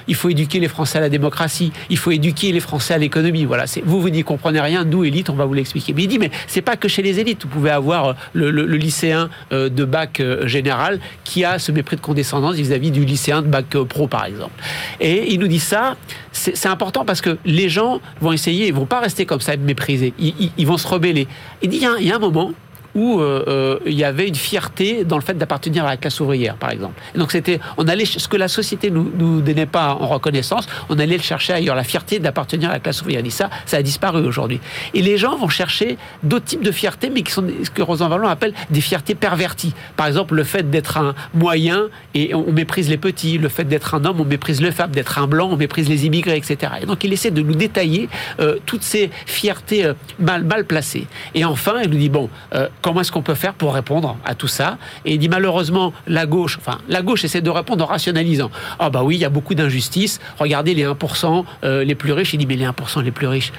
il 0.09 0.15
faut 0.15 0.29
éduquer 0.29 0.61
les 0.61 0.69
Français 0.69 0.99
à 0.99 1.01
la 1.01 1.09
démocratie, 1.09 1.73
il 1.91 1.99
faut 1.99 2.11
éduquer 2.11 2.53
les 2.53 2.61
Français 2.61 2.95
à 2.95 2.99
l'économie. 2.99 3.45
Voilà, 3.45 3.65
vous 3.85 4.01
vous 4.01 4.11
n'y 4.11 4.23
comprenez 4.23 4.61
rien, 4.61 4.85
nous 4.85 5.05
élites, 5.05 5.31
on 5.31 5.35
va 5.35 5.45
vous 5.45 5.55
l'expliquer. 5.55 5.93
Mais 5.95 6.05
il 6.05 6.09
dit 6.09 6.19
mais 6.19 6.31
c'est 6.47 6.63
pas 6.63 6.77
que 6.77 6.89
chez 6.89 7.03
les 7.03 7.21
élites, 7.21 7.43
vous 7.43 7.49
pouvez 7.49 7.71
avoir 7.71 8.09
euh, 8.09 8.15
le, 8.33 8.65
lycéen 8.77 9.31
euh, 9.53 9.69
de 9.69 9.85
bac 9.85 10.21
euh, 10.21 10.47
général 10.47 11.01
qui 11.25 11.45
a 11.45 11.59
ce 11.59 11.73
mépris 11.73 11.97
de 11.97 12.01
condescendance 12.01 12.57
vis-à-vis 12.57 12.91
du 12.91 13.05
lycéen 13.05 13.43
de 13.43 13.49
bac 13.49 13.67
pro 13.89 14.07
par 14.07 14.25
exemple. 14.25 14.55
Et 15.01 15.33
il 15.33 15.41
nous 15.41 15.49
dit 15.49 15.61
ça, 15.61 15.97
c'est 16.33 16.67
important 16.67 17.05
parce 17.05 17.21
que 17.21 17.39
les 17.45 17.69
gens 17.69 18.01
vont 18.21 18.33
essayer, 18.33 18.67
ils 18.69 18.75
vont 18.75 18.87
pas 18.87 19.01
rester 19.01 19.27
comme 19.27 19.41
ça, 19.41 19.57
méprisés, 19.57 20.15
ils, 20.19 20.67
vont 20.67 20.79
se 20.79 20.87
rebeller. 20.87 21.27
Il 21.63 21.69
dit 21.69 21.79
il 21.79 21.83
y 21.83 22.03
il 22.03 22.09
y 22.09 22.13
a 22.13 22.17
un 22.17 22.19
moment 22.19 22.53
où 22.95 23.21
euh, 23.21 23.45
euh, 23.49 23.79
il 23.87 23.95
y 23.95 24.05
avait 24.05 24.29
une 24.29 24.35
fierté 24.35 25.05
dans 25.05 25.17
le 25.17 25.23
fait 25.23 25.35
d'appartenir 25.35 25.85
à 25.85 25.91
la 25.91 25.97
classe 25.97 26.21
ouvrière, 26.21 26.57
par 26.57 26.71
exemple. 26.71 27.01
Et 27.15 27.19
donc 27.19 27.33
c'était, 27.33 27.59
on 27.79 27.89
allait 27.89 28.05
ce 28.05 28.29
que 28.29 28.37
la 28.37 28.49
société 28.49 28.91
nous 28.91 29.11
nous 29.19 29.41
donnait 29.41 29.67
pas 29.67 29.95
en 29.95 30.07
reconnaissance, 30.07 30.67
on 30.89 30.99
allait 30.99 31.17
le 31.17 31.23
chercher 31.23 31.55
ailleurs, 31.55 31.75
la 31.75 31.85
fierté 31.85 32.19
d'appartenir 32.19 32.71
à 32.71 32.75
la 32.75 32.81
classe 32.81 33.01
ouvrière. 33.03 33.23
Dit 33.23 33.31
ça, 33.31 33.51
ça 33.67 33.79
a 33.79 33.83
disparu 33.83 34.25
aujourd'hui. 34.25 34.61
Et 34.95 35.03
les 35.03 35.19
gens 35.19 35.37
vont 35.37 35.49
chercher 35.49 35.97
d'autres 36.23 36.45
types 36.45 36.63
de 36.63 36.73
fierté, 36.73 37.11
mais 37.11 37.23
qui 37.23 37.33
sont 37.33 37.45
ce 37.63 37.71
que 37.71 37.83
Rosanvallon 37.83 38.29
appelle 38.29 38.55
des 38.71 38.81
fiertés 38.81 39.15
perverties. 39.15 39.75
Par 39.97 40.07
exemple, 40.07 40.35
le 40.35 40.45
fait 40.45 40.71
d'être 40.71 40.99
un 40.99 41.15
moyen 41.35 41.89
et 42.15 42.35
on 42.35 42.53
on 42.53 42.55
méprise 42.55 42.91
les 42.91 42.99
petits, 42.99 43.39
le 43.39 43.49
fait 43.49 43.65
d'être 43.65 43.95
un 43.95 44.05
homme, 44.05 44.21
on 44.21 44.25
méprise 44.25 44.61
le 44.61 44.71
femme, 44.71 44.91
d'être 44.91 45.19
un 45.19 45.27
blanc, 45.27 45.49
on 45.51 45.57
méprise 45.57 45.89
les 45.89 46.05
immigrés, 46.07 46.37
etc. 46.37 46.73
Et 46.83 46.87
donc 46.87 47.03
il 47.03 47.13
essaie 47.13 47.31
de 47.31 47.41
nous 47.41 47.55
détailler 47.55 48.09
euh, 48.41 48.59
toutes 48.67 48.83
ces 48.83 49.11
fiertés 49.27 49.87
euh, 49.87 49.95
mal, 50.19 50.45
mal 50.45 50.67
placées. 50.67 51.07
Et 51.35 51.45
enfin, 51.45 51.81
il 51.83 51.91
nous 51.91 51.97
dit 51.97 52.11
bon, 52.11 52.29
euh, 52.55 52.69
comment 52.83 53.01
est-ce 53.01 53.13
qu'on 53.13 53.23
peut 53.23 53.35
faire 53.35 53.55
pour 53.55 53.73
répondre 53.73 54.17
à 54.25 54.35
tout 54.35 54.49
ça 54.49 54.77
Et 55.05 55.15
il 55.15 55.19
dit 55.19 55.29
malheureusement, 55.29 55.95
la 56.07 56.27
gauche, 56.27 56.59
enfin, 56.61 56.79
la 56.89 57.01
gauche 57.01 57.25
essaie 57.25 57.41
de 57.41 57.51
répondre 57.51 57.85
en 57.85 57.87
rationalisant. 57.87 58.51
Ah 58.79 58.91
bah 58.91 59.03
oui, 59.03 59.15
il 59.15 59.21
y 59.21 59.25
a 59.25 59.31
beaucoup 59.31 59.55
d'injustices. 59.55 60.21
Regardez 60.39 60.75
les 60.75 60.85
1% 60.85 61.45
euh, 61.65 61.85
les 61.85 61.95
plus 61.95 62.13
riches. 62.13 62.35
Il 62.35 62.39
dit 62.39 62.47
mais 62.47 62.57
les 62.57 62.67
1% 62.67 63.03
les 63.03 63.11
plus 63.11 63.29
riches. 63.29 63.53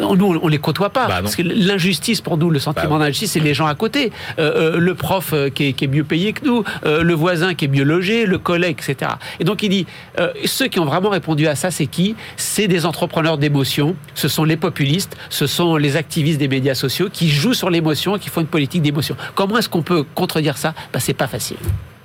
Nous, 0.00 0.38
on 0.42 0.48
les 0.48 0.58
côtoie 0.58 0.90
pas. 0.90 1.08
Bah 1.08 1.18
parce 1.22 1.36
que 1.36 1.42
l'injustice, 1.42 2.20
pour 2.20 2.36
nous, 2.38 2.50
le 2.50 2.58
sentiment 2.58 2.98
Bah 2.98 3.04
d'injustice, 3.06 3.32
c'est 3.32 3.40
les 3.40 3.54
gens 3.54 3.66
à 3.66 3.74
côté. 3.74 4.12
Euh, 4.38 4.74
euh, 4.74 4.78
le 4.78 4.94
prof 4.94 5.30
euh, 5.32 5.50
qui, 5.50 5.68
est, 5.68 5.72
qui 5.72 5.84
est 5.84 5.88
mieux 5.88 6.04
payé 6.04 6.32
que 6.32 6.44
nous, 6.44 6.64
euh, 6.86 7.02
le 7.02 7.14
voisin 7.14 7.54
qui 7.54 7.64
est 7.64 7.68
mieux 7.68 7.82
logé, 7.84 8.26
le 8.26 8.38
collègue, 8.38 8.78
etc. 8.80 9.12
Et 9.40 9.44
donc 9.44 9.62
il 9.62 9.68
dit, 9.70 9.86
euh, 10.20 10.32
ceux 10.44 10.68
qui 10.68 10.78
ont 10.80 10.84
vraiment 10.84 11.10
répondu 11.10 11.46
à 11.46 11.54
ça, 11.56 11.70
c'est 11.70 11.86
qui? 11.86 12.14
C'est 12.36 12.68
des 12.68 12.86
entrepreneurs 12.86 13.36
d'émotion, 13.38 13.96
ce 14.14 14.28
sont 14.28 14.44
les 14.44 14.56
populistes, 14.56 15.16
ce 15.30 15.46
sont 15.46 15.76
les 15.76 15.96
activistes 15.96 16.38
des 16.38 16.48
médias 16.48 16.74
sociaux 16.74 17.08
qui 17.12 17.28
jouent 17.30 17.54
sur 17.54 17.70
l'émotion, 17.70 18.18
qui 18.18 18.28
font 18.28 18.40
une 18.42 18.46
politique 18.46 18.82
d'émotion. 18.82 19.16
Comment 19.34 19.58
est-ce 19.58 19.68
qu'on 19.68 19.82
peut 19.82 20.04
contredire 20.14 20.56
ça? 20.56 20.74
Bah, 20.92 21.00
C'est 21.00 21.14
pas 21.14 21.26
facile. 21.26 21.56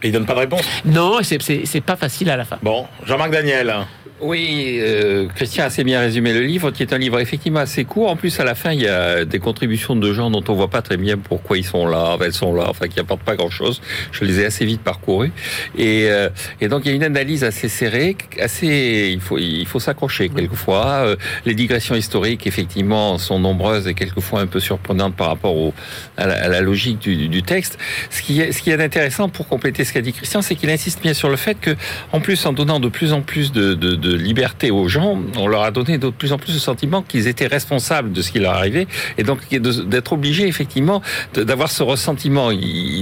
Et 0.02 0.08
il 0.08 0.12
donne 0.14 0.26
pas 0.26 0.34
de 0.34 0.40
réponse? 0.40 0.62
Non, 0.86 1.18
c'est 1.22 1.82
pas 1.82 1.96
facile 1.98 2.30
à 2.30 2.38
la 2.38 2.46
fin. 2.46 2.58
Bon, 2.64 2.88
Jean-Marc 3.06 3.32
Daniel. 3.32 3.74
Oui, 4.22 4.80
euh, 4.82 5.28
Christian 5.34 5.64
a 5.64 5.68
assez 5.68 5.86
bien 5.86 6.02
résumé 6.02 6.34
le 6.34 6.42
livre, 6.42 6.72
qui 6.72 6.84
est 6.84 6.92
un 6.92 6.98
livre 6.98 7.20
effectivement 7.22 7.62
assez 7.62 7.86
court. 7.86 8.10
En 8.10 8.18
plus, 8.18 8.38
à 8.42 8.44
la 8.44 8.54
fin, 8.54 8.74
il 8.74 8.82
y 8.82 8.88
a 8.88 9.24
des 9.24 9.40
contributions 9.40 9.96
de 9.96 10.14
gens 10.14 10.30
dont 10.30 10.44
on 10.50 10.56
voit 10.56 10.68
pas 10.68 10.82
très 10.82 10.98
bien 10.98 11.18
pourquoi 11.18 11.58
ils 11.58 11.64
sont 11.64 11.88
là, 11.88 12.18
elles 12.22 12.34
sont 12.34 12.54
là, 12.54 12.66
enfin 12.68 12.90
qui 12.90 13.00
apportent 13.00 13.24
pas 13.24 13.38
grand-chose. 13.38 13.82
Je 14.12 14.26
les 14.26 14.42
ai 14.42 14.46
assez 14.46 14.66
vite 14.66 14.82
parcourus. 14.82 15.32
Et, 15.78 16.08
euh, 16.10 16.30
et 16.60 16.68
donc, 16.68 16.82
il 16.84 16.90
y 16.90 16.92
a 16.92 16.96
une 16.96 17.04
analyse 17.04 17.46
assez 17.46 17.70
serrée, 17.70 18.18
assez. 18.42 19.10
Il 19.14 19.22
faut, 19.22 19.38
il 19.38 19.66
faut 19.66 19.80
s'accrocher 19.80 20.28
quelquefois. 20.28 21.06
Euh, 21.06 21.16
les 21.46 21.56
digressions 21.56 21.96
historiques, 21.96 22.46
effectivement, 22.46 23.18
sont 23.18 23.40
nombreuses 23.40 23.88
et 23.88 23.94
quelquefois 23.94 24.42
un 24.42 24.48
peu 24.48 24.60
surprenantes 24.60 25.16
par 25.16 25.28
rapport 25.28 25.56
au, 25.56 25.74
à, 26.18 26.28
la, 26.28 26.44
à 26.44 26.48
la 26.50 26.60
logique 26.60 27.00
du, 27.00 27.30
du, 27.30 27.42
texte. 27.42 27.78
Ce 28.10 28.22
qui 28.22 28.42
est, 28.42 28.52
ce 28.52 28.62
qui 28.62 28.70
est 28.70 28.82
intéressant 28.82 29.30
pour 29.30 29.48
compléter 29.48 29.86
ce 29.86 29.94
qu'a 29.94 30.02
dit 30.02 30.12
Christian, 30.12 30.42
c'est 30.42 30.56
qu'il 30.56 30.70
insiste 30.70 31.02
bien 31.02 31.14
sur 31.14 31.30
le 31.30 31.38
fait 31.38 31.58
que, 31.58 31.78
en 32.12 32.20
plus, 32.20 32.46
en 32.46 32.52
donnant 32.52 32.82
de 32.82 32.90
plus 32.90 33.14
en 33.14 33.22
plus 33.22 33.54
de, 33.54 33.74
de, 33.76 33.96
de 33.96 34.09
liberté 34.16 34.72
aux 34.72 34.88
gens, 34.88 35.20
on 35.38 35.48
leur 35.48 35.64
a 35.64 35.72
donné 35.72 35.98
de 35.98 36.10
plus 36.10 36.32
en 36.32 36.38
plus 36.38 36.54
le 36.54 36.60
sentiment 36.60 37.02
qu'ils 37.02 37.28
étaient 37.28 37.48
responsables 37.48 38.12
de 38.12 38.22
ce 38.22 38.32
qui 38.32 38.40
leur 38.40 38.54
arrivait 38.54 38.88
et 39.18 39.24
donc 39.24 39.40
d'être 39.50 40.14
obligés 40.14 40.48
effectivement 40.48 41.02
d'avoir 41.34 41.72
ce 41.72 41.84
ressentiment. 41.84 42.50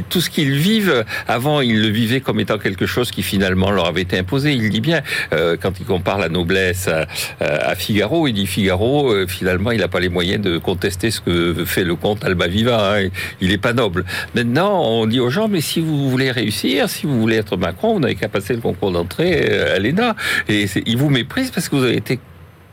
tout 0.10 0.22
ce 0.22 0.30
qu'ils 0.30 0.56
vivent, 0.56 1.06
avant 1.28 1.62
ils 1.62 1.82
le 1.82 1.90
vivaient 1.90 2.22
comme 2.22 2.40
étant 2.40 2.58
quelque 2.58 2.86
chose 2.86 3.12
qui 3.12 3.24
finalement 3.24 3.72
leur 3.72 3.86
avait 3.86 4.02
été 4.02 4.18
imposé. 4.18 4.54
Il 4.54 4.70
dit 4.70 4.82
bien, 4.82 5.02
euh, 5.34 5.58
quand 5.60 5.80
il 5.80 5.86
compare 5.86 6.20
la 6.20 6.30
noblesse 6.30 6.88
à, 6.88 7.76
Figaro, 7.76 8.28
il 8.28 8.34
dit 8.34 8.48
Figaro, 8.48 9.12
euh, 9.12 9.28
finalement 9.28 9.72
il 9.72 9.80
n'a 9.80 9.88
pas 9.88 10.00
les 10.00 10.10
moyens 10.10 10.42
de 10.42 10.58
contester 10.58 11.12
ce 11.12 11.22
que 11.22 11.66
fait 11.66 11.84
le 11.84 11.96
comte 11.96 12.24
Alba 12.24 12.48
Viva, 12.48 12.96
hein, 12.96 13.10
il 13.42 13.50
n'est 13.50 13.58
pas 13.58 13.74
noble. 13.74 14.06
Maintenant 14.36 14.84
on 14.84 15.06
dit 15.06 15.20
aux 15.20 15.30
gens, 15.30 15.48
mais 15.48 15.62
si 15.62 15.80
vous 15.80 16.10
voulez 16.10 16.32
réussir, 16.32 16.90
si 16.90 17.06
vous 17.06 17.20
voulez 17.20 17.38
être 17.38 17.58
Macron, 17.58 17.94
vous 17.94 18.00
n'avez 18.00 18.16
qu'à 18.16 18.30
passer 18.30 18.54
le 18.54 18.62
concours 18.62 18.92
d'entrée 18.92 19.60
à 19.76 19.80
l'ENA. 19.80 20.16
Et 20.48 20.68
vous 20.98 21.10
méprise 21.10 21.52
parce 21.52 21.70
que 21.70 21.76
vous 21.76 21.84
avez 21.84 21.98
été 21.98 22.20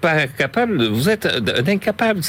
pas 0.04 0.26
capable, 0.26 0.86
vous 0.88 1.08
êtes 1.08 1.26
un 1.26 1.66
incapable. 1.66 2.20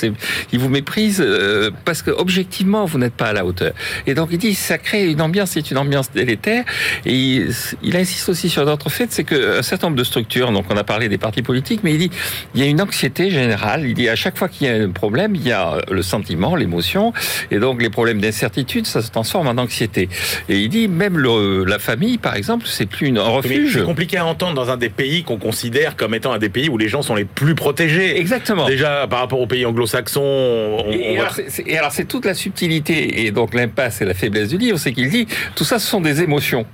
Il 0.54 0.60
vous 0.60 0.70
méprise 0.70 1.22
euh, 1.22 1.72
parce 1.84 2.02
que 2.02 2.12
objectivement 2.12 2.86
vous 2.86 2.98
n'êtes 2.98 3.16
pas 3.16 3.28
à 3.28 3.34
la 3.34 3.46
hauteur. 3.46 3.74
Et 4.08 4.14
donc 4.14 4.30
il 4.32 4.38
dit 4.38 4.56
ça 4.56 4.78
crée 4.78 5.12
une 5.12 5.22
ambiance, 5.22 5.52
c'est 5.52 5.72
une 5.72 5.78
ambiance 5.78 6.10
délétère. 6.10 6.64
Et 7.06 7.14
il, 7.14 7.54
il 7.84 7.98
insiste 7.98 8.30
aussi 8.30 8.50
sur 8.50 8.66
d'autres 8.66 8.90
faits, 8.90 9.12
c'est 9.12 9.26
que 9.26 9.60
un 9.60 9.62
certain 9.62 9.88
nombre 9.88 9.98
de 9.98 10.06
structures, 10.06 10.54
donc 10.54 10.66
on 10.70 10.78
a 10.78 10.86
parlé 10.86 11.10
des 11.10 11.18
partis 11.18 11.42
politiques, 11.42 11.82
mais 11.84 11.94
il 11.96 11.98
dit 11.98 12.12
il 12.54 12.62
y 12.62 12.64
a 12.64 12.68
une 12.68 12.82
anxiété 12.82 13.30
générale. 13.30 13.86
Il 13.86 13.94
dit 13.94 14.08
à 14.08 14.16
chaque 14.16 14.38
fois 14.38 14.48
qu'il 14.48 14.68
y 14.68 14.70
a 14.70 14.76
un 14.76 14.92
problème, 14.92 15.36
il 15.36 15.46
y 15.46 15.52
a 15.52 15.78
le 15.92 16.02
sentiment, 16.02 16.56
l'émotion, 16.56 17.12
et 17.52 17.60
donc 17.60 17.82
les 17.82 17.90
problèmes 17.90 18.22
d'incertitude, 18.22 18.88
ça 18.88 19.02
se 19.02 19.12
transforme 19.12 19.48
en 19.48 19.58
anxiété. 19.62 20.08
Et 20.48 20.60
il 20.60 20.70
dit 20.70 20.88
même 20.88 21.18
le, 21.18 21.66
la 21.66 21.80
famille, 21.80 22.18
par 22.20 22.36
exemple, 22.36 22.68
c'est 22.68 22.86
plus 22.86 23.08
une, 23.08 23.18
un 23.18 23.24
refuge. 23.24 23.74
C'est 23.74 23.84
compliqué 23.84 24.18
à 24.18 24.26
entendre 24.26 24.54
dans 24.54 24.70
un 24.70 24.78
des 24.78 24.90
pays 24.90 25.24
qu'on 25.24 25.38
considère 25.38 25.98
comme 25.98 26.14
étant 26.14 26.32
un 26.32 26.38
des 26.38 26.50
pays 26.50 26.70
où 26.70 26.78
les 26.78 26.88
gens 26.88 27.02
sont 27.02 27.16
les 27.16 27.26
plus 27.26 27.56
protégés. 27.66 28.20
Exactement. 28.20 28.68
Déjà, 28.68 29.08
par 29.08 29.20
rapport 29.20 29.40
aux 29.40 29.48
pays 29.48 29.66
anglo-saxons. 29.66 30.86
Et, 30.92 31.18
et, 31.66 31.78
alors, 31.78 31.92
c'est 31.92 32.06
toute 32.06 32.26
la 32.26 32.36
subtilité 32.36 33.26
et 33.26 33.32
donc 33.32 33.56
l'impasse 33.56 34.02
et 34.02 34.06
la 34.06 34.14
faiblesse 34.14 34.50
du 34.50 34.60
livre, 34.60 34.78
c'est 34.78 34.94
qu'il 34.94 35.10
dit 35.10 35.26
tout 35.56 35.64
ça, 35.64 35.80
ce 35.80 35.88
sont 35.88 36.02
des 36.02 36.22
émotions. 36.22 36.66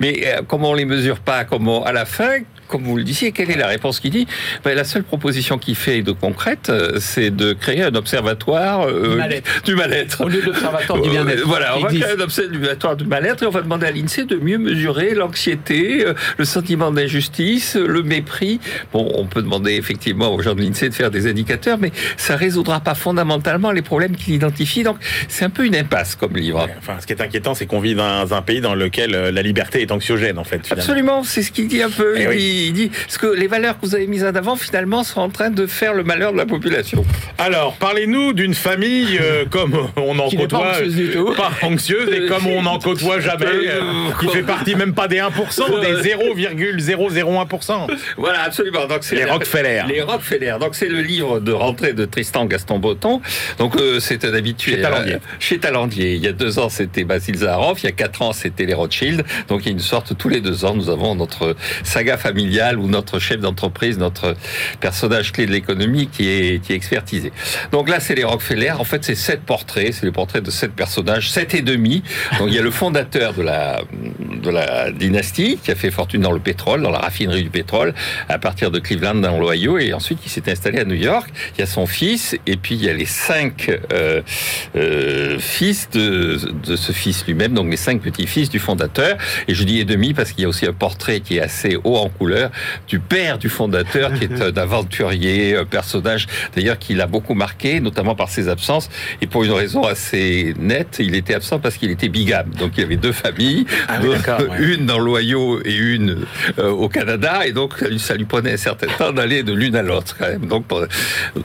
Mais 0.00 0.22
euh, 0.24 0.42
comme 0.42 0.64
on 0.64 0.72
les 0.72 0.86
mesure 0.86 1.20
pas, 1.20 1.44
comment 1.44 1.84
à 1.84 1.92
la 1.92 2.06
fin, 2.06 2.38
comme 2.72 2.84
vous 2.84 2.96
le 2.96 3.04
disiez, 3.04 3.32
quelle 3.32 3.50
est 3.50 3.58
la 3.58 3.66
réponse 3.66 4.00
qu'il 4.00 4.10
dit 4.10 4.26
ben, 4.64 4.74
La 4.74 4.84
seule 4.84 5.02
proposition 5.04 5.58
qu'il 5.58 5.74
fait 5.74 6.00
de 6.00 6.12
concrète, 6.12 6.70
euh, 6.70 6.98
c'est 7.00 7.30
de 7.30 7.52
créer 7.52 7.82
un 7.82 7.94
observatoire 7.94 8.88
euh, 8.88 9.20
du 9.66 9.74
mal-être. 9.76 10.24
Au 10.24 10.28
lieu 10.28 10.40
de 10.40 10.46
l'observatoire 10.46 11.02
du 11.02 11.10
bien-être. 11.10 11.42
voilà, 11.44 11.76
on 11.76 11.80
va 11.80 11.88
créer 11.88 12.04
un 12.18 12.20
observatoire 12.20 12.96
du 12.96 13.04
mal-être 13.04 13.42
et 13.42 13.46
on 13.46 13.50
va 13.50 13.60
demander 13.60 13.86
à 13.86 13.90
l'INSEE 13.90 14.24
de 14.24 14.36
mieux 14.36 14.56
mesurer 14.56 15.14
l'anxiété, 15.14 16.06
le 16.38 16.44
sentiment 16.46 16.90
d'injustice, 16.90 17.76
le 17.76 18.02
mépris. 18.02 18.58
Bon, 18.90 19.12
on 19.16 19.26
peut 19.26 19.42
demander 19.42 19.72
effectivement 19.72 20.32
aux 20.34 20.40
gens 20.40 20.54
de 20.54 20.62
l'INSEE 20.62 20.88
de 20.88 20.94
faire 20.94 21.10
des 21.10 21.28
indicateurs, 21.28 21.76
mais 21.78 21.92
ça 22.16 22.36
résoudra 22.36 22.80
pas 22.80 22.94
fondamentalement 22.94 23.70
les 23.70 23.82
problèmes 23.82 24.16
qu'il 24.16 24.32
identifie. 24.32 24.82
Donc, 24.82 24.96
c'est 25.28 25.44
un 25.44 25.50
peu 25.50 25.66
une 25.66 25.76
impasse 25.76 26.14
comme 26.14 26.36
livre. 26.36 26.66
Enfin, 26.78 26.96
ce 27.00 27.06
qui 27.06 27.12
est 27.12 27.20
inquiétant, 27.20 27.54
c'est 27.54 27.66
qu'on 27.66 27.80
vit 27.80 27.94
dans 27.94 28.32
un 28.32 28.40
pays 28.40 28.62
dans 28.62 28.74
lequel 28.74 29.10
la 29.10 29.42
liberté 29.42 29.82
est 29.82 29.92
anxiogène, 29.92 30.38
en 30.38 30.44
fait. 30.44 30.64
Finalement. 30.64 30.82
Absolument, 30.82 31.22
c'est 31.22 31.42
ce 31.42 31.52
qu'il 31.52 31.68
dit 31.68 31.82
un 31.82 31.90
peu. 31.90 32.14
Eh 32.16 32.22
il, 32.22 32.28
oui. 32.28 32.36
dit, 32.38 32.61
il 32.66 32.72
dit 32.72 32.90
ce 33.08 33.18
que 33.18 33.26
les 33.26 33.46
valeurs 33.46 33.78
que 33.80 33.86
vous 33.86 33.94
avez 33.94 34.06
mises 34.06 34.24
en 34.24 34.34
avant, 34.34 34.56
finalement, 34.56 35.04
sont 35.04 35.20
en 35.20 35.28
train 35.30 35.50
de 35.50 35.66
faire 35.66 35.94
le 35.94 36.04
malheur 36.04 36.32
de 36.32 36.38
la 36.38 36.46
population. 36.46 37.04
Alors, 37.38 37.74
parlez-nous 37.76 38.32
d'une 38.32 38.54
famille 38.54 39.18
euh, 39.20 39.44
comme 39.50 39.88
on 39.96 40.18
en 40.18 40.28
Qui 40.28 40.36
côtoie, 40.36 40.60
pas 40.60 40.70
anxieuse 40.72 40.94
du 40.94 41.10
tout. 41.10 41.32
pas 41.36 41.50
anxieuse 41.62 42.08
et 42.12 42.26
comme 42.26 42.46
on 42.46 42.62
n'en 42.62 42.78
côtoie 42.78 43.20
jamais, 43.20 43.46
euh, 43.46 43.80
qui 44.20 44.28
fait 44.28 44.42
partie 44.42 44.74
même 44.74 44.94
pas 44.94 45.08
des 45.08 45.18
1%, 45.18 45.30
des 46.02 46.10
0,001%. 46.10 47.86
Voilà, 48.16 48.42
absolument. 48.42 48.86
Donc 48.86 48.98
c'est 49.02 49.16
Les 49.16 49.24
Rockefeller. 49.24 49.82
Les 49.88 50.02
Rockefeller. 50.02 50.56
Donc 50.60 50.74
c'est 50.74 50.88
le 50.88 51.00
livre 51.00 51.40
de 51.40 51.52
rentrée 51.52 51.92
de 51.92 52.04
Tristan 52.04 52.46
Gaston 52.46 52.78
Botton. 52.78 53.20
Donc 53.58 53.76
euh, 53.76 54.00
c'est 54.00 54.24
un 54.24 54.34
habitué. 54.34 54.72
Chez 54.76 54.82
Talandier. 54.82 55.14
euh, 55.14 55.18
chez 55.38 55.58
Talandier. 55.58 56.14
Il 56.14 56.22
y 56.22 56.28
a 56.28 56.32
deux 56.32 56.58
ans 56.58 56.68
c'était 56.68 57.04
Basile 57.04 57.36
Zaharoff. 57.38 57.82
Il 57.82 57.86
y 57.86 57.88
a 57.88 57.92
quatre 57.92 58.22
ans 58.22 58.32
c'était 58.32 58.66
les 58.66 58.74
Rothschild. 58.74 59.24
Donc 59.48 59.62
il 59.62 59.66
y 59.66 59.68
a 59.68 59.72
une 59.72 59.78
sorte 59.80 60.16
tous 60.16 60.28
les 60.28 60.40
deux 60.40 60.64
ans 60.64 60.74
nous 60.74 60.90
avons 60.90 61.14
notre 61.14 61.56
saga 61.82 62.16
familiale 62.16 62.41
ou 62.78 62.88
notre 62.88 63.18
chef 63.18 63.40
d'entreprise, 63.40 63.98
notre 63.98 64.36
personnage 64.80 65.32
clé 65.32 65.46
de 65.46 65.52
l'économie 65.52 66.08
qui 66.08 66.28
est 66.28 66.62
qui 66.62 66.72
est 66.72 66.76
expertisé. 66.76 67.32
Donc 67.70 67.88
là 67.88 68.00
c'est 68.00 68.14
les 68.14 68.24
Rockefeller. 68.24 68.72
En 68.72 68.84
fait 68.84 69.04
c'est 69.04 69.14
sept 69.14 69.42
portraits. 69.42 69.92
C'est 69.92 70.06
les 70.06 70.12
portraits 70.12 70.42
de 70.42 70.50
sept 70.50 70.72
personnages, 70.72 71.30
sept 71.30 71.54
et 71.54 71.62
demi. 71.62 72.02
Donc 72.38 72.48
il 72.48 72.54
y 72.54 72.58
a 72.58 72.62
le 72.62 72.70
fondateur 72.70 73.34
de 73.34 73.42
la 73.42 73.82
de 74.42 74.50
la 74.50 74.90
dynastie 74.90 75.58
qui 75.62 75.70
a 75.70 75.74
fait 75.74 75.90
fortune 75.90 76.22
dans 76.22 76.32
le 76.32 76.40
pétrole, 76.40 76.82
dans 76.82 76.90
la 76.90 76.98
raffinerie 76.98 77.44
du 77.44 77.50
pétrole, 77.50 77.94
à 78.28 78.38
partir 78.38 78.70
de 78.70 78.78
Cleveland 78.78 79.14
dans 79.14 79.38
l'Ohio, 79.38 79.78
et 79.78 79.92
ensuite 79.92 80.20
qui 80.20 80.28
s'est 80.28 80.50
installé 80.50 80.80
à 80.80 80.84
New 80.84 80.96
York. 80.96 81.30
Il 81.54 81.60
y 81.60 81.62
a 81.62 81.66
son 81.66 81.86
fils, 81.86 82.36
et 82.46 82.56
puis 82.56 82.74
il 82.74 82.84
y 82.84 82.88
a 82.88 82.92
les 82.92 83.06
cinq 83.06 83.70
euh, 83.92 84.22
euh, 84.76 85.38
fils 85.38 85.88
de, 85.90 86.38
de 86.66 86.76
ce 86.76 86.92
fils 86.92 87.24
lui-même, 87.26 87.54
donc 87.54 87.70
les 87.70 87.76
cinq 87.76 88.00
petits-fils 88.00 88.50
du 88.50 88.58
fondateur. 88.58 89.16
Et 89.48 89.54
je 89.54 89.64
dis 89.64 89.78
et 89.80 89.84
demi 89.84 90.14
parce 90.14 90.32
qu'il 90.32 90.42
y 90.42 90.44
a 90.44 90.48
aussi 90.48 90.66
un 90.66 90.72
portrait 90.72 91.20
qui 91.20 91.36
est 91.36 91.40
assez 91.40 91.76
haut 91.84 91.96
en 91.96 92.08
couleur 92.08 92.31
du 92.88 92.98
père 92.98 93.38
du 93.38 93.48
fondateur, 93.48 94.12
qui 94.14 94.24
est 94.24 94.40
un 94.42 94.56
aventurier, 94.56 95.56
un 95.56 95.64
personnage 95.64 96.26
d'ailleurs 96.54 96.78
qui 96.78 96.94
l'a 96.94 97.06
beaucoup 97.06 97.34
marqué, 97.34 97.80
notamment 97.80 98.14
par 98.14 98.28
ses 98.28 98.48
absences, 98.48 98.88
et 99.20 99.26
pour 99.26 99.44
une 99.44 99.52
raison 99.52 99.82
assez 99.84 100.54
nette, 100.58 100.96
il 101.00 101.14
était 101.14 101.34
absent 101.34 101.58
parce 101.58 101.76
qu'il 101.76 101.90
était 101.90 102.08
bigame. 102.08 102.50
Donc 102.58 102.72
il 102.76 102.80
y 102.80 102.84
avait 102.84 102.96
deux 102.96 103.12
familles, 103.12 103.66
Ah 103.88 103.98
oui, 104.02 104.10
d'accord, 104.10 104.40
ouais. 104.40 104.74
une 104.74 104.86
dans 104.86 104.98
l'Ohio 104.98 105.60
et 105.64 105.74
une 105.74 106.24
euh, 106.58 106.70
au 106.70 106.88
Canada, 106.88 107.46
et 107.46 107.52
donc 107.52 107.74
ça 107.98 108.14
lui 108.14 108.24
prenait 108.24 108.52
un 108.52 108.56
certain 108.56 108.86
temps 108.98 109.12
d'aller 109.12 109.42
de 109.42 109.52
l'une 109.52 109.76
à 109.76 109.82
l'autre 109.82 110.16
quand 110.18 110.28
même. 110.28 110.46
Donc, 110.46 110.66
pour- 110.66 110.84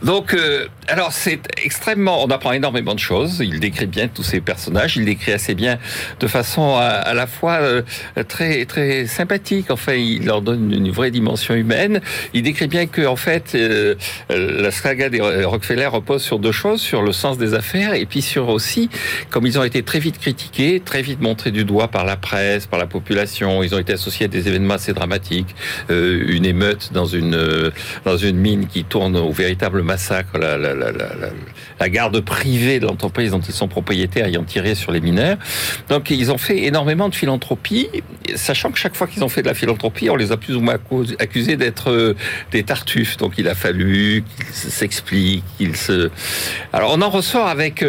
donc 0.03 0.33
euh, 0.33 0.67
alors 0.87 1.11
c'est 1.11 1.39
extrêmement, 1.63 2.23
on 2.23 2.27
apprend 2.27 2.51
énormément 2.53 2.93
de 2.95 2.99
choses. 2.99 3.39
Il 3.41 3.59
décrit 3.59 3.85
bien 3.87 4.07
tous 4.07 4.23
ces 4.23 4.41
personnages, 4.41 4.97
il 4.97 5.05
décrit 5.05 5.33
assez 5.33 5.55
bien 5.55 5.77
de 6.19 6.27
façon 6.27 6.75
à, 6.75 6.83
à 6.85 7.13
la 7.13 7.27
fois 7.27 7.53
euh, 7.61 7.81
très 8.27 8.65
très 8.65 9.05
sympathique. 9.07 9.69
Enfin, 9.69 9.93
il 9.93 10.25
leur 10.25 10.41
donne 10.41 10.67
une 10.77 10.91
vraie 10.91 11.11
dimension 11.11 11.53
humaine. 11.55 12.01
Il 12.33 12.43
décrit 12.43 12.67
bien 12.67 12.85
que 12.87 13.05
en 13.05 13.15
fait 13.15 13.53
euh, 13.55 13.95
la 14.29 14.71
saga 14.71 15.09
des 15.09 15.21
Rockefeller 15.21 15.87
repose 15.87 16.21
sur 16.23 16.39
deux 16.39 16.51
choses, 16.51 16.81
sur 16.81 17.01
le 17.01 17.11
sens 17.11 17.37
des 17.37 17.53
affaires 17.53 17.93
et 17.93 18.05
puis 18.05 18.21
sur 18.21 18.49
aussi 18.49 18.89
comme 19.29 19.45
ils 19.45 19.57
ont 19.59 19.63
été 19.63 19.83
très 19.83 19.99
vite 19.99 20.19
critiqués, 20.19 20.81
très 20.83 21.01
vite 21.01 21.21
montrés 21.21 21.51
du 21.51 21.65
doigt 21.65 21.87
par 21.89 22.05
la 22.05 22.15
presse, 22.17 22.65
par 22.67 22.79
la 22.79 22.87
population. 22.87 23.63
Ils 23.63 23.73
ont 23.75 23.79
été 23.79 23.93
associés 23.93 24.25
à 24.25 24.29
des 24.29 24.47
événements 24.47 24.75
assez 24.75 24.93
dramatiques, 24.93 25.55
euh, 25.89 26.23
une 26.27 26.45
émeute 26.45 26.91
dans 26.93 27.05
une 27.05 27.35
euh, 27.35 27.71
dans 28.05 28.17
une 28.17 28.37
mine 28.37 28.67
qui 28.67 28.83
tourne 28.83 29.15
au 29.17 29.31
véritable 29.31 29.81
massacre, 29.83 30.37
la- 30.37 30.57
la 30.57 31.89
garde 31.89 32.19
privée 32.21 32.79
de 32.79 32.85
l'entreprise 32.85 33.31
dont 33.31 33.39
ils 33.39 33.53
sont 33.53 33.67
propriétaires 33.67 34.25
ayant 34.25 34.43
tiré 34.43 34.75
sur 34.75 34.91
les 34.91 35.01
mineurs. 35.01 35.37
Donc 35.89 36.09
ils 36.09 36.31
ont 36.31 36.37
fait 36.37 36.63
énormément 36.63 37.09
de 37.09 37.15
philanthropie, 37.15 37.87
sachant 38.35 38.71
que 38.71 38.77
chaque 38.77 38.95
fois 38.95 39.07
qu'ils 39.07 39.23
ont 39.23 39.29
fait 39.29 39.41
de 39.41 39.47
la 39.47 39.53
philanthropie, 39.53 40.09
on 40.09 40.15
les 40.15 40.31
a 40.31 40.37
plus 40.37 40.55
ou 40.55 40.61
moins 40.61 40.66
accus- 40.73 41.15
accusés 41.19 41.57
d'être 41.57 41.91
euh, 41.91 42.15
des 42.51 42.63
tartuffes. 42.63 43.17
Donc 43.17 43.33
il 43.37 43.47
a 43.47 43.55
fallu 43.55 44.23
qu'ils 44.37 44.71
s'expliquent, 44.71 45.43
qu'ils 45.57 45.75
se... 45.75 46.09
Alors 46.73 46.93
on 46.93 47.01
en 47.01 47.09
ressort 47.09 47.47
avec... 47.47 47.83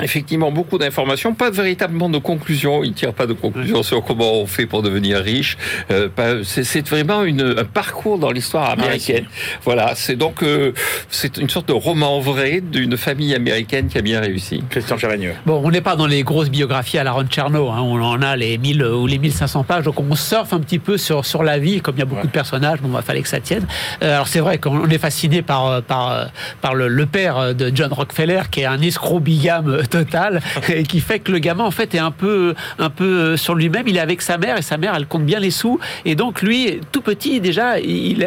euh, 0.00 0.04
Effectivement, 0.04 0.50
beaucoup 0.52 0.78
d'informations, 0.78 1.34
pas 1.34 1.50
véritablement 1.50 2.08
de 2.08 2.18
conclusions. 2.18 2.84
Il 2.84 2.90
ne 2.90 2.94
tire 2.94 3.12
pas 3.14 3.26
de 3.26 3.32
conclusions 3.32 3.82
sur 3.82 4.02
comment 4.04 4.32
on 4.34 4.46
fait 4.46 4.66
pour 4.66 4.82
devenir 4.82 5.18
riche. 5.18 5.56
Euh, 5.90 6.08
c'est 6.44 6.86
vraiment 6.88 7.22
une, 7.24 7.54
un 7.58 7.64
parcours 7.64 8.18
dans 8.18 8.30
l'histoire 8.30 8.70
américaine. 8.70 9.26
Voilà, 9.64 9.94
c'est 9.94 10.16
donc 10.16 10.42
euh, 10.42 10.72
c'est 11.10 11.36
une 11.38 11.48
sorte 11.48 11.68
de 11.68 11.72
roman 11.72 12.20
vrai 12.20 12.60
d'une 12.60 12.96
famille 12.96 13.34
américaine 13.34 13.88
qui 13.88 13.98
a 13.98 14.02
bien 14.02 14.20
réussi. 14.20 14.62
Christian 14.70 14.98
Chavagneux. 14.98 15.34
Bon, 15.46 15.60
on 15.64 15.70
n'est 15.70 15.80
pas 15.80 15.96
dans 15.96 16.06
les 16.06 16.22
grosses 16.22 16.50
biographies 16.50 16.98
à 16.98 17.04
la 17.04 17.12
Ron 17.12 17.26
Chernow, 17.30 17.70
hein, 17.70 17.80
on 17.80 18.00
en 18.02 18.22
a 18.22 18.36
les 18.36 18.58
1000 18.58 18.82
ou 18.84 19.06
les 19.06 19.18
1500 19.18 19.64
pages, 19.64 19.84
donc 19.84 19.98
on 20.00 20.14
surfe 20.14 20.52
un 20.52 20.60
petit 20.60 20.78
peu 20.78 20.98
sur, 20.98 21.24
sur 21.24 21.42
la 21.42 21.58
vie, 21.58 21.80
comme 21.80 21.96
il 21.96 22.00
y 22.00 22.02
a 22.02 22.04
beaucoup 22.04 22.14
Ouais. 22.20 22.26
de 22.26 22.32
personnages, 22.32 22.80
bon, 22.80 22.90
il 22.96 23.02
fallait 23.02 23.22
que 23.22 23.28
ça 23.28 23.40
tienne. 23.40 23.66
Euh, 24.02 24.14
alors 24.14 24.28
c'est 24.28 24.40
vrai 24.40 24.58
qu'on 24.58 24.76
on 24.84 24.88
est 24.88 24.98
fasciné 24.98 25.42
par, 25.42 25.66
euh, 25.66 25.80
par, 25.80 26.10
euh, 26.12 26.24
par 26.60 26.74
le, 26.74 26.86
le 26.88 27.06
père 27.06 27.54
de 27.54 27.72
John 27.74 27.92
Rockefeller, 27.92 28.42
qui 28.50 28.60
est 28.60 28.64
un 28.66 28.80
escroc 28.80 29.20
bigame 29.20 29.82
totale 29.90 30.40
et 30.68 30.82
qui 30.84 31.00
fait 31.00 31.18
que 31.18 31.32
le 31.32 31.38
gamin 31.38 31.64
en 31.64 31.70
fait 31.70 31.94
est 31.94 31.98
un 31.98 32.10
peu, 32.10 32.54
un 32.78 32.90
peu 32.90 33.36
sur 33.36 33.54
lui-même. 33.54 33.86
Il 33.88 33.96
est 33.96 34.00
avec 34.00 34.22
sa 34.22 34.38
mère 34.38 34.56
et 34.58 34.62
sa 34.62 34.76
mère, 34.76 34.94
elle 34.96 35.06
compte 35.06 35.24
bien 35.24 35.38
les 35.38 35.50
sous. 35.50 35.78
Et 36.04 36.14
donc 36.14 36.42
lui, 36.42 36.80
tout 36.92 37.02
petit 37.02 37.40
déjà, 37.40 37.74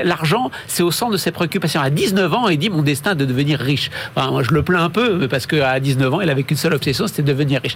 l'argent, 0.03 0.51
c'est 0.67 0.83
au 0.83 0.91
centre 0.91 1.11
de 1.13 1.17
ses 1.17 1.31
préoccupations. 1.31 1.81
À 1.81 1.89
19 1.89 2.33
ans, 2.33 2.47
il 2.49 2.57
dit 2.57 2.69
mon 2.69 2.81
destin 2.81 3.11
est 3.11 3.15
de 3.15 3.25
devenir 3.25 3.59
riche. 3.59 3.89
Enfin, 4.15 4.31
moi, 4.31 4.43
je 4.43 4.51
le 4.51 4.63
plains 4.63 4.83
un 4.83 4.89
peu 4.89 5.27
parce 5.27 5.47
qu'à 5.47 5.79
19 5.79 6.13
ans, 6.13 6.21
il 6.21 6.29
avait 6.29 6.43
qu'une 6.43 6.57
seule 6.57 6.73
obsession, 6.73 7.07
c'était 7.07 7.23
de 7.23 7.27
devenir 7.27 7.61
riche. 7.61 7.75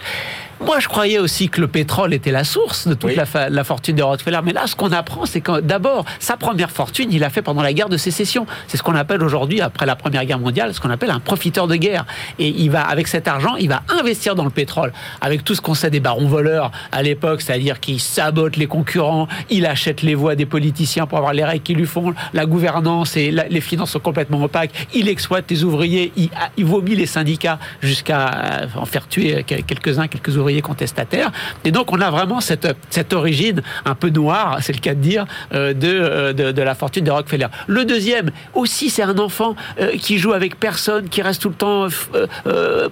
Moi, 0.64 0.80
je 0.80 0.88
croyais 0.88 1.18
aussi 1.18 1.50
que 1.50 1.60
le 1.60 1.68
pétrole 1.68 2.14
était 2.14 2.32
la 2.32 2.44
source 2.44 2.88
de 2.88 2.94
toute 2.94 3.16
la, 3.16 3.26
la, 3.50 3.64
fortune 3.64 3.96
de 3.96 4.04
Rockefeller. 4.04 4.40
Mais 4.44 4.54
là, 4.54 4.68
ce 4.68 4.76
qu'on 4.76 4.92
apprend, 4.92 5.26
c'est 5.26 5.42
que 5.42 5.60
d'abord, 5.60 6.06
sa 6.20 6.38
première 6.38 6.70
fortune, 6.70 7.10
il 7.12 7.20
l'a 7.20 7.30
fait 7.30 7.42
pendant 7.42 7.64
la 7.64 7.74
guerre 7.74 7.90
de 7.90 7.98
sécession. 7.98 8.46
C'est 8.68 8.78
ce 8.78 8.84
qu'on 8.84 8.96
appelle 8.96 9.24
aujourd'hui, 9.24 9.62
après 9.62 9.86
la 9.86 9.96
Première 9.96 10.26
Guerre 10.26 10.40
mondiale, 10.40 10.74
ce 10.74 10.80
qu'on 10.80 10.92
appelle 10.92 11.10
un 11.10 11.20
profiteur 11.20 11.68
de 11.68 11.76
guerre. 11.76 12.06
Et 12.38 12.50
il 12.50 12.70
va, 12.70 12.82
avec 12.82 13.08
cet 13.08 13.28
argent, 13.28 13.56
il 13.56 13.70
va 13.70 13.71
investir 13.90 14.36
dans 14.36 14.44
le 14.44 14.50
pétrole. 14.50 14.92
Avec 15.22 15.44
tout 15.44 15.56
ce 15.56 15.62
qu'on 15.62 15.74
sait 15.74 15.90
des 15.90 16.00
barons 16.00 16.28
voleurs 16.28 16.72
à 16.92 17.04
l'époque, 17.04 17.42
c'est-à-dire 17.42 17.80
qu'il 17.80 18.00
sabote 18.00 18.58
les 18.58 18.68
concurrents, 18.68 19.28
il 19.50 19.66
achète 19.66 20.02
les 20.02 20.16
voix 20.16 20.36
des 20.36 20.46
politiciens 20.46 21.06
pour 21.08 21.18
avoir 21.18 21.34
les 21.34 21.44
règles 21.44 21.64
qui 21.64 21.74
lui 21.74 21.86
font, 21.86 22.14
la 22.34 22.46
gouvernance 22.46 23.18
et 23.18 23.32
les 23.32 23.62
finances 23.62 23.92
sont 23.92 24.00
complètement 24.00 24.44
opaques, 24.44 24.88
il 24.94 25.08
exploite 25.08 25.46
les 25.50 25.64
ouvriers, 25.64 26.12
il, 26.16 26.30
il 26.58 26.66
vomit 26.66 26.96
les 26.96 27.06
syndicats 27.06 27.60
jusqu'à 27.82 28.68
en 28.76 28.86
faire 28.86 29.08
tuer 29.08 29.44
quelques-uns, 29.44 30.08
quelques 30.08 30.38
ouvriers 30.38 30.62
contestataires. 30.62 31.32
Et 31.64 31.72
donc, 31.72 31.92
on 31.92 32.02
a 32.02 32.10
vraiment 32.10 32.42
cette, 32.42 33.14
origine 33.14 33.62
un 33.86 33.96
peu 33.96 34.10
noire, 34.10 34.60
c'est 34.62 34.74
le 34.74 34.80
cas 34.80 34.94
de 34.94 35.00
dire, 35.00 35.26
euh, 35.54 35.74
euh, 35.84 36.34
de, 36.34 36.52
de, 36.52 36.62
la 36.62 36.76
fortune 36.76 37.04
de 37.04 37.12
Rockefeller. 37.12 37.48
Le 37.68 37.86
deuxième, 37.86 38.32
aussi, 38.54 38.90
c'est 38.90 39.04
un 39.04 39.18
enfant 39.18 39.56
euh, 39.80 39.92
qui 39.98 40.18
joue 40.18 40.34
avec 40.34 40.60
personne, 40.60 41.10
qui 41.10 41.22
reste 41.22 41.42
tout 41.42 41.50
le 41.50 41.56
temps 41.56 41.88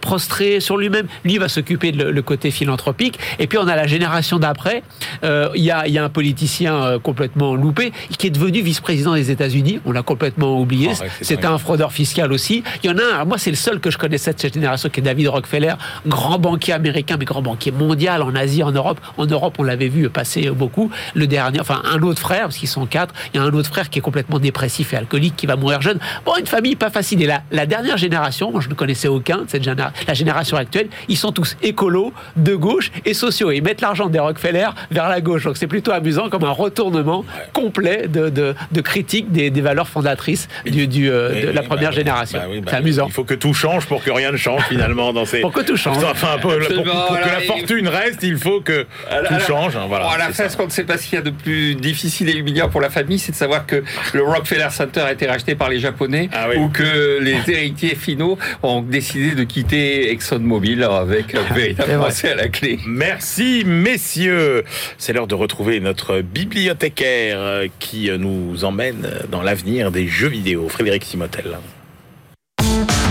prostré 0.02 0.60
sur 0.70 0.78
lui-même. 0.78 1.08
Lui 1.26 1.40
va 1.40 1.50
s'occuper 1.50 1.92
de 1.92 2.04
le, 2.04 2.22
côté 2.22 2.52
philanthropique. 2.52 3.18
Et 3.40 3.48
puis, 3.48 3.58
on 3.58 3.68
a 3.68 3.76
la 3.76 3.88
génération 3.88 4.38
d'après. 4.38 4.84
Il 5.24 5.64
y, 5.64 5.72
a, 5.72 5.88
y, 5.88 5.98
a, 5.98 6.04
un 6.04 6.10
politicien 6.10 7.00
complètement 7.02 7.56
loupé 7.56 7.92
qui 8.20 8.28
est 8.28 8.30
devenu 8.30 8.62
vice-président 8.62 9.16
des 9.16 9.32
États-Unis. 9.32 9.80
On 9.86 9.92
l'a 9.92 10.04
complètement 10.04 10.60
oublié. 10.60 10.92
Ah 10.92 11.06
C'était 11.22 11.48
un 11.48 11.58
fraudeur 11.58 11.92
fiscal 11.92 12.32
aussi. 12.32 12.64
Il 12.84 12.92
y 12.92 12.94
en 12.94 12.98
a 13.00 13.22
un, 13.22 13.26
moi, 13.26 13.40
c'est 13.40 13.50
le 13.50 13.56
seul 13.56 13.80
que 13.80 13.90
je 13.90 13.98
connaissais 13.98 14.32
de 14.32 14.40
cette 14.40 14.54
génération 14.54 14.90
qui 14.90 15.00
est 15.00 15.04
David 15.04 15.30
Rockefeller, 15.30 15.74
grand 16.06 16.38
banquier 16.38 16.74
américain, 16.74 17.16
mais 17.18 17.26
grand 17.26 17.42
banquier 17.42 17.72
mondial 17.72 18.22
en 18.22 18.36
Asie, 18.36 18.62
en 18.62 18.72
Europe. 18.72 19.00
En 19.18 19.26
Europe, 19.26 19.56
on 19.58 19.64
l'avait 19.64 19.88
vu 19.88 20.08
passer 20.10 20.52
beaucoup. 20.52 20.92
Le 21.16 21.26
dernier, 21.26 21.62
enfin, 21.62 21.82
un 21.92 22.02
autre 22.04 22.20
frère, 22.20 22.44
parce 22.44 22.58
qu'ils 22.58 22.70
sont 22.70 22.86
quatre, 22.86 23.16
il 23.34 23.38
y 23.38 23.40
a 23.40 23.44
un 23.44 23.54
autre 23.54 23.70
frère 23.70 23.90
qui 23.90 23.98
est 23.98 24.04
complètement 24.04 24.38
dépressif 24.38 24.94
et 24.94 24.98
alcoolique, 24.98 25.36
qui 25.36 25.48
va 25.48 25.56
mourir 25.56 25.82
jeune. 25.82 25.98
Bon, 26.26 26.34
une 26.38 26.46
famille 26.46 26.76
pas 26.76 26.92
facile. 26.92 27.24
Et 27.24 27.26
la, 27.26 27.42
la 27.52 27.66
dernière 27.66 27.98
génération, 27.98 28.52
moi, 28.52 28.62
je 28.62 28.70
ne 28.70 28.76
connaissais 28.76 29.08
aucun 29.08 29.46
cette 29.48 29.64
génération, 29.64 29.94
la 30.08 30.14
génération 30.14 30.58
actuelle, 30.60 30.88
ils 31.08 31.18
sont 31.18 31.32
tous 31.32 31.58
écolos, 31.62 32.14
de 32.36 32.56
gauche 32.56 32.92
et 33.06 33.14
sociaux. 33.14 33.52
Et 33.52 33.58
ils 33.58 33.64
mettent 33.64 33.82
l'argent 33.82 34.08
des 34.08 34.20
Rockefeller 34.20 34.68
vers 34.92 35.10
la 35.10 35.22
gauche. 35.22 35.44
Donc 35.44 35.58
c'est 35.58 35.68
plutôt 35.68 35.92
amusant 35.92 36.30
comme 36.30 36.44
un 36.44 36.52
retournement 36.52 37.26
complet 37.54 38.08
de, 38.08 38.30
de, 38.30 38.56
de 38.72 38.82
critique 38.82 39.32
des, 39.32 39.50
des, 39.50 39.62
valeurs 39.62 39.88
fondatrices 39.88 40.48
du, 40.66 40.88
du 40.88 41.10
euh, 41.10 41.48
de 41.48 41.52
la 41.52 41.64
première 41.64 41.90
bah 41.90 41.96
génération. 41.96 42.40
Bah 42.40 42.46
bah 42.48 42.72
c'est 42.72 42.78
amusant. 42.78 43.08
Il 43.08 43.14
faut 43.14 43.24
que 43.24 43.34
tout 43.34 43.54
change 43.54 43.86
pour 43.88 44.04
que 44.04 44.12
rien 44.12 44.32
ne 44.32 44.38
change 44.38 44.64
finalement 44.68 45.14
dans 45.14 45.26
ces. 45.26 45.40
Pour 45.50 45.54
que 45.54 45.62
tout 45.62 45.78
change. 45.78 46.04
Enfin, 46.04 46.38
pour, 46.42 46.52
pour, 46.52 46.60
que 46.60 47.30
la 47.30 47.40
fortune 47.42 47.88
reste, 47.88 48.24
il 48.24 48.38
faut 48.38 48.62
que 48.62 48.86
tout 49.28 49.40
change. 49.48 49.76
Hein, 49.78 49.86
voilà, 49.88 50.08
à 50.10 50.18
la 50.18 50.30
fin, 50.32 50.50
ce 50.50 50.58
qu'on 50.58 50.66
ne 50.66 50.72
sait 50.72 50.84
pas 50.84 50.98
ce 50.98 51.08
qu'il 51.08 51.16
y 51.16 51.18
a 51.18 51.24
de 51.24 51.30
plus 51.30 51.76
difficile 51.76 52.30
et 52.30 52.34
humiliant 52.34 52.70
pour 52.70 52.82
la 52.82 52.90
famille, 52.90 53.20
c'est 53.20 53.32
de 53.32 53.38
savoir 53.38 53.66
que 53.66 53.84
le 54.14 54.24
Rockefeller 54.24 54.68
Center 54.70 55.02
a 55.02 55.14
été 55.14 55.28
racheté 55.28 55.56
par 55.56 55.70
les 55.70 55.80
Japonais 55.80 56.30
ah 56.34 56.48
ou 56.58 56.70
que 56.70 57.20
les 57.22 57.38
héritiers 57.48 57.96
finaux 57.96 58.38
ont 58.64 58.82
décidé 58.82 59.36
de 59.36 59.44
quitter 59.44 60.12
ExxonMobil 60.12 60.49
avec 60.56 61.36
un 61.36 61.54
véritable 61.54 61.92
à 61.92 62.36
la 62.36 62.48
clé. 62.48 62.80
Merci, 62.86 63.64
messieurs. 63.66 64.64
C'est 64.98 65.14
l'heure 65.14 65.28
de 65.28 65.36
retrouver 65.36 65.80
notre 65.80 66.22
bibliothécaire 66.22 67.38
euh, 67.40 67.68
qui 67.80 68.10
nous 68.18 68.64
emmène 68.66 69.10
dans 69.32 69.42
l'avenir 69.42 69.92
des 69.92 70.08
jeux 70.08 70.30
vidéo, 70.30 70.68
Frédéric 70.70 71.06
Simotel. 71.06 71.58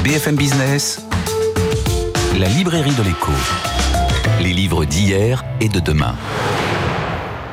BFM 0.04 0.36
Business, 0.36 1.06
la 2.38 2.48
librairie 2.48 2.94
de 2.94 3.02
l'écho 3.02 3.32
les 4.40 4.52
livres 4.52 4.84
d'hier 4.84 5.44
et 5.60 5.68
de 5.68 5.80
demain. 5.80 6.14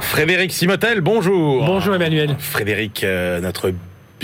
Frédéric 0.01 0.51
Simotel, 0.51 1.01
bonjour. 1.01 1.65
Bonjour 1.65 1.95
Emmanuel. 1.95 2.35
Frédéric, 2.37 3.03
euh, 3.03 3.39
notre 3.39 3.73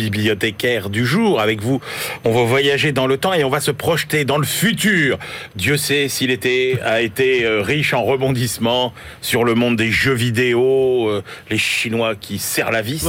bibliothécaire 0.02 0.90
du 0.90 1.06
jour. 1.06 1.40
Avec 1.40 1.62
vous, 1.62 1.82
on 2.24 2.32
va 2.32 2.44
voyager 2.44 2.92
dans 2.92 3.08
le 3.08 3.18
temps 3.18 3.34
et 3.34 3.44
on 3.44 3.50
va 3.50 3.60
se 3.60 3.72
projeter 3.72 4.26
dans 4.26 4.38
le 4.38 4.46
futur. 4.46 5.18
Dieu 5.56 5.78
sait 5.78 6.08
s'il 6.08 6.32
était, 6.32 6.80
a 6.84 7.02
été 7.02 7.46
euh, 7.46 7.62
riche 7.62 7.94
en 7.94 8.04
rebondissements 8.04 8.94
sur 9.22 9.44
le 9.44 9.56
monde 9.56 9.76
des 9.76 9.92
jeux 9.92 10.14
vidéo, 10.14 11.08
euh, 11.10 11.24
les 11.50 11.58
Chinois 11.58 12.16
qui 12.16 12.40
serrent 12.40 12.72
la 12.72 12.82
vis, 12.82 13.08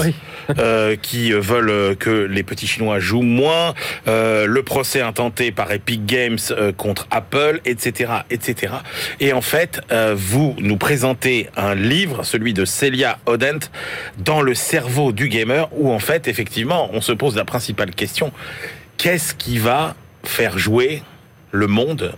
euh, 0.59 0.97
qui 1.01 1.33
veulent 1.33 1.97
que 1.97 2.11
les 2.11 2.43
petits 2.43 2.67
Chinois 2.67 2.99
jouent 2.99 3.23
moins, 3.23 3.75
le 4.07 4.61
procès 4.63 5.01
intenté 5.01 5.53
par 5.53 5.71
Epic 5.73 6.05
Games 6.07 6.39
contre 6.77 7.07
Apple, 7.11 7.61
etc., 7.65 8.13
etc. 8.31 8.75
Et 9.21 9.33
en 9.33 9.41
fait, 9.41 9.81
vous 10.15 10.55
nous 10.59 10.77
présentez 10.77 11.49
un 11.57 11.75
livre, 11.75 12.25
celui 12.25 12.53
de 12.53 12.65
Celia 12.65 13.19
Odent, 13.27 13.71
dans 14.19 14.43
le 14.43 14.55
cerveau 14.55 15.13
du 15.13 15.29
gamer, 15.29 15.69
où 15.73 15.91
en 15.91 15.99
fait, 15.99 16.29
effectivement, 16.29 16.82
on 16.93 17.01
se 17.01 17.13
pose 17.13 17.37
la 17.37 17.45
principale 17.45 17.95
question. 17.95 18.33
Qu'est-ce 18.97 19.35
qui 19.35 19.59
va 19.59 19.95
faire 20.25 20.59
jouer 20.59 21.03
le 21.51 21.67
monde 21.67 22.15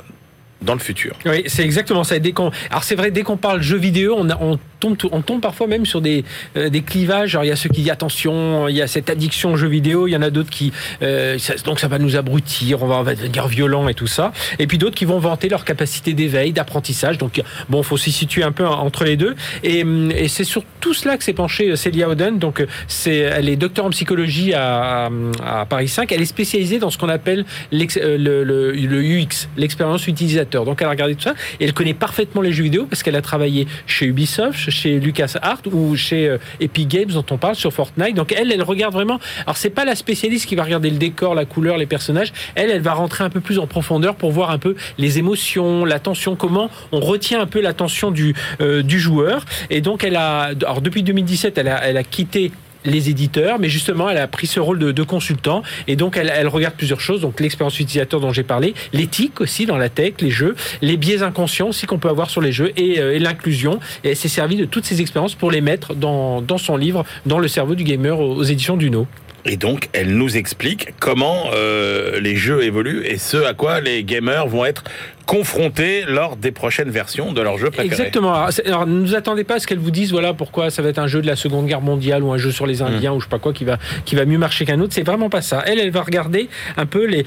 dans 0.64 0.74
le 0.74 0.80
futur. 0.80 1.14
Oui, 1.26 1.44
c'est 1.46 1.64
exactement 1.64 2.04
ça. 2.04 2.18
Dès 2.18 2.34
alors 2.70 2.84
c'est 2.84 2.94
vrai, 2.94 3.10
dès 3.10 3.22
qu'on 3.22 3.36
parle 3.36 3.62
jeux 3.62 3.76
vidéo, 3.76 4.16
on, 4.18 4.28
on 4.30 4.58
tombe, 4.80 4.96
on 5.12 5.22
tombe 5.22 5.40
parfois 5.40 5.66
même 5.66 5.86
sur 5.86 6.00
des, 6.00 6.24
euh, 6.56 6.68
des 6.68 6.82
clivages. 6.82 7.34
Alors 7.34 7.44
il 7.44 7.48
y 7.48 7.52
a 7.52 7.56
ceux 7.56 7.68
qui 7.68 7.82
disent 7.82 7.90
attention, 7.90 8.68
il 8.68 8.76
y 8.76 8.82
a 8.82 8.86
cette 8.86 9.10
addiction 9.10 9.52
aux 9.52 9.56
jeux 9.56 9.68
vidéo. 9.68 10.06
Il 10.06 10.12
y 10.12 10.16
en 10.16 10.22
a 10.22 10.30
d'autres 10.30 10.50
qui 10.50 10.72
euh, 11.02 11.38
donc 11.64 11.80
ça 11.80 11.88
va 11.88 11.98
nous 11.98 12.16
abrutir, 12.16 12.82
on 12.82 12.86
va, 12.86 12.96
on 12.96 13.02
va 13.02 13.14
devenir 13.14 13.46
violent 13.46 13.88
et 13.88 13.94
tout 13.94 14.06
ça. 14.06 14.32
Et 14.58 14.66
puis 14.66 14.78
d'autres 14.78 14.96
qui 14.96 15.04
vont 15.04 15.18
vanter 15.18 15.48
leur 15.48 15.64
capacité 15.64 16.12
d'éveil, 16.12 16.52
d'apprentissage. 16.52 17.18
Donc 17.18 17.42
bon, 17.68 17.82
faut 17.82 17.96
s'y 17.96 18.12
situer 18.12 18.42
un 18.42 18.52
peu 18.52 18.66
entre 18.66 19.04
les 19.04 19.16
deux. 19.16 19.34
Et, 19.62 19.84
et 20.16 20.28
c'est 20.28 20.44
sur 20.44 20.62
tout 20.80 20.94
cela 20.94 21.16
que 21.16 21.24
s'est 21.24 21.32
penchée 21.32 21.70
euh, 21.70 21.76
Celia 21.76 22.08
Oden. 22.08 22.38
Donc 22.38 22.64
c'est, 22.88 23.16
elle 23.16 23.48
est 23.48 23.56
docteur 23.56 23.84
en 23.84 23.90
psychologie 23.90 24.54
à, 24.54 25.10
à 25.44 25.66
Paris 25.66 25.88
5. 25.88 26.10
Elle 26.12 26.22
est 26.22 26.26
spécialisée 26.26 26.78
dans 26.78 26.90
ce 26.90 26.98
qu'on 26.98 27.08
appelle 27.08 27.44
le, 27.72 28.16
le, 28.16 28.72
le 28.72 29.02
UX, 29.02 29.48
l'expérience 29.56 30.06
utilisateur. 30.06 30.53
Donc 30.62 30.80
elle 30.80 30.86
a 30.86 30.90
regardé 30.90 31.14
tout 31.14 31.22
ça 31.22 31.34
et 31.58 31.64
elle 31.64 31.72
connaît 31.72 31.94
parfaitement 31.94 32.42
les 32.42 32.52
jeux 32.52 32.64
vidéo 32.64 32.86
parce 32.88 33.02
qu'elle 33.02 33.16
a 33.16 33.22
travaillé 33.22 33.66
chez 33.86 34.06
Ubisoft, 34.06 34.70
chez 34.70 35.00
LucasArts 35.00 35.62
ou 35.72 35.96
chez 35.96 36.28
euh, 36.28 36.38
Epic 36.60 36.88
Games 36.88 37.10
dont 37.10 37.24
on 37.30 37.38
parle 37.38 37.56
sur 37.56 37.72
Fortnite. 37.72 38.14
Donc 38.14 38.32
elle, 38.32 38.52
elle 38.52 38.62
regarde 38.62 38.92
vraiment. 38.92 39.18
Alors 39.46 39.56
c'est 39.56 39.70
pas 39.70 39.84
la 39.84 39.96
spécialiste 39.96 40.46
qui 40.46 40.54
va 40.54 40.62
regarder 40.62 40.90
le 40.90 40.98
décor, 40.98 41.34
la 41.34 41.44
couleur, 41.44 41.76
les 41.76 41.86
personnages. 41.86 42.32
Elle, 42.54 42.70
elle 42.70 42.82
va 42.82 42.92
rentrer 42.92 43.24
un 43.24 43.30
peu 43.30 43.40
plus 43.40 43.58
en 43.58 43.66
profondeur 43.66 44.14
pour 44.14 44.30
voir 44.30 44.50
un 44.50 44.58
peu 44.58 44.76
les 44.98 45.18
émotions, 45.18 45.84
l'attention, 45.84 46.36
comment 46.36 46.70
on 46.92 47.00
retient 47.00 47.40
un 47.40 47.46
peu 47.46 47.60
l'attention 47.60 48.10
du 48.10 48.34
euh, 48.60 48.82
joueur. 48.88 49.44
Et 49.70 49.80
donc 49.80 50.04
elle 50.04 50.16
a, 50.16 50.52
alors 50.62 50.80
depuis 50.80 51.02
2017, 51.02 51.58
elle 51.58 51.68
a, 51.68 51.84
elle 51.84 51.96
a 51.96 52.04
quitté 52.04 52.52
les 52.84 53.10
éditeurs, 53.10 53.58
mais 53.58 53.68
justement, 53.68 54.10
elle 54.10 54.18
a 54.18 54.26
pris 54.26 54.46
ce 54.46 54.60
rôle 54.60 54.78
de, 54.78 55.02
consultant 55.02 55.62
et 55.86 55.96
donc 55.96 56.16
elle, 56.16 56.32
elle, 56.34 56.48
regarde 56.48 56.74
plusieurs 56.74 57.00
choses. 57.00 57.20
Donc 57.20 57.40
l'expérience 57.40 57.78
utilisateur 57.78 58.20
dont 58.20 58.32
j'ai 58.32 58.42
parlé, 58.42 58.74
l'éthique 58.92 59.40
aussi 59.40 59.66
dans 59.66 59.76
la 59.76 59.88
tech, 59.88 60.14
les 60.20 60.30
jeux, 60.30 60.54
les 60.80 60.96
biais 60.96 61.22
inconscients 61.22 61.68
aussi 61.68 61.86
qu'on 61.86 61.98
peut 61.98 62.08
avoir 62.08 62.30
sur 62.30 62.40
les 62.40 62.52
jeux 62.52 62.72
et, 62.76 63.00
euh, 63.00 63.14
et 63.14 63.18
l'inclusion. 63.18 63.80
Et 64.02 64.10
elle 64.10 64.16
s'est 64.16 64.28
servie 64.28 64.56
de 64.56 64.64
toutes 64.64 64.84
ces 64.84 65.00
expériences 65.00 65.34
pour 65.34 65.50
les 65.50 65.60
mettre 65.60 65.94
dans, 65.94 66.40
dans 66.40 66.58
son 66.58 66.76
livre, 66.76 67.04
dans 67.26 67.38
le 67.38 67.48
cerveau 67.48 67.74
du 67.74 67.84
gamer 67.84 68.18
aux, 68.18 68.34
aux 68.34 68.44
éditions 68.44 68.76
Duno. 68.76 69.06
Et 69.46 69.56
donc, 69.56 69.88
elle 69.92 70.16
nous 70.16 70.36
explique 70.36 70.88
comment 71.00 71.50
euh, 71.52 72.18
les 72.20 72.34
jeux 72.36 72.62
évoluent 72.62 73.04
et 73.04 73.18
ce 73.18 73.36
à 73.36 73.52
quoi 73.52 73.80
les 73.80 74.02
gamers 74.02 74.46
vont 74.46 74.64
être 74.64 74.84
confrontés 75.26 76.04
lors 76.06 76.36
des 76.36 76.50
prochaines 76.50 76.90
versions 76.90 77.32
de 77.32 77.40
leur 77.42 77.58
jeu 77.58 77.70
préféré. 77.70 77.86
Exactement. 77.86 78.34
Alors, 78.64 78.86
ne 78.86 79.00
nous 79.00 79.14
attendez 79.14 79.44
pas 79.44 79.54
à 79.54 79.58
ce 79.58 79.66
qu'elle 79.66 79.78
vous 79.78 79.90
dise 79.90 80.12
voilà 80.12 80.34
pourquoi 80.34 80.70
ça 80.70 80.82
va 80.82 80.88
être 80.88 80.98
un 80.98 81.06
jeu 81.06 81.20
de 81.20 81.26
la 81.26 81.36
Seconde 81.36 81.66
Guerre 81.66 81.80
mondiale 81.80 82.22
ou 82.22 82.32
un 82.32 82.38
jeu 82.38 82.52
sur 82.52 82.66
les 82.66 82.82
Indiens 82.82 83.12
mmh. 83.12 83.16
ou 83.16 83.20
je 83.20 83.24
sais 83.24 83.30
pas 83.30 83.38
quoi 83.38 83.52
qui 83.52 83.64
va 83.64 83.78
qui 84.04 84.14
va 84.14 84.24
mieux 84.24 84.38
marcher 84.38 84.64
qu'un 84.64 84.80
autre. 84.80 84.94
C'est 84.94 85.02
vraiment 85.02 85.30
pas 85.30 85.42
ça. 85.42 85.62
Elle, 85.66 85.78
elle 85.78 85.90
va 85.90 86.02
regarder 86.02 86.48
un 86.76 86.86
peu 86.86 87.04
les 87.06 87.24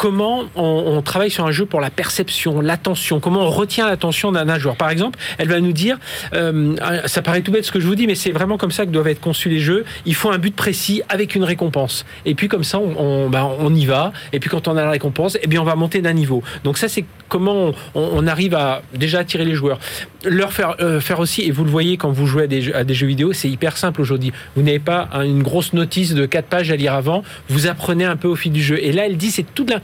comment 0.00 0.44
on, 0.56 1.02
travaille 1.02 1.30
sur 1.30 1.44
un 1.44 1.50
jeu 1.50 1.66
pour 1.66 1.82
la 1.82 1.90
perception, 1.90 2.62
l'attention, 2.62 3.20
comment 3.20 3.42
on 3.42 3.50
retient 3.50 3.86
l'attention 3.86 4.32
d'un 4.32 4.58
joueur. 4.58 4.76
Par 4.76 4.88
exemple, 4.88 5.18
elle 5.36 5.48
va 5.48 5.60
nous 5.60 5.74
dire, 5.74 5.98
euh, 6.32 6.74
ça 7.04 7.20
paraît 7.20 7.42
tout 7.42 7.52
bête 7.52 7.66
ce 7.66 7.70
que 7.70 7.80
je 7.80 7.86
vous 7.86 7.96
dis, 7.96 8.06
mais 8.06 8.14
c'est 8.14 8.30
vraiment 8.30 8.56
comme 8.56 8.70
ça 8.70 8.86
que 8.86 8.90
doivent 8.90 9.08
être 9.08 9.20
conçus 9.20 9.50
les 9.50 9.60
jeux. 9.60 9.84
Il 10.06 10.14
faut 10.14 10.30
un 10.30 10.38
but 10.38 10.56
précis 10.56 11.02
avec 11.10 11.34
une 11.34 11.44
récompense. 11.44 12.06
Et 12.24 12.34
puis 12.34 12.48
comme 12.48 12.64
ça, 12.64 12.78
on, 12.78 12.96
on, 12.98 13.28
ben, 13.28 13.46
on 13.58 13.74
y 13.74 13.84
va. 13.84 14.14
Et 14.32 14.40
puis 14.40 14.48
quand 14.48 14.68
on 14.68 14.76
a 14.78 14.82
la 14.82 14.90
récompense, 14.90 15.36
eh 15.42 15.46
bien 15.46 15.60
on 15.60 15.64
va 15.64 15.74
monter 15.74 16.00
d'un 16.00 16.14
niveau. 16.14 16.42
Donc 16.64 16.78
ça, 16.78 16.88
c'est 16.88 17.04
comment 17.30 17.72
on, 17.94 18.26
arrive 18.26 18.54
à 18.54 18.82
déjà 18.92 19.20
attirer 19.20 19.46
les 19.46 19.54
joueurs. 19.54 19.78
Leur 20.26 20.52
faire, 20.52 20.76
euh, 20.80 21.00
faire 21.00 21.20
aussi, 21.20 21.42
et 21.42 21.50
vous 21.50 21.64
le 21.64 21.70
voyez 21.70 21.96
quand 21.96 22.10
vous 22.10 22.26
jouez 22.26 22.42
à 22.42 22.84
des 22.84 22.94
jeux, 22.94 23.06
vidéo, 23.06 23.32
c'est 23.32 23.48
hyper 23.48 23.78
simple 23.78 24.02
aujourd'hui. 24.02 24.32
Vous 24.56 24.62
n'avez 24.62 24.80
pas 24.80 25.08
une 25.24 25.42
grosse 25.42 25.72
notice 25.72 26.14
de 26.14 26.26
4 26.26 26.44
pages 26.46 26.70
à 26.70 26.76
lire 26.76 26.92
avant, 26.92 27.22
vous 27.48 27.66
apprenez 27.66 28.04
un 28.04 28.16
peu 28.16 28.28
au 28.28 28.36
fil 28.36 28.52
du 28.52 28.62
jeu. 28.62 28.78
Et 28.82 28.92
là, 28.92 29.06
elle 29.06 29.16
dit, 29.16 29.30
c'est 29.30 29.46
toute 29.54 29.70
la 29.70 29.80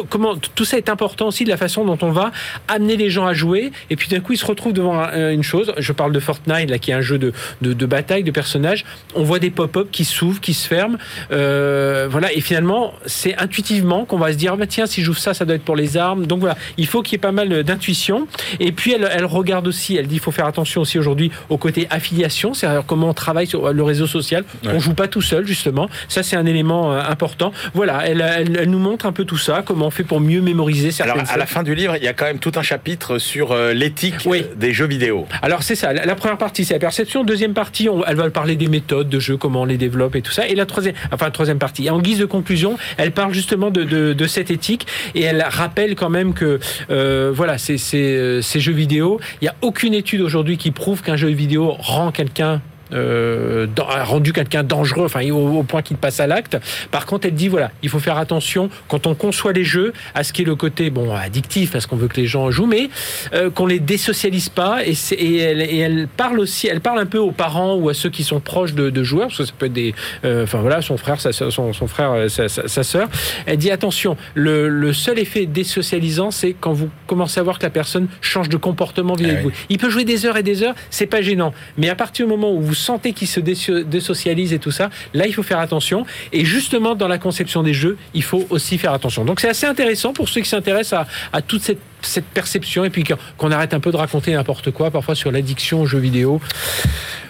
comment 0.00 0.34
tout 0.36 0.64
ça 0.64 0.76
est 0.76 0.88
important 0.88 1.28
aussi 1.28 1.44
de 1.44 1.50
la 1.50 1.56
façon 1.56 1.84
dont 1.84 1.98
on 2.02 2.10
va 2.10 2.32
amener 2.68 2.96
les 2.96 3.10
gens 3.10 3.26
à 3.26 3.34
jouer. 3.34 3.72
Et 3.90 3.96
puis 3.96 4.08
d'un 4.08 4.20
coup, 4.20 4.32
ils 4.32 4.38
se 4.38 4.46
retrouvent 4.46 4.72
devant 4.72 4.98
un- 4.98 5.30
une 5.32 5.42
chose. 5.42 5.72
Je 5.78 5.92
parle 5.92 6.12
de 6.12 6.20
Fortnite, 6.20 6.70
là, 6.70 6.78
qui 6.78 6.90
est 6.90 6.94
un 6.94 7.00
jeu 7.00 7.18
de, 7.18 7.32
de, 7.62 7.72
de 7.72 7.86
bataille, 7.86 8.22
de 8.24 8.30
personnages. 8.30 8.84
On 9.14 9.22
voit 9.22 9.38
des 9.38 9.50
pop-up 9.50 9.88
qui 9.90 10.04
s'ouvrent, 10.04 10.40
qui 10.40 10.54
se 10.54 10.66
ferment. 10.66 10.98
Euh, 11.32 12.06
voilà. 12.10 12.32
Et 12.32 12.40
finalement, 12.40 12.92
c'est 13.06 13.36
intuitivement 13.36 14.04
qu'on 14.04 14.18
va 14.18 14.32
se 14.32 14.36
dire, 14.38 14.52
ah, 14.54 14.56
bah, 14.56 14.66
tiens, 14.66 14.86
si 14.86 15.02
j'ouvre 15.02 15.18
ça, 15.18 15.34
ça 15.34 15.44
doit 15.44 15.56
être 15.56 15.64
pour 15.64 15.76
les 15.76 15.96
armes. 15.96 16.26
Donc 16.26 16.40
voilà, 16.40 16.56
il 16.78 16.86
faut 16.86 17.02
qu'il 17.02 17.12
y 17.12 17.16
ait 17.16 17.18
pas 17.18 17.32
mal 17.32 17.62
d'intuition. 17.64 18.26
Et 18.60 18.72
puis 18.72 18.92
elle, 18.92 19.08
elle 19.12 19.24
regarde 19.24 19.66
aussi, 19.66 19.96
elle 19.96 20.06
dit, 20.06 20.16
il 20.16 20.20
faut 20.20 20.30
faire 20.32 20.46
attention 20.46 20.80
aussi 20.80 20.98
aujourd'hui 20.98 21.30
au 21.48 21.56
côté 21.58 21.86
affiliation, 21.90 22.54
c'est-à-dire 22.54 22.84
comment 22.86 23.08
on 23.10 23.14
travaille 23.14 23.46
sur 23.46 23.72
le 23.72 23.82
réseau 23.82 24.06
social. 24.06 24.44
Ouais. 24.64 24.72
On 24.74 24.80
joue 24.80 24.94
pas 24.94 25.08
tout 25.08 25.22
seul, 25.22 25.46
justement. 25.46 25.88
Ça, 26.08 26.22
c'est 26.22 26.36
un 26.36 26.46
élément 26.46 26.92
euh, 26.92 27.00
important. 27.08 27.52
Voilà, 27.74 28.06
elle, 28.06 28.20
elle, 28.20 28.56
elle 28.60 28.70
nous 28.70 28.78
montre 28.78 29.06
un 29.06 29.12
peu 29.12 29.24
tout 29.24 29.38
ça, 29.38 29.62
comment 29.64 29.83
on 29.86 29.90
fait 29.90 30.04
pour 30.04 30.20
mieux 30.20 30.40
mémoriser 30.40 30.90
certaines 30.90 31.20
Alors, 31.20 31.30
à 31.32 31.36
la 31.36 31.46
fin 31.46 31.62
du 31.62 31.74
livre, 31.74 31.96
il 31.96 32.02
y 32.04 32.08
a 32.08 32.12
quand 32.12 32.24
même 32.24 32.38
tout 32.38 32.52
un 32.56 32.62
chapitre 32.62 33.18
sur 33.18 33.52
euh, 33.52 33.72
l'éthique 33.72 34.14
Oui. 34.26 34.44
des 34.56 34.72
jeux 34.72 34.86
vidéo. 34.86 35.26
Alors 35.42 35.62
c'est 35.62 35.74
ça. 35.74 35.92
La, 35.92 36.14
première 36.14 36.38
partie, 36.38 36.64
c'est 36.64 36.74
la 36.74 36.80
perception. 36.80 37.24
Deuxième 37.24 37.54
partie, 37.54 37.88
on- 37.88 38.04
elle 38.04 38.16
va 38.16 38.28
parler 38.30 38.56
des 38.56 38.68
méthodes 38.68 39.08
de 39.08 39.18
jeu, 39.20 39.36
comment 39.36 39.62
on 39.62 39.64
les 39.64 39.76
développe 39.78 40.16
et 40.16 40.22
tout 40.22 40.32
ça. 40.32 40.46
Et 40.48 40.54
la 40.54 40.66
troisième, 40.66 40.94
enfin 41.12 41.26
la 41.26 41.30
troisième 41.30 41.58
partie, 41.58 41.88
en 41.90 42.00
guise 42.00 42.18
de 42.18 42.24
conclusion, 42.26 42.76
elle 42.96 43.12
parle 43.12 43.32
justement 43.34 43.70
de, 43.70 43.84
de, 43.84 44.12
de 44.12 44.26
cette 44.26 44.50
éthique 44.50 44.86
et 45.14 45.22
elle 45.22 45.44
rappelle 45.48 45.94
quand 45.94 46.10
même 46.10 46.34
que 46.34 46.58
euh, 46.90 47.30
voilà, 47.34 47.58
ces, 47.58 47.78
ces, 47.78 48.16
euh, 48.16 48.42
ces 48.42 48.60
jeux 48.60 48.72
vidéo, 48.72 49.20
il 49.40 49.44
n'y 49.44 49.48
a 49.48 49.54
aucune 49.62 49.94
étude 49.94 50.20
aujourd'hui 50.20 50.56
qui 50.56 50.70
prouve 50.70 51.02
qu'un 51.02 51.16
jeu 51.16 51.28
vidéo 51.28 51.72
rend 51.78 52.10
quelqu'un 52.12 52.60
euh, 52.94 53.66
a 53.88 54.04
rendu 54.04 54.32
quelqu'un 54.32 54.62
dangereux, 54.62 55.04
enfin 55.06 55.28
au, 55.30 55.58
au 55.58 55.62
point 55.62 55.82
qu'il 55.82 55.96
passe 55.96 56.20
à 56.20 56.26
l'acte. 56.26 56.56
Par 56.90 57.06
contre, 57.06 57.26
elle 57.26 57.34
dit 57.34 57.48
voilà, 57.48 57.70
il 57.82 57.88
faut 57.88 57.98
faire 57.98 58.18
attention 58.18 58.70
quand 58.88 59.06
on 59.06 59.14
conçoit 59.14 59.52
les 59.52 59.64
jeux 59.64 59.92
à 60.14 60.24
ce 60.24 60.32
qui 60.32 60.42
est 60.42 60.44
le 60.44 60.56
côté 60.56 60.90
bon 60.90 61.14
addictif 61.14 61.72
parce 61.72 61.86
qu'on 61.86 61.96
veut 61.96 62.08
que 62.08 62.20
les 62.20 62.26
gens 62.26 62.50
jouent, 62.50 62.66
mais 62.66 62.88
euh, 63.34 63.50
qu'on 63.50 63.66
les 63.66 63.80
désocialise 63.80 64.48
pas. 64.48 64.78
Et, 64.84 64.94
elle, 65.38 65.62
et 65.62 65.78
elle 65.78 66.08
parle 66.08 66.40
aussi, 66.40 66.68
elle 66.68 66.80
parle 66.80 66.98
un 66.98 67.06
peu 67.06 67.18
aux 67.18 67.32
parents 67.32 67.74
ou 67.74 67.88
à 67.88 67.94
ceux 67.94 68.10
qui 68.10 68.24
sont 68.24 68.40
proches 68.40 68.74
de, 68.74 68.90
de 68.90 69.02
joueurs, 69.02 69.28
parce 69.28 69.38
que 69.38 69.44
ça 69.44 69.52
peut 69.58 69.66
être 69.66 69.72
des, 69.72 69.94
euh, 70.24 70.44
enfin 70.44 70.58
voilà, 70.58 70.82
son 70.82 70.96
frère, 70.96 71.20
sa, 71.20 71.32
son, 71.32 71.72
son 71.72 71.86
frère, 71.86 72.30
sa, 72.30 72.48
sa, 72.48 72.68
sa 72.68 72.82
sœur. 72.82 73.08
Elle 73.46 73.58
dit 73.58 73.70
attention, 73.70 74.16
le, 74.34 74.68
le 74.68 74.92
seul 74.92 75.18
effet 75.18 75.46
désocialisant, 75.46 76.30
c'est 76.30 76.54
quand 76.58 76.72
vous 76.72 76.90
commencez 77.06 77.40
à 77.40 77.42
voir 77.42 77.58
que 77.58 77.64
la 77.64 77.70
personne 77.70 78.08
change 78.20 78.48
de 78.48 78.56
comportement 78.56 79.14
vis-à-vis 79.14 79.34
Ah 79.34 79.38
de 79.38 79.42
vous. 79.44 79.52
Il 79.68 79.78
peut 79.78 79.90
jouer 79.90 80.04
des 80.04 80.26
heures 80.26 80.36
et 80.36 80.42
des 80.42 80.62
heures, 80.62 80.74
c'est 80.90 81.06
pas 81.06 81.22
gênant. 81.22 81.52
Mais 81.76 81.88
à 81.88 81.94
partir 81.94 82.26
du 82.26 82.30
moment 82.30 82.52
où 82.52 82.60
vous 82.60 82.74
sentez 82.84 83.12
qu'il 83.12 83.28
se 83.28 83.40
déso- 83.40 83.82
désocialise 83.84 84.52
et 84.52 84.58
tout 84.58 84.70
ça, 84.70 84.90
là, 85.14 85.26
il 85.26 85.32
faut 85.34 85.42
faire 85.42 85.58
attention. 85.58 86.04
Et 86.32 86.44
justement, 86.44 86.94
dans 86.94 87.08
la 87.08 87.18
conception 87.18 87.62
des 87.62 87.74
jeux, 87.74 87.96
il 88.14 88.22
faut 88.22 88.44
aussi 88.50 88.78
faire 88.78 88.92
attention. 88.92 89.24
Donc, 89.24 89.40
c'est 89.40 89.48
assez 89.48 89.66
intéressant 89.66 90.12
pour 90.12 90.28
ceux 90.28 90.40
qui 90.42 90.48
s'intéressent 90.48 91.00
à, 91.32 91.36
à 91.38 91.42
toute 91.42 91.62
cette, 91.62 91.80
cette 92.02 92.26
perception 92.26 92.84
et 92.84 92.90
puis 92.90 93.02
qu'on 93.04 93.16
qu'on 93.38 93.50
arrête 93.50 93.74
un 93.74 93.80
peu 93.80 93.90
de 93.90 93.96
raconter 93.96 94.32
n'importe 94.32 94.70
quoi, 94.70 94.90
parfois 94.90 95.14
sur 95.14 95.30
l'addiction 95.32 95.80
aux 95.82 95.86
jeux 95.86 95.98
vidéo. 95.98 96.40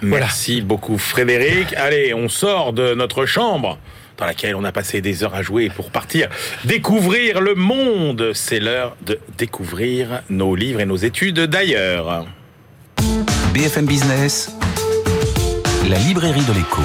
Voilà. 0.03 0.27
Merci 0.27 0.61
beaucoup 0.61 0.99
Frédéric. 0.99 1.73
Allez, 1.77 2.13
on 2.15 2.29
sort 2.29 2.73
de 2.73 2.95
notre 2.95 3.25
chambre 3.27 3.79
dans 4.19 4.27
laquelle 4.27 4.55
on 4.55 4.65
a 4.65 4.71
passé 4.73 5.01
des 5.01 5.25
heures 5.25 5.35
à 5.35 5.43
jouer 5.43 5.71
pour 5.75 5.91
partir 5.91 6.29
découvrir 6.65 7.41
le 7.41 7.55
monde. 7.55 8.31
C'est 8.35 8.61
l'heure 8.61 8.97
de 9.07 9.19
découvrir 9.39 10.23
nos 10.31 10.55
livres 10.55 10.81
et 10.81 10.87
nos 10.87 10.97
études 10.97 11.41
d'ailleurs. 11.41 12.27
BFM 13.55 13.87
Business, 13.87 14.57
la 15.89 15.99
librairie 15.99 16.45
de 16.45 16.53
l'écho. 16.55 16.83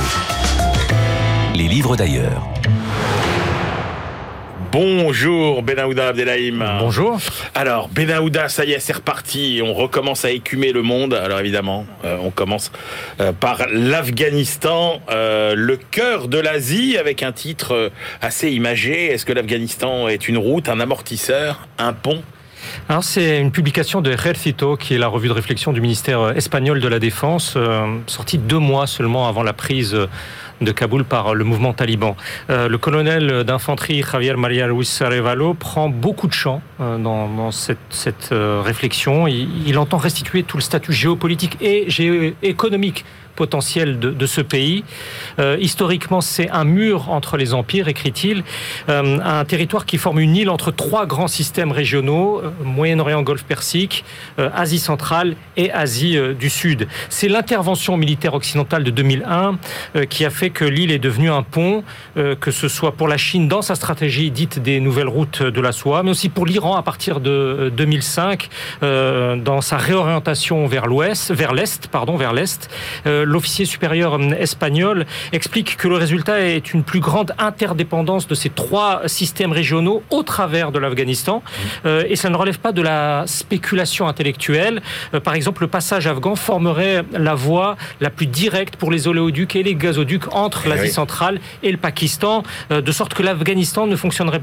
Les 1.55 1.67
livres 1.67 1.95
d'ailleurs. 1.95 2.49
Bonjour 4.71 5.63
Benahouda 5.63 6.09
Abdelhaim. 6.09 6.79
Bonjour. 6.79 7.17
Alors 7.55 7.87
Benahouda, 7.87 8.49
ça 8.49 8.65
y 8.65 8.73
est, 8.73 8.79
c'est 8.79 8.93
reparti. 8.93 9.61
On 9.63 9.73
recommence 9.73 10.25
à 10.25 10.31
écumer 10.31 10.73
le 10.73 10.81
monde. 10.81 11.13
Alors 11.13 11.39
évidemment, 11.39 11.85
euh, 12.03 12.17
on 12.21 12.29
commence 12.29 12.71
euh, 13.21 13.31
par 13.31 13.67
l'Afghanistan, 13.71 15.01
euh, 15.09 15.55
le 15.55 15.77
cœur 15.77 16.27
de 16.27 16.37
l'Asie, 16.37 16.97
avec 16.97 17.23
un 17.23 17.31
titre 17.31 17.91
assez 18.21 18.51
imagé. 18.51 19.05
Est-ce 19.13 19.25
que 19.25 19.33
l'Afghanistan 19.33 20.09
est 20.09 20.27
une 20.27 20.37
route, 20.37 20.67
un 20.67 20.79
amortisseur, 20.81 21.67
un 21.77 21.93
pont? 21.93 22.21
Alors 22.87 23.03
c'est 23.03 23.39
une 23.39 23.51
publication 23.51 24.01
de 24.01 24.11
Ejército, 24.11 24.77
qui 24.77 24.95
est 24.95 24.97
la 24.97 25.07
revue 25.07 25.27
de 25.27 25.33
réflexion 25.33 25.73
du 25.73 25.81
ministère 25.81 26.35
espagnol 26.35 26.79
de 26.79 26.87
la 26.87 26.99
Défense, 26.99 27.53
euh, 27.55 27.97
sortie 28.07 28.37
deux 28.37 28.59
mois 28.59 28.87
seulement 28.87 29.27
avant 29.27 29.43
la 29.43 29.53
prise 29.53 29.95
de 30.61 30.71
Kaboul 30.71 31.05
par 31.05 31.35
le 31.35 31.43
mouvement 31.45 31.73
taliban. 31.73 32.17
Euh, 32.49 32.67
le 32.67 32.77
colonel 32.77 33.43
d'infanterie 33.43 34.03
Javier 34.03 34.33
María 34.33 34.67
Luis 34.67 34.89
Arevalo 35.01 35.53
prend 35.53 35.89
beaucoup 35.89 36.27
de 36.27 36.33
champ 36.33 36.61
euh, 36.81 36.97
dans, 36.97 37.51
cette, 37.51 38.29
réflexion. 38.31 39.27
Il, 39.27 39.67
il, 39.67 39.77
entend 39.77 39.97
restituer 39.97 40.43
tout 40.43 40.57
le 40.57 40.63
statut 40.63 40.93
géopolitique 40.93 41.57
et 41.61 41.89
géoéconomique 41.89 43.05
potentiel 43.39 43.99
de, 43.99 44.25
ce 44.25 44.41
pays. 44.41 44.83
Euh, 45.39 45.55
historiquement, 45.61 46.19
c'est 46.19 46.49
un 46.49 46.65
mur 46.65 47.09
entre 47.09 47.37
les 47.37 47.53
empires, 47.53 47.87
écrit-il, 47.87 48.43
euh, 48.89 49.17
un 49.23 49.45
territoire 49.45 49.85
qui 49.85 49.97
forme 49.97 50.19
une 50.19 50.35
île 50.35 50.49
entre 50.49 50.71
trois 50.71 51.05
grands 51.05 51.29
systèmes 51.29 51.71
régionaux, 51.71 52.41
euh, 52.43 52.51
Moyen-Orient, 52.65 53.21
Golfe 53.21 53.45
Persique, 53.45 54.03
Asie 54.37 54.79
centrale 54.79 55.35
et 55.55 55.71
Asie 55.71 56.17
du 56.37 56.49
Sud. 56.49 56.87
C'est 57.07 57.29
l'intervention 57.29 57.95
militaire 57.95 58.33
occidentale 58.33 58.83
de 58.83 58.91
2001 58.91 59.57
euh, 59.95 60.05
qui 60.05 60.25
a 60.25 60.29
fait 60.29 60.49
que 60.49 60.65
l'île 60.65 60.91
est 60.91 60.99
devenue 60.99 61.31
un 61.31 61.43
pont, 61.43 61.83
que 62.15 62.51
ce 62.51 62.67
soit 62.67 62.93
pour 62.93 63.07
la 63.07 63.17
Chine 63.17 63.47
dans 63.47 63.61
sa 63.61 63.75
stratégie 63.75 64.31
dite 64.31 64.59
des 64.59 64.79
nouvelles 64.79 65.07
routes 65.07 65.43
de 65.43 65.61
la 65.61 65.71
soie, 65.71 66.03
mais 66.03 66.11
aussi 66.11 66.29
pour 66.29 66.45
l'Iran 66.45 66.75
à 66.75 66.83
partir 66.83 67.19
de 67.21 67.71
2005 67.75 68.49
euh, 68.81 69.35
dans 69.35 69.61
sa 69.61 69.77
réorientation 69.77 70.67
vers 70.67 70.87
l'ouest, 70.87 71.31
vers 71.31 71.53
l'est, 71.53 71.87
pardon, 71.87 72.17
vers 72.17 72.33
l'est. 72.33 72.69
L'officier 73.29 73.65
supérieur 73.65 74.15
euh, 74.15 74.31
espagnol 74.39 75.05
explique 75.31 75.77
que 75.77 75.87
le 75.87 75.95
résultat 75.95 76.41
est 76.41 76.73
une 76.73 76.83
plus 76.83 76.99
grande 76.99 77.33
interdépendance 77.37 78.27
de 78.27 78.33
ces 78.33 78.49
trois 78.49 79.01
systèmes 79.05 79.51
régionaux 79.51 80.01
au 80.09 80.23
travers 80.23 80.71
de 80.71 80.79
l'Afghanistan, 80.79 81.43
euh, 81.85 82.03
et 82.09 82.15
ça 82.15 82.29
ne 82.29 82.35
relève 82.35 82.57
pas 82.57 82.71
de 82.71 82.81
la 82.81 83.25
spéculation 83.27 84.07
intellectuelle. 84.07 84.81
Euh, 85.13 85.19
par 85.19 85.35
exemple, 85.35 85.61
le 85.61 85.67
passage 85.67 86.07
afghan 86.07 86.35
formerait 86.35 87.03
la 87.13 87.35
voie 87.35 87.77
la 88.01 88.09
plus 88.09 88.25
directe 88.25 88.75
pour 88.77 88.89
les 88.89 89.07
oléoducs 89.07 89.55
et 89.55 89.61
les 89.61 89.75
gazoducs 89.75 90.33
entre 90.33 90.63
Eh 90.65 90.69
l'Asie 90.69 90.81
oui. 90.83 90.89
centrale 90.89 91.39
et 91.61 91.71
le 91.71 91.77
Pakistan, 91.77 92.43
euh, 92.71 92.81
de 92.81 92.91
sorte 92.91 93.13
que 93.13 93.21
l'Afghanistan 93.21 93.85
ne 93.85 93.95
fonctionnerait 93.95 94.41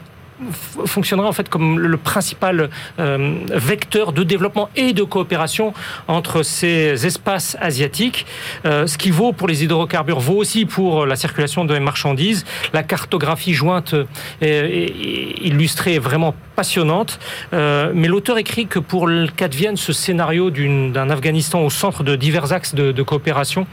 fonctionnera 0.87 1.29
en 1.29 1.33
fait 1.33 1.49
comme 1.49 1.79
le 1.79 1.97
principal 1.97 2.71
euh, 2.99 3.39
vecteur 3.51 4.13
de 4.13 4.23
développement 4.23 4.69
et 4.77 4.93
de 4.93 5.03
coopération 5.03 5.73
entre 6.09 6.43
ces 6.43 7.07
espaces 7.07 7.57
asiatiques. 7.61 8.27
Euh, 8.65 8.87
ce 8.87 8.99
qui 8.99 9.11
vaut 9.11 9.33
pour 9.33 9.49
les 9.49 9.65
hydrocarbures 9.65 10.21
vaut 10.21 10.37
aussi 10.37 10.67
pour 10.67 11.07
la 11.07 11.17
circulation 11.17 11.65
de 11.65 11.79
marchandises. 11.79 12.45
La 12.73 12.83
cartographie 12.83 13.55
jointe 13.55 13.95
est, 14.41 14.47
est- 14.49 14.85
est 14.85 15.47
illustrée 15.47 15.99
vraiment 15.99 16.35
passionnante. 16.57 17.21
Euh, 17.53 17.93
mais 17.95 18.09
l'auteur 18.09 18.39
écrit 18.39 18.67
que 18.67 18.81
pour 18.81 19.09
qu'advienne 19.37 19.77
ce 19.77 19.93
scénario 19.93 20.51
d'un 20.51 21.11
Afghanistan 21.11 21.61
au 21.61 21.71
centre 21.71 22.03
de 22.03 22.17
divers 22.17 22.53
axes 22.53 22.75
de, 22.75 23.03
coopération, 23.03 23.67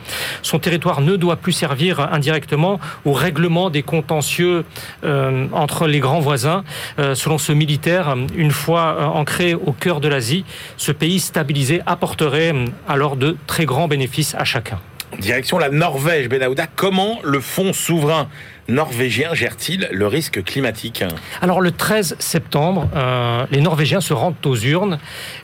son 0.43 0.59
territoire 0.59 1.01
ne 1.01 1.15
doit 1.15 1.37
plus 1.37 1.53
servir 1.53 1.99
indirectement 2.11 2.79
au 3.05 3.13
règlement 3.13 3.69
des 3.69 3.81
contentieux 3.81 4.65
euh, 5.03 5.47
entre 5.53 5.87
les 5.87 5.99
grands 5.99 6.19
voisins. 6.19 6.63
Euh, 6.99 7.15
selon 7.15 7.37
ce 7.37 7.51
militaire, 7.51 8.15
une 8.35 8.51
fois 8.51 9.11
ancré 9.15 9.55
au 9.55 9.71
cœur 9.71 10.01
de 10.01 10.07
l'Asie, 10.07 10.45
ce 10.77 10.91
pays 10.91 11.19
stabilisé 11.19 11.81
apporterait 11.85 12.53
alors 12.87 13.15
de 13.15 13.37
très 13.47 13.65
grands 13.65 13.87
bénéfices 13.87 14.35
à 14.35 14.43
chacun. 14.43 14.79
Direction 15.19 15.57
la 15.59 15.69
Norvège, 15.69 16.27
Benahouda. 16.27 16.67
Comment 16.75 17.19
le 17.23 17.39
fonds 17.39 17.73
souverain 17.73 18.27
norvégien 18.67 19.33
gère-t-il 19.33 19.87
le 19.91 20.07
risque 20.07 20.43
climatique? 20.43 21.03
Alors 21.41 21.61
le 21.61 21.71
13 21.71 22.15
septembre, 22.19 22.89
euh, 22.95 23.45
les 23.51 23.61
Norvégiens 23.61 24.01
se 24.01 24.13
rendent 24.13 24.35
aux 24.45 24.55
urnes. 24.55 24.99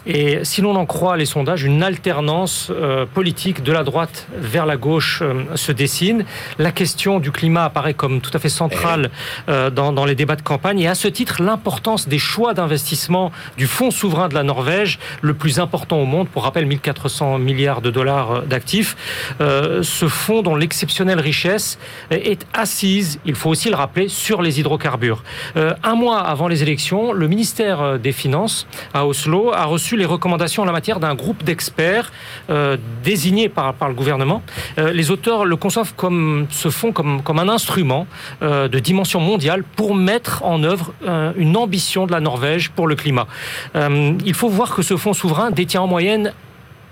Et 0.05 0.39
si 0.43 0.61
l'on 0.61 0.75
en 0.75 0.85
croit 0.85 1.17
les 1.17 1.25
sondages, 1.25 1.63
une 1.63 1.83
alternance 1.83 2.71
euh, 2.71 3.05
politique 3.05 3.63
de 3.63 3.71
la 3.71 3.83
droite 3.83 4.27
vers 4.37 4.65
la 4.65 4.77
gauche 4.77 5.21
euh, 5.21 5.43
se 5.55 5.71
dessine. 5.71 6.25
La 6.57 6.71
question 6.71 7.19
du 7.19 7.31
climat 7.31 7.65
apparaît 7.65 7.93
comme 7.93 8.21
tout 8.21 8.31
à 8.33 8.39
fait 8.39 8.49
centrale 8.49 9.09
euh, 9.49 9.69
dans, 9.69 9.91
dans 9.91 10.05
les 10.05 10.15
débats 10.15 10.35
de 10.35 10.41
campagne. 10.41 10.79
Et 10.79 10.87
à 10.87 10.95
ce 10.95 11.07
titre, 11.07 11.41
l'importance 11.41 12.07
des 12.07 12.19
choix 12.19 12.53
d'investissement 12.53 13.31
du 13.57 13.67
fonds 13.67 13.91
souverain 13.91 14.29
de 14.29 14.35
la 14.35 14.43
Norvège, 14.43 14.99
le 15.21 15.33
plus 15.33 15.59
important 15.59 15.97
au 15.97 16.05
monde, 16.05 16.27
pour 16.29 16.43
rappel 16.43 16.65
1400 16.65 17.39
milliards 17.39 17.81
de 17.81 17.91
dollars 17.91 18.43
d'actifs, 18.43 18.95
ce 19.39 20.07
fonds 20.07 20.41
dont 20.41 20.55
l'exceptionnelle 20.55 21.19
richesse 21.19 21.79
est 22.11 22.45
assise 22.53 23.08
il 23.25 23.35
faut 23.35 23.49
aussi 23.49 23.69
le 23.69 23.75
rappeler, 23.75 24.07
sur 24.07 24.41
les 24.41 24.59
hydrocarbures. 24.59 25.23
Euh, 25.57 25.73
un 25.83 25.95
mois 25.95 26.19
avant 26.19 26.47
les 26.47 26.61
élections, 26.63 27.13
le 27.13 27.27
ministère 27.27 27.81
euh, 27.81 27.97
des 27.97 28.11
Finances 28.11 28.67
à 28.93 29.05
Oslo 29.05 29.51
a 29.53 29.65
reçu 29.65 29.95
les 29.95 30.05
recommandations 30.05 30.63
en 30.63 30.65
la 30.65 30.71
matière 30.71 30.99
d'un 30.99 31.15
groupe 31.15 31.43
d'experts 31.43 32.11
euh, 32.49 32.77
désignés 33.03 33.49
par, 33.49 33.73
le 33.87 33.93
gouvernement. 33.93 34.41
Les 34.77 35.11
auteurs 35.11 35.45
le 35.45 35.55
conçoivent 35.55 35.93
comme 35.95 36.47
ce 36.49 36.69
fonds 36.69 36.91
comme, 36.91 37.39
un 37.39 37.49
instrument 37.49 38.07
de 38.41 38.79
dimension 38.79 39.19
mondiale 39.19 39.63
pour 39.75 39.95
mettre 39.95 40.43
en 40.43 40.63
œuvre 40.63 40.93
une 41.37 41.55
ambition 41.55 42.05
de 42.05 42.11
la 42.11 42.19
Norvège 42.19 42.69
pour 42.69 42.87
le 42.87 42.95
climat. 42.95 43.27
Il 43.75 44.33
faut 44.33 44.49
voir 44.49 44.75
que 44.75 44.81
ce 44.81 44.97
fonds 44.97 45.13
souverain 45.13 45.51
détient 45.51 45.81
en 45.81 45.87
moyenne 45.87 46.33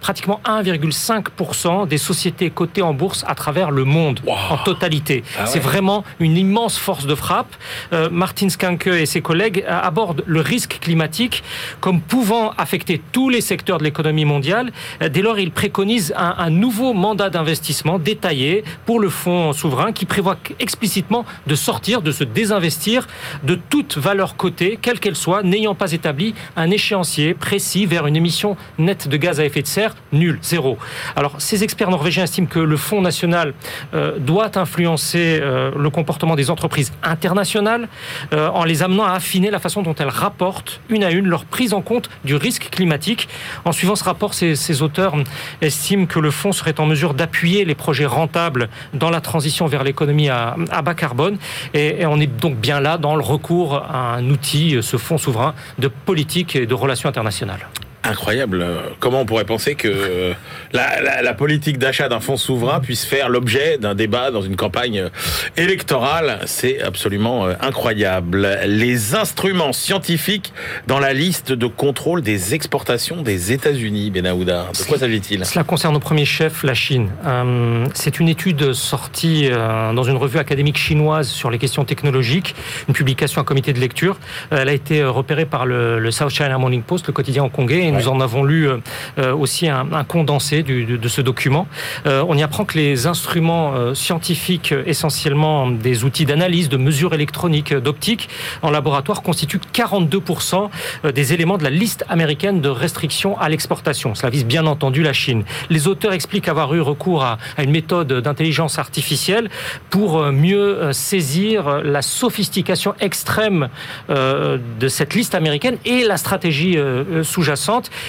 pratiquement 0.07 0.39
1,5% 0.45 1.85
des 1.85 1.97
sociétés 1.97 2.49
cotées 2.49 2.81
en 2.81 2.93
bourse 2.93 3.25
à 3.27 3.35
travers 3.35 3.71
le 3.71 3.83
monde 3.83 4.21
en 4.25 4.57
totalité. 4.57 5.21
C'est 5.43 5.59
vraiment 5.59 6.05
une 6.21 6.37
immense 6.37 6.77
force 6.77 7.05
de 7.05 7.13
frappe. 7.13 7.53
Euh, 7.91 8.07
Martin 8.09 8.47
Skanke 8.47 8.87
et 8.87 9.05
ses 9.05 9.19
collègues 9.19 9.65
euh, 9.67 9.79
abordent 9.83 10.23
le 10.25 10.39
risque 10.39 10.77
climatique 10.79 11.43
comme 11.81 11.99
pouvant 11.99 12.51
affecter 12.51 13.01
tous 13.11 13.27
les 13.27 13.41
secteurs 13.41 13.79
de 13.79 13.83
l'économie 13.83 14.23
mondiale. 14.23 14.71
Euh, 15.01 15.09
Dès 15.09 15.21
lors, 15.21 15.39
ils 15.39 15.51
préconisent 15.51 16.13
un, 16.15 16.35
un 16.37 16.51
nouveau 16.51 16.93
mandat 16.93 17.29
d'investissement 17.29 17.99
détaillé 17.99 18.63
pour 18.85 19.01
le 19.01 19.09
fonds 19.09 19.51
souverain 19.51 19.91
qui 19.91 20.05
prévoit 20.05 20.37
explicitement 20.61 21.25
de 21.47 21.55
sortir, 21.55 22.01
de 22.01 22.13
se 22.13 22.23
désinvestir 22.23 23.07
de 23.43 23.55
toute 23.55 23.97
valeur 23.97 24.37
cotée, 24.37 24.79
quelle 24.81 25.01
qu'elle 25.01 25.17
soit, 25.17 25.43
n'ayant 25.43 25.75
pas 25.75 25.91
établi 25.91 26.33
un 26.55 26.71
échéancier 26.71 27.33
précis 27.33 27.85
vers 27.85 28.07
une 28.07 28.15
émission 28.15 28.55
nette 28.77 29.09
de 29.09 29.17
gaz 29.17 29.41
à 29.41 29.43
effet 29.43 29.63
de 29.63 29.67
serre 29.67 29.96
nul, 30.11 30.39
zéro. 30.41 30.77
Alors, 31.15 31.35
ces 31.39 31.63
experts 31.63 31.89
norvégiens 31.89 32.23
estiment 32.23 32.47
que 32.47 32.59
le 32.59 32.77
Fonds 32.77 33.01
national 33.01 33.53
euh, 33.93 34.17
doit 34.19 34.57
influencer 34.57 35.39
euh, 35.41 35.71
le 35.77 35.89
comportement 35.89 36.35
des 36.35 36.49
entreprises 36.49 36.93
internationales 37.03 37.87
euh, 38.33 38.49
en 38.49 38.63
les 38.63 38.83
amenant 38.83 39.05
à 39.05 39.11
affiner 39.11 39.51
la 39.51 39.59
façon 39.59 39.81
dont 39.81 39.95
elles 39.95 40.09
rapportent 40.09 40.81
une 40.89 41.03
à 41.03 41.11
une 41.11 41.27
leur 41.27 41.45
prise 41.45 41.73
en 41.73 41.81
compte 41.81 42.09
du 42.23 42.35
risque 42.35 42.69
climatique. 42.71 43.27
En 43.65 43.71
suivant 43.71 43.95
ce 43.95 44.03
rapport, 44.03 44.33
ces, 44.33 44.81
auteurs 44.81 45.15
estiment 45.61 46.05
que 46.05 46.19
le 46.19 46.29
fonds 46.29 46.51
serait 46.51 46.79
en 46.79 46.85
mesure 46.85 47.13
d'appuyer 47.13 47.65
les 47.65 47.75
projets 47.75 48.05
rentables 48.05 48.69
dans 48.93 49.09
la 49.09 49.21
transition 49.21 49.65
vers 49.65 49.83
l'économie 49.83 50.29
à, 50.29 50.55
bas 50.83 50.93
carbone. 50.93 51.37
Et 51.73 52.05
on 52.05 52.19
est 52.19 52.27
donc 52.27 52.57
bien 52.57 52.79
là 52.79 52.97
dans 52.97 53.15
le 53.15 53.23
recours 53.23 53.75
à 53.75 54.15
un 54.15 54.29
outil, 54.29 54.77
ce 54.81 54.97
fonds 54.97 55.17
souverain 55.17 55.55
de 55.79 55.87
politique 55.87 56.55
et 56.55 56.65
de 56.65 56.73
relations 56.73 57.09
internationales. 57.09 57.67
Incroyable. 58.03 58.65
Comment 58.99 59.21
on 59.21 59.25
pourrait 59.25 59.43
penser 59.45 59.75
que 59.75 59.87
euh, 59.89 60.33
la, 60.71 61.01
la- 61.01 61.21
la 61.21 61.33
politique 61.33 61.77
d'achat 61.77 62.07
d'un 62.07 62.19
fonds 62.21 62.37
souverain 62.37 62.79
puisse 62.79 63.03
faire 63.05 63.27
l'objet 63.27 63.77
d'un 63.77 63.95
débat 63.95 64.31
dans 64.31 64.41
une 64.41 64.55
campagne 64.55 65.09
électorale? 65.57 66.39
C'est 66.45 66.81
absolument 66.81 67.47
euh, 67.47 67.53
incroyable. 67.61 68.47
Les 68.65 69.15
instruments 69.15 69.73
scientifiques 69.73 70.53
dans 70.87 70.99
la 70.99 71.13
liste 71.13 71.51
de 71.51 71.65
contrôle 71.67 72.21
des 72.21 72.53
exportations 72.53 73.21
des 73.23 73.51
États-Unis, 73.51 74.11
Benahouda. 74.11 74.67
De 74.79 74.83
quoi 74.85 74.97
s'agit-il? 74.99 75.43
Cela 75.45 75.63
concerne 75.63 75.95
au 75.95 75.99
premier 75.99 76.25
chef 76.25 76.63
la 76.63 76.73
Chine. 76.75 77.09
Euh, 77.25 77.85
c'est 77.93 78.19
une 78.19 78.29
étude 78.29 78.73
sortie 78.73 79.49
euh, 79.51 79.91
dans 79.93 80.03
une 80.03 80.17
revue 80.17 80.37
académique 80.39 80.77
chinoise 80.77 81.27
sur 81.27 81.49
les 81.49 81.57
questions 81.57 81.83
technologiques, 81.83 82.55
une 82.87 82.93
publication 82.93 83.41
à 83.41 83.43
comité 83.43 83.73
de 83.73 83.79
lecture. 83.79 84.17
Euh, 84.53 84.59
elle 84.61 84.69
a 84.69 84.73
été 84.73 85.01
euh, 85.01 85.09
repérée 85.11 85.45
par 85.45 85.65
le, 85.65 85.99
le 85.99 86.11
South 86.11 86.29
China 86.29 86.57
Morning 86.57 86.83
Post, 86.83 87.07
le 87.07 87.13
quotidien 87.13 87.43
hongkongais, 87.43 87.86
et 87.87 87.91
nous 87.91 88.07
en 88.07 88.19
avons 88.19 88.43
lu 88.43 88.67
euh, 88.67 88.77
euh, 89.17 89.33
aussi 89.33 89.67
un, 89.67 89.87
condensé 90.07 90.63
de, 90.63 91.07
ce 91.07 91.21
document. 91.21 91.67
Euh, 92.05 92.23
on 92.27 92.37
y 92.37 92.43
apprend 92.43 92.65
que 92.65 92.77
les 92.77 93.07
instruments 93.07 93.93
scientifiques, 93.95 94.73
essentiellement 94.85 95.69
des 95.69 96.03
outils 96.03 96.25
d'analyse, 96.25 96.69
de 96.69 96.77
mesure 96.77 97.13
électronique, 97.13 97.73
d'optique, 97.73 98.29
en 98.61 98.69
laboratoire, 98.69 99.21
constituent 99.21 99.61
42% 99.73 100.69
euh, 101.05 101.11
des 101.11 101.33
éléments 101.33 101.57
de 101.57 101.63
la 101.63 101.69
liste 101.69 102.05
américaine 102.09 102.61
de 102.61 102.69
restrictions 102.69 103.39
à 103.39 103.49
l'exportation. 103.49 104.15
Cela 104.15 104.29
vise 104.29 104.45
bien 104.45 104.65
entendu 104.65 105.03
la 105.03 105.13
Chine. 105.13 105.43
Les 105.69 105.87
auteurs 105.87 106.13
expliquent 106.13 106.47
avoir 106.47 106.73
eu 106.73 106.81
recours 106.81 107.23
à, 107.23 107.37
une 107.57 107.71
méthode 107.71 108.11
d'intelligence 108.21 108.79
artificielle 108.79 109.49
pour 109.89 110.31
mieux 110.31 110.91
saisir 110.91 111.81
la 111.83 112.01
sophistication 112.01 112.93
extrême 112.99 113.69
de 114.09 114.87
cette 114.87 115.13
liste 115.13 115.35
américaine 115.35 115.77
et 115.85 116.03
la 116.03 116.17
stratégie 116.17 116.77
euh, 116.77 117.23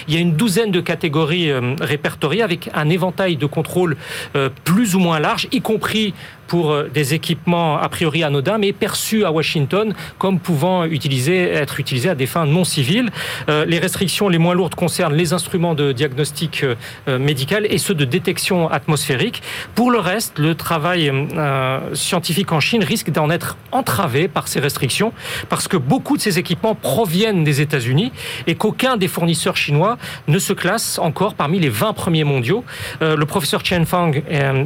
Il 0.07 0.13
y 0.13 0.17
a 0.17 0.19
une 0.19 0.33
douzaine 0.33 0.71
de 0.71 0.81
catégories 0.81 1.51
euh, 1.51 1.75
répertoriées 1.79 2.41
avec 2.41 2.69
un 2.73 2.89
éventail 2.89 3.35
de 3.35 3.45
contrôles 3.45 3.97
euh, 4.35 4.49
plus 4.63 4.95
ou 4.95 4.99
moins 4.99 5.19
large, 5.19 5.47
y 5.51 5.61
compris 5.61 6.13
pour 6.49 6.71
euh, 6.71 6.89
des 6.93 7.13
équipements 7.13 7.77
a 7.77 7.87
priori 7.87 8.23
anodins, 8.23 8.57
mais 8.57 8.73
perçus 8.73 9.23
à 9.23 9.31
Washington 9.31 9.93
comme 10.17 10.39
pouvant 10.39 10.83
être 10.83 11.79
utilisés 11.79 12.09
à 12.09 12.15
des 12.15 12.25
fins 12.25 12.45
non 12.45 12.65
civiles. 12.65 13.09
Euh, 13.47 13.63
les 13.63 13.79
restrictions 13.79 14.27
les 14.27 14.39
moins 14.39 14.55
lourdes 14.55 14.75
concernent 14.75 15.13
les 15.13 15.31
instruments 15.31 15.75
de 15.75 15.93
diagnostic 15.93 16.63
euh, 16.63 17.19
médical 17.19 17.65
et 17.69 17.77
ceux 17.77 17.93
de 17.93 18.03
détection 18.03 18.69
atmosphérique. 18.69 19.41
Pour 19.75 19.91
le 19.91 19.99
reste, 19.99 20.39
le 20.39 20.55
travail 20.55 21.11
scientifique 21.93 22.51
en 22.51 22.59
Chine 22.59 22.83
risque 22.83 23.11
d'en 23.11 23.29
être 23.29 23.57
entravé 23.71 24.27
par 24.27 24.47
ces 24.47 24.59
restrictions, 24.59 25.13
parce 25.47 25.67
que 25.67 25.77
beaucoup 25.77 26.17
de 26.17 26.21
ces 26.21 26.39
équipements 26.39 26.73
proviennent 26.73 27.43
des 27.43 27.61
États-Unis 27.61 28.11
et 28.47 28.55
qu'aucun 28.55 28.97
des 28.97 29.07
fournisseurs 29.07 29.55
chinois 29.55 29.97
ne 30.27 30.39
se 30.39 30.53
classe 30.53 30.97
encore 30.97 31.35
parmi 31.35 31.59
les 31.59 31.69
20 31.69 31.93
premiers 31.93 32.23
mondiaux. 32.23 32.63
Le 33.01 33.23
professeur 33.25 33.63
Chen 33.63 33.85
Fang 33.85 34.11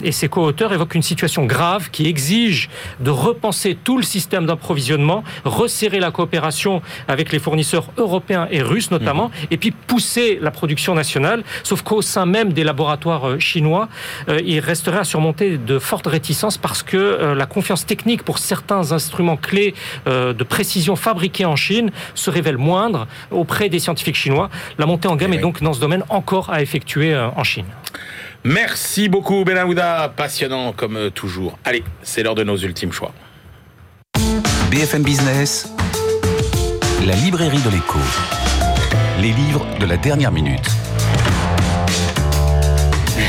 et 0.03 0.11
ses 0.11 0.29
co-auteurs 0.29 0.71
évoquent 0.71 0.95
une 0.95 1.01
situation 1.01 1.45
grave 1.45 1.72
qui 1.91 2.07
exige 2.07 2.69
de 2.99 3.09
repenser 3.09 3.77
tout 3.83 3.97
le 3.97 4.03
système 4.03 4.45
d'approvisionnement, 4.45 5.23
resserrer 5.45 5.99
la 5.99 6.11
coopération 6.11 6.81
avec 7.07 7.31
les 7.31 7.39
fournisseurs 7.39 7.87
européens 7.97 8.47
et 8.51 8.61
russes 8.61 8.91
notamment, 8.91 9.31
et 9.51 9.57
puis 9.57 9.71
pousser 9.71 10.39
la 10.41 10.51
production 10.51 10.95
nationale. 10.95 11.43
Sauf 11.63 11.81
qu'au 11.81 12.01
sein 12.01 12.25
même 12.25 12.53
des 12.53 12.63
laboratoires 12.63 13.27
euh, 13.27 13.39
chinois, 13.39 13.89
euh, 14.29 14.39
il 14.45 14.59
resterait 14.59 14.99
à 14.99 15.03
surmonter 15.03 15.57
de 15.57 15.79
fortes 15.79 16.07
réticences 16.07 16.57
parce 16.57 16.83
que 16.83 16.97
euh, 16.97 17.35
la 17.35 17.45
confiance 17.45 17.85
technique 17.85 18.23
pour 18.23 18.37
certains 18.37 18.91
instruments 18.91 19.37
clés 19.37 19.73
euh, 20.07 20.33
de 20.33 20.43
précision 20.43 20.95
fabriqués 20.95 21.45
en 21.45 21.55
Chine 21.55 21.91
se 22.15 22.29
révèle 22.29 22.57
moindre 22.57 23.07
auprès 23.31 23.69
des 23.69 23.79
scientifiques 23.79 24.15
chinois. 24.15 24.49
La 24.77 24.85
montée 24.85 25.07
en 25.07 25.15
gamme 25.15 25.33
Eh 25.33 25.35
est 25.35 25.37
oui. 25.37 25.43
donc 25.43 25.61
dans 25.61 25.73
ce 25.73 25.79
domaine 25.79 26.03
encore 26.09 26.49
à 26.49 26.61
effectuer 26.61 27.15
en 27.15 27.43
Chine. 27.43 27.65
Merci 28.45 29.07
beaucoup, 29.07 29.45
Benahouda. 29.45 30.11
Passionnant 30.15 30.73
comme 30.73 31.11
toujours. 31.11 31.57
Allez, 31.63 31.83
c'est 32.01 32.23
l'heure 32.23 32.35
de 32.35 32.43
nos 32.43 32.57
ultimes 32.57 32.91
choix. 32.91 33.13
BFM 34.69 35.03
Business, 35.03 35.71
la 37.05 37.15
librairie 37.15 37.61
de 37.61 37.69
l'écho. 37.69 37.99
Les 39.21 39.31
livres 39.31 39.65
de 39.79 39.85
la 39.85 39.95
dernière 39.95 40.31
minute. 40.31 40.65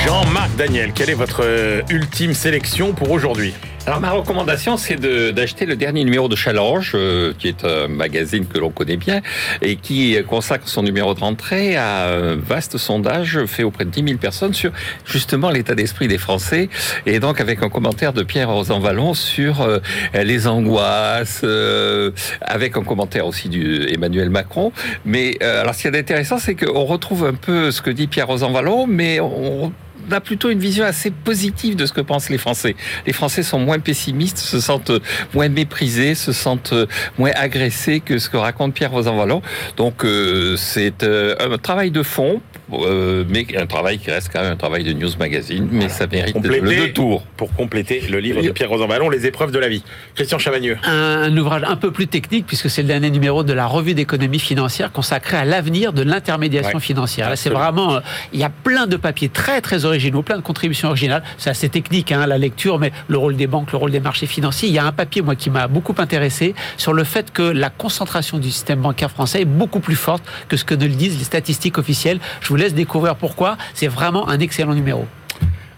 Jean-Marc 0.05 0.57
Daniel, 0.57 0.93
quelle 0.93 1.11
est 1.11 1.15
votre 1.15 1.45
euh, 1.45 1.83
ultime 1.91 2.35
sélection 2.35 2.93
pour 2.93 3.11
aujourd'hui? 3.11 3.55
Alors 3.87 4.01
ma 4.01 4.13
recommandation, 4.13 4.79
c'est 4.79 4.99
d'acheter 4.99 5.67
le 5.67 5.77
dernier 5.77 6.05
numéro 6.05 6.27
de 6.27 6.37
Challenge, 6.37 6.93
euh, 6.95 7.35
qui 7.39 7.49
est 7.49 7.65
un 7.67 7.87
magazine 7.87 8.47
que 8.47 8.57
l'on 8.57 8.71
connaît 8.71 8.97
bien, 8.97 9.21
et 9.61 9.77
qui 9.77 10.17
consacre 10.27 10.67
son 10.69 10.83
numéro 10.83 11.13
de 11.13 11.21
rentrée 11.21 11.77
à 11.77 12.09
un 12.09 12.37
vaste 12.37 12.79
sondage 12.79 13.45
fait 13.45 13.63
auprès 13.63 13.85
de 13.85 13.91
10 13.91 14.05
000 14.05 14.19
personnes 14.19 14.55
sur 14.55 14.73
justement 15.05 15.51
l'état 15.51 15.75
d'esprit 15.75 16.09
des 16.09 16.17
Français, 16.17 16.71
et 17.05 17.21
donc 17.21 17.43
avec 17.43 17.63
un 17.63 17.69
commentaire 17.69 18.15
de 18.15 18.23
Pierre 18.23 18.49
Rosanvallon 18.49 19.13
sur 19.13 19.61
euh, 19.61 19.81
les 20.15 20.47
angoisses, 20.47 21.43
euh, 21.45 22.11
avec 22.41 22.79
un 22.79 22.85
commentaire 22.85 23.27
aussi 23.27 23.51
du 23.51 23.87
Emmanuel 23.93 24.31
Macron. 24.31 24.73
Mais 25.05 25.37
euh, 25.43 25.61
alors 25.61 25.75
ce 25.75 25.83
qui 25.83 25.89
est 25.89 25.99
intéressant, 25.99 26.39
c'est 26.39 26.55
qu'on 26.55 26.85
retrouve 26.87 27.27
un 27.27 27.35
peu 27.35 27.71
ce 27.71 27.83
que 27.83 27.91
dit 27.91 28.07
Pierre 28.07 28.29
Rosanvallon, 28.29 28.87
mais 28.87 29.21
on 29.21 29.73
a 30.11 30.21
plutôt 30.21 30.51
une 30.51 30.59
vision 30.59 30.85
assez 30.85 31.11
positive 31.11 31.77
de 31.77 31.87
ce 31.87 31.93
que 31.93 32.01
pensent 32.01 32.31
les 32.31 32.39
Français. 32.39 32.77
Les 33.07 33.13
Français 33.13 33.43
sont 33.43 33.59
moins 33.59 33.79
pessimistes, 33.79 34.39
se 34.39 34.61
sentent 34.61 34.93
moins 35.33 35.49
méprisés, 35.49 36.15
se 36.15 36.33
sentent 36.33 36.75
moins 37.19 37.33
agressés 37.35 38.01
que 38.01 38.19
ce 38.19 38.29
que 38.29 38.37
raconte 38.37 38.75
Pierre 38.75 38.91
Rosanvallon. 38.91 39.43
Donc 39.77 40.05
euh, 40.05 40.57
c'est 40.57 41.03
euh, 41.03 41.35
un 41.41 41.59
travail 41.59 41.91
de 41.91 42.03
fond, 42.03 42.41
euh, 42.73 43.25
mais 43.29 43.47
un 43.57 43.67
travail 43.67 43.99
qui 43.99 44.11
reste 44.11 44.31
quand 44.33 44.41
même 44.43 44.53
un 44.53 44.57
travail 44.57 44.85
de 44.85 44.93
news 44.93 45.11
magazine, 45.19 45.69
mais 45.71 45.89
ça 45.89 46.07
mérite 46.07 46.35
le 46.37 46.41
Compléter. 46.61 46.93
tours. 46.93 47.23
Pour 47.37 47.53
compléter 47.55 48.01
le 48.11 48.19
livre 48.19 48.43
de 48.43 48.51
Pierre 48.51 48.69
Rosanvallon, 48.71 49.11
Les 49.11 49.27
épreuves 49.27 49.51
de 49.53 49.59
la 49.59 49.69
vie. 49.69 49.83
Christian 50.15 50.39
Chavagneux. 50.39 50.77
un 50.85 51.37
ouvrage 51.37 51.63
un 51.67 51.77
peu 51.77 51.91
plus 51.91 52.07
technique 52.07 52.47
puisque 52.47 52.71
c'est 52.71 52.83
le 52.83 52.89
dernier 52.89 53.11
numéro 53.11 53.43
de 53.45 53.53
la 53.53 53.67
revue 53.67 53.95
d'économie 53.95 54.39
financière 54.39 54.93
consacré 54.93 55.37
à 55.37 55.45
l'avenir 55.45 55.93
de 55.93 56.03
l'intermédiation 56.03 56.79
Ouais, 56.79 56.81
financière. 56.81 57.29
Là, 57.31 57.37
c'est 57.37 57.51
vraiment, 57.51 57.95
euh, 57.97 58.01
il 58.33 58.41
y 58.41 58.45
a 58.45 58.51
plein 58.51 58.87
de 58.87 58.97
papiers 58.97 59.29
très 59.29 59.61
très 59.61 59.85
originaux, 59.85 60.23
plein 60.23 60.37
de 60.37 60.43
contributions 60.43 60.89
originales. 60.89 61.23
C'est 61.39 61.51
assez 61.51 61.69
technique 61.69 62.13
hein, 62.13 62.27
la 62.27 62.39
lecture, 62.39 62.79
mais 62.79 62.93
le 63.09 63.19
rôle 63.19 63.37
des 63.37 63.47
banques, 63.47 63.71
le 63.73 63.79
rôle 63.79 63.91
des 63.91 64.01
marchés 64.01 64.27
financiers. 64.27 64.69
Il 64.69 64.75
y 64.75 64.79
a 64.79 64.87
un 64.87 64.93
papier 64.93 65.21
moi 65.23 65.35
qui 65.37 65.51
m'a 65.51 65.69
beaucoup 65.69 65.95
intéressé 65.99 66.55
sur 66.77 66.93
le 66.93 67.05
fait 67.05 67.33
que 67.33 67.43
la 67.43 67.71
concentration 67.71 68.39
du 68.39 68.51
système 68.51 68.81
bancaire 68.81 69.11
français 69.11 69.43
est 69.43 69.45
beaucoup 69.47 69.81
plus 69.81 69.97
forte 69.97 70.23
que 70.49 70.57
ce 70.57 70.65
que 70.65 70.75
ne 70.75 70.85
le 70.87 70.95
disent 70.95 71.19
les 71.19 71.25
statistiques 71.25 71.79
officielles. 71.79 72.19
Je 72.41 72.54
vous 72.55 72.59
laisse 72.59 72.75
découvrir 72.75 73.17
pourquoi. 73.17 73.57
C'est 73.75 73.89
vraiment 73.89 74.29
un 74.29 74.39
excellent 74.39 74.75
numéro. 74.75 75.07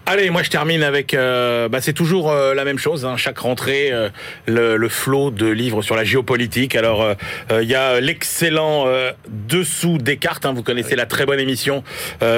Allez, 0.08 0.30
moi 0.30 0.44
je 0.44 0.50
termine 0.50 0.84
avec, 0.84 1.14
euh, 1.14 1.68
bah, 1.68 1.80
c'est 1.80 1.92
toujours 1.92 2.30
euh, 2.30 2.54
la 2.54 2.64
même 2.64 2.78
chose, 2.78 3.04
hein, 3.04 3.16
chaque 3.16 3.38
rentrée, 3.38 3.90
euh, 3.90 4.08
le, 4.46 4.88
flot 4.88 5.32
de 5.32 5.48
livres 5.48 5.82
sur 5.82 5.96
la 5.96 6.04
géopolitique. 6.04 6.76
Alors, 6.76 7.16
il 7.50 7.68
y 7.68 7.74
a 7.74 8.00
l'excellent 8.00 8.86
Dessous 9.28 9.98
Descartes, 9.98 10.46
hein, 10.46 10.52
vous 10.52 10.62
connaissez 10.62 10.94
la 10.94 11.06
très 11.06 11.26
bonne 11.26 11.40
émission 11.40 11.82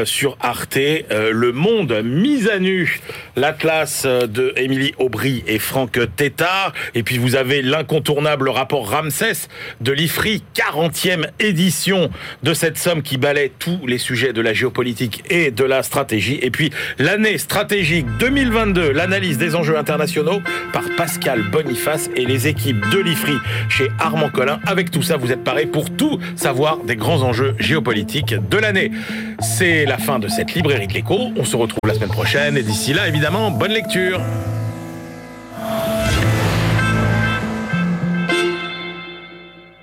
sur 0.04 0.38
Arte, 0.40 0.78
Le 0.78 1.52
Monde 1.52 2.00
mise 2.02 2.48
à 2.48 2.58
nu, 2.58 3.00
l'Atlas 3.36 4.06
de 4.06 4.54
Émilie 4.56 4.94
Aubry 4.96 5.44
et 5.46 5.58
Franck 5.58 5.98
Tétard, 6.16 6.72
et 6.94 7.02
puis 7.02 7.18
vous 7.18 7.36
avez 7.36 7.60
l'incontournable 7.60 8.48
rapport 8.48 8.90
Ramsès 8.90 9.48
de 9.82 9.92
l'IFRI, 9.92 10.42
40e 10.54 11.26
édition 11.38 12.10
de 12.42 12.54
cette 12.54 12.78
somme 12.78 13.02
qui 13.02 13.18
balaie 13.18 13.52
tous 13.58 13.86
les 13.86 13.98
sujets 13.98 14.32
de 14.32 14.40
la 14.40 14.54
géopolitique 14.54 15.22
et 15.28 15.50
de 15.50 15.64
la 15.64 15.82
stratégie, 15.82 16.38
et 16.40 16.50
puis 16.50 16.70
l'année 16.98 17.36
stratégique 17.58 18.06
2022, 18.20 18.92
l'analyse 18.92 19.36
des 19.36 19.56
enjeux 19.56 19.76
internationaux 19.76 20.40
par 20.72 20.84
Pascal 20.96 21.42
Boniface 21.50 22.08
et 22.14 22.24
les 22.24 22.46
équipes 22.46 22.88
de 22.92 23.00
l'IFRI 23.00 23.36
chez 23.68 23.90
Armand 23.98 24.28
Collin. 24.28 24.60
Avec 24.64 24.92
tout 24.92 25.02
ça, 25.02 25.16
vous 25.16 25.32
êtes 25.32 25.42
parés 25.42 25.66
pour 25.66 25.90
tout 25.90 26.20
savoir 26.36 26.78
des 26.84 26.94
grands 26.94 27.22
enjeux 27.22 27.56
géopolitiques 27.58 28.36
de 28.48 28.58
l'année. 28.58 28.92
C'est 29.40 29.86
la 29.86 29.98
fin 29.98 30.20
de 30.20 30.28
cette 30.28 30.54
librairie 30.54 30.86
de 30.86 30.92
l'écho. 30.92 31.32
On 31.36 31.44
se 31.44 31.56
retrouve 31.56 31.80
la 31.84 31.94
semaine 31.94 32.10
prochaine 32.10 32.56
et 32.56 32.62
d'ici 32.62 32.92
là, 32.92 33.08
évidemment, 33.08 33.50
bonne 33.50 33.72
lecture. 33.72 34.20